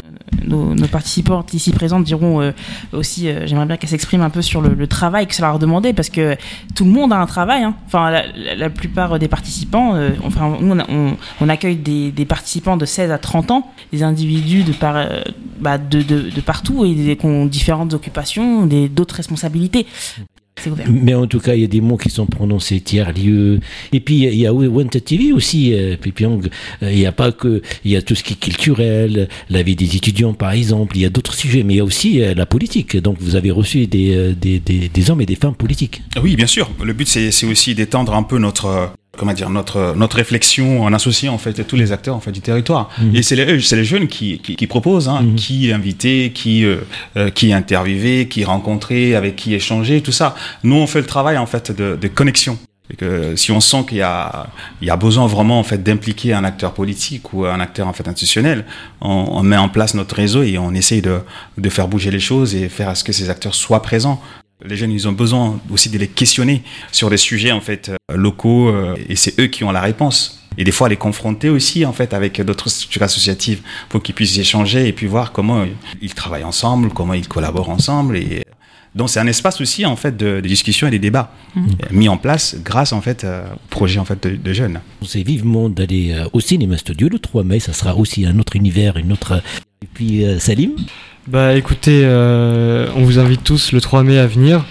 nos, 0.45 0.73
nos 0.75 0.87
participantes 0.87 1.53
ici 1.53 1.71
présentes 1.71 2.03
diront 2.05 2.41
euh, 2.41 2.51
aussi, 2.93 3.27
euh, 3.27 3.45
j'aimerais 3.45 3.65
bien 3.65 3.77
qu'elles 3.77 3.89
s'expriment 3.89 4.21
un 4.23 4.29
peu 4.29 4.41
sur 4.41 4.61
le, 4.61 4.73
le 4.73 4.87
travail 4.87 5.27
que 5.27 5.35
ça 5.35 5.43
leur 5.45 5.59
demandait, 5.59 5.93
parce 5.93 6.09
que 6.09 6.35
tout 6.75 6.85
le 6.85 6.91
monde 6.91 7.11
a 7.13 7.17
un 7.17 7.25
travail. 7.25 7.63
hein. 7.63 7.75
Enfin, 7.87 8.09
la, 8.09 8.23
la- 8.35 8.55
la 8.55 8.69
plupart 8.69 9.19
des 9.19 9.27
participants, 9.27 9.95
euh, 9.95 10.09
enfin, 10.23 10.57
nous, 10.61 10.71
on, 10.75 10.79
a- 10.79 10.89
on- 10.89 11.17
on 11.41 11.49
accueille 11.49 11.75
des, 11.77 12.11
des 12.11 12.25
participants 12.25 12.77
de 12.77 12.85
16 12.85 13.11
à 13.11 13.17
30 13.17 13.51
ans, 13.51 13.67
des 13.91 14.03
individus 14.03 14.63
de, 14.63 14.71
par, 14.71 14.95
euh, 14.95 15.21
bah, 15.59 15.77
de, 15.77 16.01
de, 16.01 16.29
de 16.29 16.41
partout 16.41 16.85
et 16.85 16.93
des- 16.95 17.15
qui 17.17 17.25
ont 17.25 17.45
différentes 17.45 17.93
occupations, 17.93 18.65
des- 18.65 18.87
d'autres 18.89 19.15
responsabilités. 19.15 19.85
C'est 20.62 20.69
ouvert. 20.69 20.88
Mais 20.89 21.13
en 21.13 21.25
tout 21.25 21.39
cas, 21.39 21.55
il 21.55 21.62
y 21.62 21.63
a 21.63 21.67
des 21.67 21.79
mots 21.81 21.97
qui 21.97 22.09
sont 22.09 22.25
prononcés 22.25 22.81
tiers-lieu. 22.81 23.59
Et 23.93 23.99
puis, 24.01 24.23
il 24.25 24.35
y 24.35 24.45
a 24.45 24.53
Wanted 24.53 25.03
TV 25.03 25.31
aussi, 25.31 25.73
euh, 25.73 25.95
Pipiong. 25.95 26.49
Euh, 26.83 26.91
Il 26.91 26.97
n'y 26.97 27.05
a 27.05 27.12
pas 27.12 27.31
que, 27.31 27.62
il 27.85 27.91
y 27.91 27.95
a 27.95 28.01
tout 28.01 28.13
ce 28.15 28.23
qui 28.23 28.33
est 28.33 28.39
culturel, 28.39 29.29
la 29.49 29.63
vie 29.63 29.75
des 29.75 29.95
étudiants, 29.95 30.33
par 30.33 30.51
exemple. 30.51 30.97
Il 30.97 31.01
y 31.01 31.05
a 31.05 31.09
d'autres 31.09 31.33
sujets, 31.33 31.63
mais 31.63 31.75
il 31.75 31.77
y 31.77 31.81
a 31.81 31.85
aussi 31.85 32.21
euh, 32.21 32.33
la 32.33 32.45
politique. 32.45 32.97
Donc, 32.97 33.17
vous 33.21 33.35
avez 33.35 33.51
reçu 33.51 33.88
des, 33.88 34.13
euh, 34.15 34.33
des, 34.33 34.59
des, 34.59 34.89
des 34.89 35.12
hommes 35.12 35.21
et 35.21 35.25
des 35.25 35.35
femmes 35.35 35.55
politiques. 35.55 36.01
Oui, 36.21 36.35
bien 36.35 36.47
sûr. 36.47 36.69
Le 36.83 36.91
but, 36.93 37.07
c'est 37.07 37.31
c'est 37.31 37.45
aussi 37.45 37.73
d'étendre 37.75 38.13
un 38.13 38.23
peu 38.23 38.38
notre, 38.38 38.65
euh, 38.65 38.88
comment 39.19 39.34
dire, 39.34 39.49
notre, 39.49 39.93
notre 39.95 40.15
réflexion 40.15 40.84
en 40.84 40.93
associant 40.93 41.34
en 41.34 41.38
fait 41.38 41.67
tous 41.67 41.75
les 41.75 41.91
acteurs 41.91 42.15
en 42.15 42.21
fait 42.21 42.32
du 42.32 42.41
territoire. 42.41 42.89
Mhm. 42.97 43.15
Et 43.15 43.21
c'est 43.21 43.36
les, 43.36 43.60
c'est 43.62 43.75
les 43.75 43.84
jeunes 43.84 44.08
qui, 44.08 44.39
qui, 44.39 44.55
qui 44.55 44.67
proposent, 44.67 45.10
hein, 45.10 45.21
Mhm. 45.21 45.36
qui 45.36 45.71
inviter, 45.71 46.32
qui, 46.32 46.63
euh, 46.65 46.77
euh, 47.17 47.29
qui 47.29 47.51
interviewer, 47.53 48.27
qui 48.27 48.43
rencontrer, 48.45 49.15
avec 49.15 49.36
qui 49.36 49.53
échanger, 49.53 50.01
tout 50.01 50.13
ça. 50.13 50.34
Nous, 50.63 50.75
on 50.75 50.88
fait 50.88 51.01
le 51.01 51.05
travail 51.05 51.38
en 51.38 51.45
fait 51.45 51.71
de, 51.71 51.97
de 52.01 52.08
connexion. 52.08 52.58
Et 52.91 52.95
que 52.95 53.36
si 53.36 53.51
on 53.51 53.60
sent 53.60 53.86
qu'il 53.88 53.99
y 53.99 54.01
a, 54.01 54.47
il 54.82 54.88
y 54.88 54.89
a 54.89 54.95
besoin 54.95 55.27
vraiment 55.27 55.60
en 55.60 55.63
fait 55.63 55.84
d'impliquer 55.84 56.34
un 56.34 56.43
acteur 56.43 56.73
politique 56.73 57.34
ou 57.34 57.45
un 57.45 57.60
acteur 57.60 57.88
en 57.88 57.93
fait 57.93 58.08
institutionnel, 58.08 58.65
on, 59.01 59.10
on 59.38 59.43
met 59.43 59.58
en 59.58 59.69
place 59.69 59.93
notre 59.93 60.15
réseau 60.15 60.41
et 60.41 60.58
on 60.58 60.73
essaye 60.73 61.03
de, 61.03 61.19
de 61.58 61.69
faire 61.69 61.88
bouger 61.88 62.10
les 62.10 62.19
choses 62.19 62.55
et 62.55 62.67
faire 62.67 62.89
à 62.89 62.95
ce 62.95 63.03
que 63.03 63.12
ces 63.12 63.29
acteurs 63.29 63.53
soient 63.53 63.84
présents. 63.84 64.19
Les 64.67 64.75
jeunes, 64.75 64.91
ils 64.91 65.07
ont 65.07 65.13
besoin 65.13 65.59
aussi 65.71 65.89
de 65.89 65.97
les 65.97 66.07
questionner 66.07 66.63
sur 66.91 67.09
des 67.09 67.17
sujets 67.17 67.51
en 67.51 67.61
fait 67.61 67.89
euh, 67.89 68.15
locaux 68.17 68.69
euh, 68.69 68.95
et 69.07 69.15
c'est 69.15 69.39
eux 69.39 69.47
qui 69.47 69.63
ont 69.63 69.71
la 69.71 69.81
réponse. 69.81 70.35
Et 70.57 70.65
des 70.65 70.71
fois, 70.71 70.89
les 70.89 70.97
confronter 70.97 71.47
aussi 71.47 71.85
en 71.85 71.93
fait 71.93 72.13
avec 72.13 72.41
d'autres 72.41 72.69
structures 72.69 73.03
associatives 73.03 73.61
pour 73.87 74.03
qu'ils 74.03 74.15
puissent 74.15 74.37
échanger 74.37 74.87
et 74.87 74.91
puis 74.93 75.07
voir 75.07 75.31
comment 75.31 75.65
ils 76.01 76.13
travaillent 76.13 76.43
ensemble, 76.43 76.89
comment 76.89 77.13
ils 77.13 77.27
collaborent 77.27 77.69
ensemble. 77.69 78.17
Et 78.17 78.43
donc 78.95 79.09
c'est 79.09 79.19
un 79.21 79.27
espace 79.27 79.61
aussi 79.61 79.85
en 79.85 79.95
fait 79.95 80.17
de, 80.17 80.41
de 80.41 80.47
discussion 80.47 80.87
et 80.87 80.91
des 80.91 80.99
débats 80.99 81.31
Mhm. 81.55 81.65
euh, 81.67 81.85
mis 81.91 82.09
en 82.09 82.17
place 82.17 82.57
grâce 82.63 82.91
en 82.93 83.01
fait 83.01 83.23
euh, 83.23 83.45
au 83.53 83.67
projet 83.69 83.99
en 83.99 84.05
fait 84.05 84.21
de, 84.27 84.35
de 84.35 84.53
jeunes. 84.53 84.81
C'est 85.05 85.23
vivement 85.23 85.69
d'aller 85.69 86.11
euh, 86.11 86.25
au 86.33 86.41
cinéma 86.41 86.77
studio 86.77 87.07
le 87.09 87.19
3 87.19 87.43
mai. 87.43 87.59
Ça 87.59 87.71
sera 87.73 87.95
aussi 87.95 88.25
un 88.25 88.37
autre 88.39 88.55
univers, 88.57 88.97
une 88.97 89.11
autre. 89.13 89.41
Et 89.81 89.87
puis, 89.93 90.25
euh, 90.25 90.37
Salim 90.39 90.71
Bah 91.29 91.55
écoutez, 91.55 92.01
euh, 92.05 92.87
on 92.95 93.03
vous 93.03 93.19
invite 93.19 93.43
tous 93.43 93.71
le 93.71 93.81
3 93.81 94.03
mai 94.03 94.17
à 94.17 94.25
venir. 94.25 94.65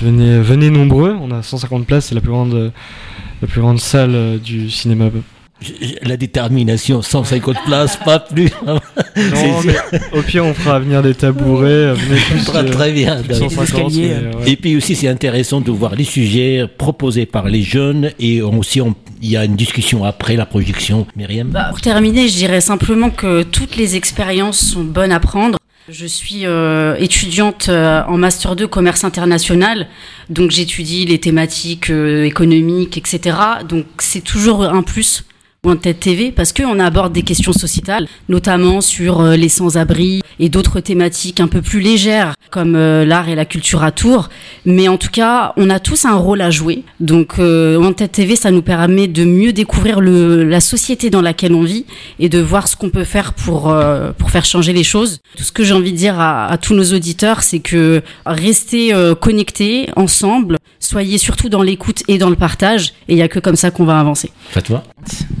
Venez, 0.00 0.38
venez 0.38 0.70
nombreux. 0.70 1.16
On 1.20 1.30
a 1.32 1.42
150 1.42 1.86
places, 1.86 2.06
c'est 2.06 2.14
la 2.14 2.20
plus 2.20 2.30
grande, 2.30 2.72
la 3.42 3.48
plus 3.48 3.60
grande 3.60 3.80
salle 3.80 4.14
euh, 4.14 4.38
du 4.38 4.70
cinéma. 4.70 5.06
La 6.02 6.16
détermination, 6.16 7.00
150 7.02 7.56
places, 7.66 7.96
pas 8.04 8.18
plus. 8.20 8.50
Non, 8.66 8.78
C'est- 9.16 9.66
mais 9.66 10.00
au 10.18 10.22
pire, 10.22 10.44
on 10.44 10.52
fera 10.54 10.78
venir 10.78 11.02
des 11.02 11.14
tabourets. 11.14 11.66
euh, 11.68 11.94
Venez 11.94 12.20
tous. 12.30 12.44
très, 12.44 12.58
euh, 12.58 12.70
très 12.70 12.92
bien. 12.92 13.16
plus 13.16 13.28
de 13.28 13.34
150, 13.34 13.64
escaliers, 13.64 14.08
mais, 14.08 14.14
euh, 14.14 14.38
ouais. 14.44 14.50
Et 14.52 14.56
puis 14.56 14.76
aussi, 14.76 14.94
c'est 14.94 15.08
intéressant 15.08 15.60
de 15.60 15.70
voir 15.70 15.94
les 15.96 16.04
sujets 16.04 16.66
proposés 16.78 17.26
par 17.26 17.48
les 17.48 17.62
jeunes 17.62 18.10
et 18.20 18.42
aussi, 18.42 18.80
on- 18.80 18.94
il 19.22 19.30
y 19.30 19.36
a 19.36 19.44
une 19.44 19.56
discussion 19.56 20.04
après 20.04 20.36
la 20.36 20.44
projection. 20.46 21.06
Myriam 21.16 21.48
Bah, 21.48 21.68
pour 21.70 21.80
terminer, 21.80 22.28
je 22.28 22.34
dirais 22.36 22.60
simplement 22.60 23.10
que 23.10 23.42
toutes 23.42 23.76
les 23.76 23.96
expériences 23.96 24.58
sont 24.58 24.84
bonnes 24.84 25.12
à 25.12 25.20
prendre. 25.20 25.58
Je 25.88 26.06
suis 26.06 26.46
euh, 26.46 26.96
étudiante 26.96 27.68
euh, 27.68 28.02
en 28.06 28.16
master 28.16 28.56
2 28.56 28.66
commerce 28.66 29.04
international, 29.04 29.86
donc 30.30 30.50
j'étudie 30.50 31.04
les 31.04 31.20
thématiques 31.20 31.90
euh, 31.90 32.24
économiques, 32.24 32.96
etc. 32.96 33.36
Donc 33.68 33.84
c'est 33.98 34.22
toujours 34.22 34.64
un 34.64 34.82
plus 34.82 35.24
Wanted 35.64 35.98
TV 35.98 36.30
parce 36.30 36.52
qu'on 36.52 36.78
aborde 36.78 37.12
des 37.12 37.22
questions 37.22 37.52
sociétales, 37.52 38.06
notamment 38.28 38.80
sur 38.80 39.20
euh, 39.20 39.36
les 39.36 39.48
sans-abri 39.48 40.22
et 40.38 40.48
d'autres 40.48 40.80
thématiques 40.80 41.40
un 41.40 41.48
peu 41.48 41.62
plus 41.62 41.80
légères 41.80 42.34
comme 42.50 42.76
euh, 42.76 43.04
l'art 43.04 43.28
et 43.28 43.34
la 43.34 43.44
culture 43.44 43.82
à 43.82 43.90
Tours. 43.90 44.28
Mais 44.64 44.88
en 44.88 44.96
tout 44.96 45.10
cas, 45.10 45.52
on 45.56 45.70
a 45.70 45.80
tous 45.80 46.04
un 46.04 46.14
rôle 46.14 46.40
à 46.40 46.50
jouer. 46.50 46.84
Donc 47.00 47.38
euh, 47.38 47.76
Wanted 47.76 48.12
TV, 48.12 48.36
ça 48.36 48.50
nous 48.50 48.62
permet 48.62 49.08
de 49.08 49.24
mieux 49.24 49.52
découvrir 49.52 50.00
le, 50.00 50.44
la 50.44 50.60
société 50.60 51.10
dans 51.10 51.22
laquelle 51.22 51.54
on 51.54 51.62
vit 51.62 51.86
et 52.18 52.28
de 52.28 52.38
voir 52.40 52.68
ce 52.68 52.76
qu'on 52.76 52.90
peut 52.90 53.04
faire 53.04 53.32
pour, 53.32 53.70
euh, 53.70 54.12
pour 54.16 54.30
faire 54.30 54.44
changer 54.44 54.72
les 54.72 54.84
choses. 54.84 55.20
Tout 55.36 55.42
ce 55.42 55.52
que 55.52 55.64
j'ai 55.64 55.74
envie 55.74 55.92
de 55.92 55.96
dire 55.96 56.20
à, 56.20 56.46
à 56.46 56.58
tous 56.58 56.74
nos 56.74 56.92
auditeurs, 56.92 57.42
c'est 57.42 57.58
que 57.58 58.02
restez 58.26 58.94
euh, 58.94 59.14
connectés 59.14 59.88
ensemble, 59.96 60.56
soyez 60.78 61.18
surtout 61.18 61.48
dans 61.48 61.62
l'écoute 61.62 62.02
et 62.08 62.18
dans 62.18 62.30
le 62.30 62.36
partage, 62.36 62.94
et 63.08 63.14
il 63.14 63.16
n'y 63.16 63.22
a 63.22 63.28
que 63.28 63.38
comme 63.38 63.56
ça 63.56 63.70
qu'on 63.70 63.84
va 63.84 63.98
avancer. 63.98 64.30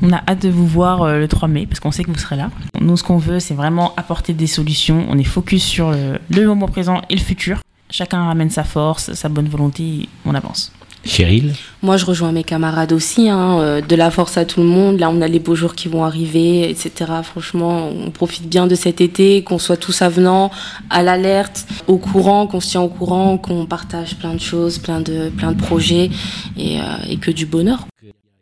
On 0.02 0.12
a 0.14 0.22
hâte 0.26 0.42
de 0.42 0.48
vous 0.48 0.66
voir 0.66 1.02
euh, 1.02 1.18
le 1.18 1.28
3 1.28 1.48
mai 1.48 1.66
parce 1.66 1.80
qu'on 1.80 1.90
sait 1.90 2.04
que 2.04 2.10
vous 2.10 2.18
serez 2.18 2.36
là. 2.36 2.50
Nous, 2.80 2.96
ce 2.96 3.02
qu'on 3.02 3.18
veut, 3.18 3.40
c'est 3.40 3.54
vraiment 3.54 3.94
apporter 3.96 4.32
des 4.32 4.46
solutions. 4.46 5.06
On 5.08 5.18
est 5.18 5.24
focus 5.24 5.62
sur 5.62 5.90
le, 5.90 6.18
le 6.30 6.46
moment 6.46 6.68
présent 6.68 7.02
et 7.10 7.14
le 7.14 7.20
futur. 7.20 7.58
Chacun 7.90 8.24
ramène 8.24 8.50
sa 8.50 8.64
force, 8.64 9.12
sa 9.12 9.28
bonne 9.28 9.48
volonté, 9.48 9.82
et 9.82 10.08
on 10.24 10.34
avance. 10.34 10.72
Cheryl 11.06 11.52
Moi, 11.82 11.96
je 11.96 12.06
rejoins 12.06 12.32
mes 12.32 12.44
camarades 12.44 12.92
aussi. 12.92 13.28
Hein, 13.28 13.58
euh, 13.60 13.80
de 13.80 13.96
la 13.96 14.10
force 14.10 14.36
à 14.36 14.44
tout 14.44 14.60
le 14.60 14.66
monde. 14.66 14.98
Là, 14.98 15.10
on 15.10 15.20
a 15.20 15.28
les 15.28 15.38
beaux 15.38 15.54
jours 15.54 15.74
qui 15.74 15.88
vont 15.88 16.04
arriver, 16.04 16.68
etc. 16.68 17.12
Franchement, 17.22 17.88
on 17.88 18.10
profite 18.10 18.48
bien 18.48 18.66
de 18.66 18.74
cet 18.74 19.00
été, 19.00 19.42
qu'on 19.42 19.58
soit 19.58 19.76
tous 19.76 20.02
avenants, 20.02 20.50
à 20.90 21.02
l'alerte, 21.02 21.66
au 21.86 21.98
courant, 21.98 22.46
qu'on 22.46 22.60
se 22.60 22.70
tient 22.70 22.82
au 22.82 22.88
courant, 22.88 23.38
qu'on 23.38 23.66
partage 23.66 24.16
plein 24.16 24.34
de 24.34 24.40
choses, 24.40 24.78
plein 24.78 25.00
de, 25.00 25.30
plein 25.30 25.52
de 25.52 25.58
projets 25.58 26.10
et, 26.56 26.80
euh, 26.80 26.84
et 27.08 27.16
que 27.18 27.30
du 27.30 27.46
bonheur. 27.46 27.86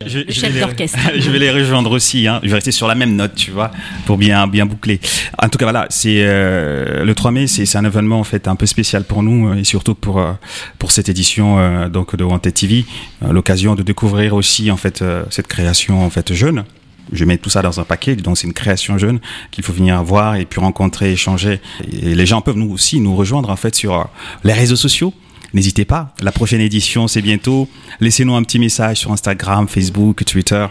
Je, 0.07 0.19
Le 0.19 0.25
je 0.27 0.33
chef 0.33 0.49
vais 0.51 0.59
les- 0.59 0.65
d'orchestre. 0.65 0.99
je 1.17 1.29
vais 1.31 1.39
les 1.39 1.51
rejoindre 1.51 1.91
aussi. 1.91 2.27
Hein. 2.27 2.39
Je 2.43 2.49
vais 2.49 2.55
rester 2.55 2.71
sur 2.71 2.87
la 2.87 2.95
même 2.95 3.15
note, 3.15 3.35
tu 3.35 3.51
vois, 3.51 3.71
pour 4.05 4.17
bien 4.17 4.47
bien 4.47 4.65
boucler. 4.65 4.99
En 5.41 5.49
tout 5.49 5.57
cas, 5.57 5.65
voilà, 5.65 5.85
c'est 5.89 6.21
euh, 6.23 7.03
le 7.05 7.15
3 7.15 7.31
mai, 7.31 7.47
c'est 7.47 7.75
un 7.77 7.85
événement 7.85 8.19
en 8.19 8.23
fait 8.23 8.47
un 8.47 8.55
peu 8.55 8.65
spécial 8.65 9.03
pour 9.03 9.23
nous 9.23 9.49
euh, 9.49 9.55
et 9.55 9.63
surtout 9.63 9.95
pour 9.95 10.19
euh, 10.19 10.33
pour 10.79 10.91
cette 10.91 11.09
édition 11.09 11.57
euh, 11.59 11.89
donc 11.89 12.15
de 12.15 12.23
Wanted 12.23 12.53
TV, 12.53 12.85
l'occasion 13.29 13.75
de 13.75 13.83
découvrir 13.83 14.33
aussi 14.35 14.69
en 14.71 14.77
fait 14.77 15.03
cette 15.29 15.47
création 15.47 16.03
en 16.05 16.09
fait 16.09 16.33
jeune. 16.33 16.63
Je 17.11 17.25
mets 17.25 17.37
tout 17.37 17.49
ça 17.49 17.61
dans 17.61 17.79
un 17.79 17.83
paquet, 17.83 18.15
donc 18.15 18.37
c'est 18.37 18.47
une 18.47 18.53
création 18.53 18.97
jeune 18.97 19.19
qu'il 19.51 19.63
faut 19.63 19.73
venir 19.73 20.01
voir 20.03 20.35
et 20.35 20.45
puis 20.45 20.61
rencontrer, 20.61 21.11
échanger. 21.11 21.59
Et 21.91 22.15
les 22.15 22.25
gens 22.25 22.39
peuvent 22.41 22.55
nous 22.57 22.71
aussi 22.71 22.99
nous 23.01 23.15
rejoindre 23.15 23.49
en 23.49 23.55
fait 23.57 23.75
sur 23.75 24.07
les 24.43 24.53
réseaux 24.53 24.77
sociaux. 24.77 25.13
N'hésitez 25.53 25.85
pas, 25.85 26.13
la 26.21 26.31
prochaine 26.31 26.61
édition 26.61 27.07
c'est 27.07 27.21
bientôt. 27.21 27.69
Laissez-nous 27.99 28.35
un 28.35 28.43
petit 28.43 28.59
message 28.59 28.97
sur 28.97 29.11
Instagram, 29.11 29.67
Facebook, 29.67 30.25
Twitter, 30.25 30.65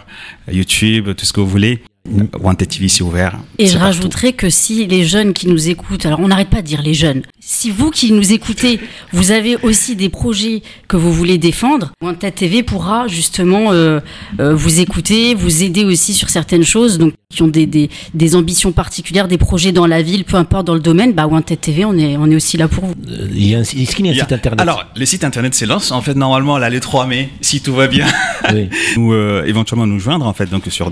YouTube, 0.51 1.15
tout 1.15 1.25
ce 1.25 1.33
que 1.33 1.39
vous 1.39 1.47
voulez. 1.47 1.83
Wanted 2.39 2.67
TV 2.67 2.89
c'est 2.89 3.01
ouvert. 3.01 3.37
Et 3.57 3.65
C'est 3.65 3.73
je 3.73 3.77
partout. 3.77 3.85
rajouterais 3.95 4.33
que 4.33 4.49
si 4.49 4.85
les 4.87 5.05
jeunes 5.05 5.31
qui 5.31 5.47
nous 5.47 5.69
écoutent, 5.69 6.05
alors 6.05 6.19
on 6.19 6.27
n'arrête 6.27 6.49
pas 6.49 6.61
de 6.61 6.67
dire 6.67 6.81
les 6.81 6.93
jeunes, 6.93 7.21
si 7.39 7.71
vous 7.71 7.91
qui 7.91 8.11
nous 8.11 8.33
écoutez, 8.33 8.81
vous 9.13 9.31
avez 9.31 9.55
aussi 9.63 9.95
des 9.95 10.09
projets 10.09 10.63
que 10.89 10.97
vous 10.97 11.13
voulez 11.13 11.37
défendre, 11.37 11.93
Wanted 12.01 12.35
TV 12.35 12.61
pourra 12.61 13.07
justement 13.07 13.71
euh, 13.71 14.01
euh, 14.41 14.53
vous 14.53 14.81
écouter, 14.81 15.33
vous 15.33 15.63
aider 15.63 15.85
aussi 15.85 16.13
sur 16.13 16.29
certaines 16.29 16.63
choses, 16.65 16.97
donc 16.97 17.13
qui 17.29 17.41
ont 17.41 17.47
des, 17.47 17.65
des, 17.65 17.89
des 18.13 18.35
ambitions 18.35 18.73
particulières, 18.73 19.27
des 19.29 19.37
projets 19.37 19.71
dans 19.71 19.87
la 19.87 20.01
ville, 20.01 20.25
peu 20.25 20.35
importe 20.37 20.67
dans 20.67 20.75
le 20.75 20.79
domaine, 20.81 21.13
bah 21.13 21.25
Wanted 21.25 21.59
TV, 21.61 21.85
on 21.85 21.97
est, 21.97 22.17
on 22.17 22.29
est 22.29 22.35
aussi 22.35 22.57
là 22.57 22.67
pour 22.67 22.85
vous. 22.85 22.93
Euh, 23.09 23.27
il 23.33 23.47
y 23.47 23.55
a 23.55 23.59
un- 23.59 23.61
Est-ce 23.61 23.95
qu'il 23.95 24.05
y 24.05 24.09
a 24.09 24.11
un 24.11 24.15
a- 24.15 24.19
site 24.19 24.33
internet? 24.33 24.59
Alors, 24.61 24.85
le 24.95 25.05
site 25.05 25.23
internet 25.23 25.55
s'élance 25.55 25.91
en 25.91 26.01
fait 26.01 26.15
normalement 26.15 26.57
là 26.57 26.69
le 26.69 26.79
3 26.81 27.07
mai, 27.07 27.29
si 27.39 27.61
tout 27.61 27.73
va 27.73 27.87
bien. 27.87 28.07
Oui. 28.53 28.67
Ou 28.97 29.13
euh, 29.13 29.45
éventuellement 29.45 29.87
nous 29.87 29.99
joindre 29.99 30.27
en 30.27 30.33
fait 30.33 30.49
donc 30.49 30.63
sur 30.69 30.91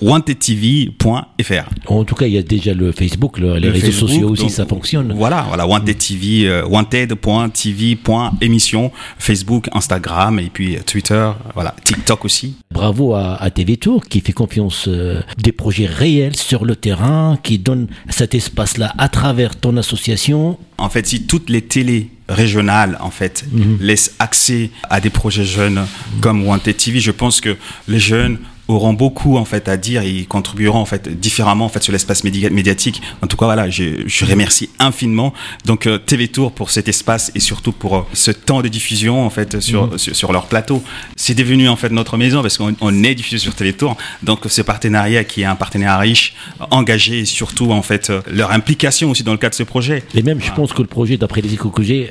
www.wantedtv.fr. 0.00 1.68
En 1.86 2.04
tout 2.04 2.14
cas, 2.14 2.26
il 2.26 2.32
y 2.34 2.38
a 2.38 2.42
déjà 2.42 2.74
le 2.74 2.92
Facebook, 2.92 3.38
le- 3.38 3.54
les 3.54 3.60
Le 3.68 3.72
réseaux 3.72 3.86
Facebook, 3.86 4.08
sociaux 4.10 4.28
aussi, 4.30 4.42
donc, 4.42 4.50
ça 4.50 4.66
fonctionne. 4.66 5.12
Voilà, 5.16 5.44
voilà, 5.48 5.66
Wanted 5.66 5.96
TV, 5.98 6.46
euh, 6.48 6.64
wanted.tv.émission, 6.66 8.92
Facebook, 9.18 9.68
Instagram 9.72 10.38
et 10.38 10.50
puis 10.52 10.76
euh, 10.76 10.80
Twitter, 10.86 11.30
voilà, 11.54 11.74
TikTok 11.84 12.24
aussi. 12.24 12.54
Bravo 12.72 13.14
à, 13.14 13.34
à 13.42 13.50
TV 13.50 13.76
Tour 13.76 14.04
qui 14.04 14.20
fait 14.20 14.32
confiance 14.32 14.86
euh, 14.88 15.20
des 15.38 15.52
projets 15.52 15.86
réels 15.86 16.36
sur 16.36 16.64
le 16.64 16.76
terrain, 16.76 17.38
qui 17.42 17.58
donne 17.58 17.88
cet 18.08 18.34
espace-là 18.34 18.94
à 18.98 19.08
travers 19.08 19.56
ton 19.56 19.76
association. 19.76 20.58
En 20.78 20.88
fait, 20.88 21.06
si 21.06 21.22
toutes 21.26 21.50
les 21.50 21.62
télés 21.62 22.08
régionales 22.28 22.96
en 23.00 23.10
fait 23.10 23.44
laissent 23.80 24.14
accès 24.18 24.70
à 24.88 25.00
des 25.00 25.10
projets 25.10 25.44
jeunes 25.44 25.80
comme 26.20 26.46
Wanted 26.46 26.76
TV, 26.76 27.00
je 27.00 27.10
pense 27.10 27.40
que 27.40 27.56
les 27.88 27.98
jeunes 27.98 28.38
auront 28.72 28.92
beaucoup 28.94 29.36
en 29.36 29.44
fait 29.44 29.68
à 29.68 29.76
dire 29.76 30.02
et 30.02 30.24
contribueront 30.24 30.78
en 30.80 30.84
fait 30.86 31.08
différemment 31.20 31.66
en 31.66 31.68
fait 31.68 31.82
sur 31.82 31.92
l'espace 31.92 32.24
médi- 32.24 32.50
médiatique. 32.50 33.00
En 33.22 33.26
tout 33.26 33.36
cas 33.36 33.46
voilà, 33.46 33.70
je, 33.70 34.02
je 34.06 34.24
remercie 34.24 34.70
infiniment 34.78 35.32
donc 35.64 35.86
euh, 35.86 35.98
TV 35.98 36.28
Tour 36.28 36.52
pour 36.52 36.70
cet 36.70 36.88
espace 36.88 37.30
et 37.34 37.40
surtout 37.40 37.72
pour 37.72 37.96
euh, 37.96 38.00
ce 38.12 38.30
temps 38.30 38.62
de 38.62 38.68
diffusion 38.68 39.24
en 39.24 39.30
fait 39.30 39.60
sur 39.60 39.98
sur, 39.98 40.14
sur 40.16 40.32
leur 40.32 40.46
plateau. 40.46 40.82
C'est 41.16 41.34
devenu 41.34 41.68
en 41.68 41.76
fait 41.76 41.90
notre 41.90 42.16
maison 42.16 42.42
parce 42.42 42.58
qu'on 42.58 42.74
on 42.80 43.04
est 43.04 43.14
diffusé 43.14 43.38
sur 43.38 43.54
TV 43.54 43.72
Tour. 43.72 43.96
Donc 44.22 44.40
ce 44.46 44.62
partenariat 44.62 45.24
qui 45.24 45.42
est 45.42 45.44
un 45.44 45.54
partenariat 45.56 45.98
riche, 45.98 46.34
engagé 46.70 47.20
et 47.20 47.24
surtout 47.24 47.70
en 47.72 47.82
fait 47.82 48.10
euh, 48.10 48.20
leur 48.30 48.50
implication 48.52 49.10
aussi 49.10 49.22
dans 49.22 49.32
le 49.32 49.38
cadre 49.38 49.52
de 49.52 49.56
ce 49.56 49.62
projet. 49.62 50.02
Et 50.14 50.22
même, 50.22 50.40
je 50.40 50.50
pense 50.52 50.72
que 50.72 50.82
le 50.82 50.88
projet, 50.88 51.16
d'après 51.16 51.40
les 51.40 51.52
échos 51.54 51.70
que 51.70 51.82
j'ai, 51.82 52.10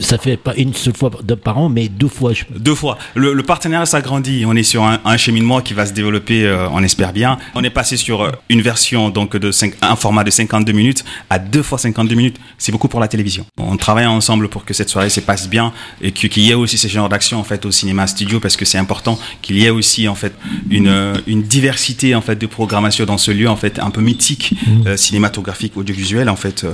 ça 0.00 0.18
fait 0.18 0.36
pas 0.36 0.54
une 0.56 0.74
seule 0.74 0.96
fois 0.96 1.10
par 1.42 1.58
an, 1.58 1.68
mais 1.68 1.88
deux 1.88 2.08
fois. 2.08 2.32
je- 2.32 2.44
Deux 2.58 2.74
fois. 2.74 2.98
Le, 3.14 3.32
le 3.32 3.42
partenariat 3.42 3.86
s'agrandit. 3.86 4.44
On 4.46 4.54
est 4.56 4.62
sur 4.62 4.82
un, 4.84 5.00
un 5.04 5.16
cheminement 5.16 5.60
qui 5.60 5.74
va 5.74 5.86
se 5.86 5.92
développer, 5.92 6.01
euh, 6.10 6.68
on 6.72 6.82
espère 6.82 7.12
bien. 7.12 7.38
On 7.54 7.62
est 7.64 7.70
passé 7.70 7.96
sur 7.96 8.22
euh, 8.22 8.30
une 8.48 8.62
version, 8.62 9.10
donc, 9.10 9.36
de 9.36 9.50
cinq- 9.50 9.74
un 9.82 9.96
format 9.96 10.24
de 10.24 10.30
52 10.30 10.72
minutes 10.72 11.04
à 11.30 11.38
deux 11.38 11.62
fois 11.62 11.78
52 11.78 12.14
minutes. 12.14 12.36
C'est 12.58 12.72
beaucoup 12.72 12.88
pour 12.88 13.00
la 13.00 13.08
télévision. 13.08 13.44
On 13.58 13.76
travaille 13.76 14.06
ensemble 14.06 14.48
pour 14.48 14.64
que 14.64 14.74
cette 14.74 14.88
soirée 14.88 15.10
se 15.10 15.20
passe 15.20 15.48
bien 15.48 15.72
et 16.00 16.12
qu'il 16.12 16.42
y 16.42 16.50
ait 16.50 16.54
aussi 16.54 16.78
ce 16.78 16.88
genre 16.88 17.08
d'action, 17.08 17.38
en 17.38 17.44
fait, 17.44 17.64
au 17.66 17.70
cinéma 17.70 18.06
studio 18.06 18.40
parce 18.40 18.56
que 18.56 18.64
c'est 18.64 18.78
important 18.78 19.18
qu'il 19.42 19.56
y 19.58 19.64
ait 19.64 19.70
aussi, 19.70 20.08
en 20.08 20.14
fait, 20.14 20.32
une, 20.70 20.88
euh, 20.88 21.14
une 21.26 21.42
diversité, 21.42 22.14
en 22.14 22.20
fait, 22.20 22.36
de 22.36 22.46
programmation 22.46 23.04
dans 23.04 23.18
ce 23.18 23.30
lieu, 23.30 23.48
en 23.48 23.56
fait, 23.56 23.78
un 23.78 23.90
peu 23.90 24.00
mythique, 24.00 24.54
euh, 24.86 24.96
cinématographique, 24.96 25.76
audiovisuel, 25.76 26.28
en 26.28 26.36
fait. 26.36 26.64
euh, 26.64 26.72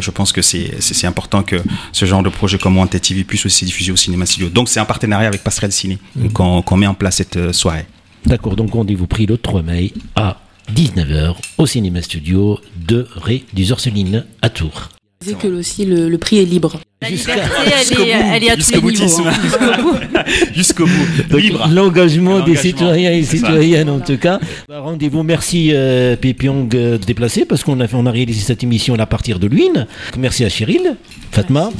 je 0.00 0.10
pense 0.10 0.32
que 0.32 0.40
c'est 0.42 1.06
important 1.06 1.42
que 1.42 1.56
ce 1.92 2.04
genre 2.06 2.22
de 2.22 2.28
projet 2.28 2.58
comme 2.58 2.78
Wanted 2.78 3.00
TV 3.00 3.24
puisse 3.24 3.44
aussi 3.44 3.64
diffuser 3.64 3.90
au 3.92 3.96
cinéma 3.96 4.24
studio. 4.24 4.48
Donc 4.48 4.68
c'est 4.68 4.78
un 4.80 4.84
partenariat 4.84 5.26
avec 5.28 5.42
Passerelle 5.42 5.72
Ciné 5.72 5.98
qu'on 6.32 6.62
qu'on 6.62 6.76
met 6.76 6.86
en 6.86 6.94
place 6.94 7.16
cette 7.16 7.52
soirée. 7.52 7.86
D'accord, 8.26 8.56
donc 8.56 8.72
rendez-vous 8.72 9.06
pris 9.06 9.26
le 9.26 9.36
3 9.38 9.62
mai 9.62 9.92
à 10.14 10.40
19h 10.74 11.34
au 11.58 11.66
cinéma 11.66 12.02
studio 12.02 12.58
de 12.86 13.06
Ré 13.16 13.44
des 13.54 13.72
Orselines 13.72 14.24
à 14.42 14.50
Tours. 14.50 14.90
Je 15.22 15.26
disais 15.26 15.38
que 15.38 15.48
aussi 15.48 15.84
le, 15.84 16.08
le 16.08 16.18
prix 16.18 16.38
est 16.38 16.44
libre. 16.44 16.80
La 17.02 17.08
liberté, 17.10 17.40
elle 17.66 18.08
est, 18.08 18.10
elle 18.36 18.44
est 18.44 18.50
à 18.50 18.56
tous 18.56 18.62
Jusqu'au 18.72 18.88
les 18.88 18.98
niveaux. 18.98 19.26
hein. 19.26 20.24
Jusqu'au 20.54 20.86
bout. 20.86 21.06
Donc, 21.30 21.40
Libre. 21.40 21.68
L'engagement 21.72 22.40
des 22.40 22.56
citoyens 22.56 23.10
et 23.12 23.22
c'est 23.22 23.38
ça. 23.38 23.46
citoyennes 23.48 23.88
en 23.90 24.00
tout 24.00 24.18
cas. 24.18 24.38
Bah, 24.68 24.80
Rendez-vous, 24.80 25.22
merci 25.22 25.70
euh, 25.72 26.16
Pépiong 26.16 26.68
euh, 26.74 26.98
de 26.98 27.04
déplacer 27.04 27.44
parce 27.46 27.64
qu'on 27.64 27.80
a, 27.80 27.88
fait- 27.88 27.96
on 27.96 28.04
a 28.06 28.10
réalisé 28.10 28.40
cette 28.42 28.62
émission 28.62 28.94
à 28.98 29.06
partir 29.06 29.38
de 29.38 29.46
Luynes. 29.46 29.86
Merci 30.18 30.44
à 30.44 30.48
Cheryl, 30.50 30.96
Fatma, 31.32 31.70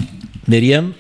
Myriam 0.49 0.93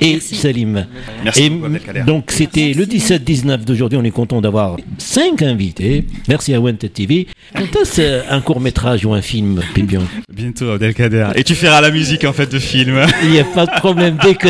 et 0.00 0.12
Merci. 0.14 0.34
Salim. 0.36 0.86
Merci 1.24 1.42
Et 1.44 1.50
beaucoup, 1.50 1.66
Abdelkader. 1.66 2.02
donc 2.02 2.24
c'était 2.28 2.72
le 2.72 2.84
17-19 2.86 3.64
d'aujourd'hui, 3.64 3.98
on 4.00 4.04
est 4.04 4.10
content 4.10 4.40
d'avoir 4.40 4.76
cinq 4.98 5.42
invités. 5.42 6.04
Merci 6.28 6.54
à 6.54 6.60
Wanted 6.60 6.92
TV. 6.92 7.26
Quand 7.54 7.80
est-ce 7.80 8.00
euh, 8.00 8.22
un 8.30 8.40
court 8.40 8.60
métrage 8.60 9.04
ou 9.04 9.12
un 9.14 9.22
film, 9.22 9.60
Pépiong 9.74 10.04
Bientôt 10.32 10.70
Abdelkader. 10.70 11.28
Et 11.34 11.44
tu 11.44 11.54
feras 11.54 11.80
la 11.80 11.90
musique 11.90 12.24
en 12.24 12.32
fait 12.32 12.50
de 12.50 12.58
film. 12.58 13.00
Il 13.24 13.30
n'y 13.30 13.40
a 13.40 13.44
pas 13.44 13.66
de 13.66 13.72
problème. 13.78 14.16
Dès 14.22 14.34
que... 14.34 14.48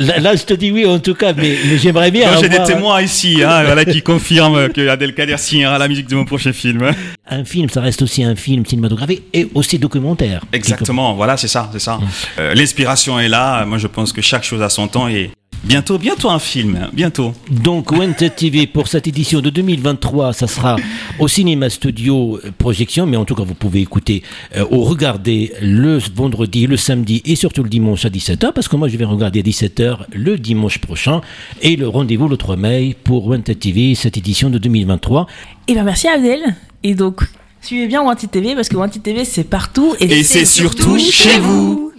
là, 0.00 0.18
là, 0.18 0.36
je 0.36 0.44
te 0.44 0.54
dis 0.54 0.70
oui 0.70 0.86
en 0.86 0.98
tout 0.98 1.14
cas, 1.14 1.32
mais, 1.32 1.56
mais 1.68 1.78
j'aimerais 1.78 2.10
bien 2.10 2.28
J'ai 2.40 2.48
des 2.48 2.56
avoir 2.56 2.68
témoins 2.68 3.02
ici 3.02 3.42
hein, 3.42 3.64
voilà, 3.64 3.84
qui 3.84 4.02
confirment 4.02 4.68
que 4.68 4.88
Abdelkader 4.88 5.36
signera 5.38 5.78
la 5.78 5.88
musique 5.88 6.08
de 6.08 6.14
mon 6.16 6.24
prochain 6.24 6.52
film. 6.52 6.90
un 7.28 7.44
film, 7.44 7.68
ça 7.68 7.80
reste 7.80 8.02
aussi 8.02 8.22
un 8.24 8.36
film 8.36 8.64
cinématographique 8.66 9.22
et 9.32 9.48
aussi 9.54 9.78
documentaire. 9.78 10.44
Exactement, 10.52 11.14
voilà, 11.14 11.36
c'est 11.36 11.48
ça, 11.48 11.68
c'est 11.72 11.78
ça. 11.80 11.98
Euh, 12.38 12.54
L'inspiration 12.54 13.18
est 13.18 13.28
là. 13.28 13.64
Moi, 13.64 13.78
je 13.78 13.86
pense 13.86 14.09
que 14.12 14.22
chaque 14.22 14.44
chose 14.44 14.62
a 14.62 14.68
son 14.68 14.88
temps 14.88 15.08
et 15.08 15.30
bientôt, 15.64 15.98
bientôt 15.98 16.30
un 16.30 16.38
film, 16.38 16.76
hein, 16.76 16.90
bientôt. 16.92 17.34
Donc 17.50 17.92
Wanted 17.92 18.34
TV 18.34 18.66
pour 18.66 18.88
cette 18.88 19.06
édition 19.06 19.40
de 19.40 19.50
2023, 19.50 20.32
ça 20.32 20.46
sera 20.46 20.76
au 21.18 21.28
cinéma 21.28 21.70
studio 21.70 22.40
euh, 22.44 22.50
projection, 22.56 23.06
mais 23.06 23.16
en 23.16 23.24
tout 23.24 23.34
cas 23.34 23.42
vous 23.42 23.54
pouvez 23.54 23.80
écouter 23.80 24.22
euh, 24.56 24.64
ou 24.70 24.82
regarder 24.84 25.52
le 25.60 25.98
vendredi, 26.14 26.66
le 26.66 26.76
samedi 26.76 27.22
et 27.24 27.36
surtout 27.36 27.62
le 27.62 27.68
dimanche 27.68 28.04
à 28.04 28.08
17h, 28.08 28.52
parce 28.52 28.68
que 28.68 28.76
moi 28.76 28.88
je 28.88 28.96
vais 28.96 29.04
regarder 29.04 29.40
à 29.40 29.42
17h 29.42 29.98
le 30.12 30.38
dimanche 30.38 30.78
prochain 30.78 31.20
et 31.62 31.76
le 31.76 31.88
rendez-vous 31.88 32.28
le 32.28 32.36
3 32.36 32.56
mai 32.56 32.96
pour 33.04 33.26
Wanted 33.26 33.58
TV, 33.58 33.94
cette 33.94 34.16
édition 34.16 34.50
de 34.50 34.58
2023. 34.58 35.26
Et 35.68 35.74
ben 35.74 35.84
merci 35.84 36.08
Abdel. 36.08 36.40
Et 36.82 36.94
donc, 36.94 37.22
suivez 37.60 37.86
bien 37.86 38.02
Wanted 38.02 38.30
TV 38.30 38.54
parce 38.54 38.68
que 38.68 38.76
Wanted 38.76 39.02
TV 39.02 39.24
c'est 39.24 39.44
partout 39.44 39.94
Et 40.00 40.22
c'est 40.24 40.46
surtout 40.46 40.98
chez 40.98 41.38
vous. 41.38 41.89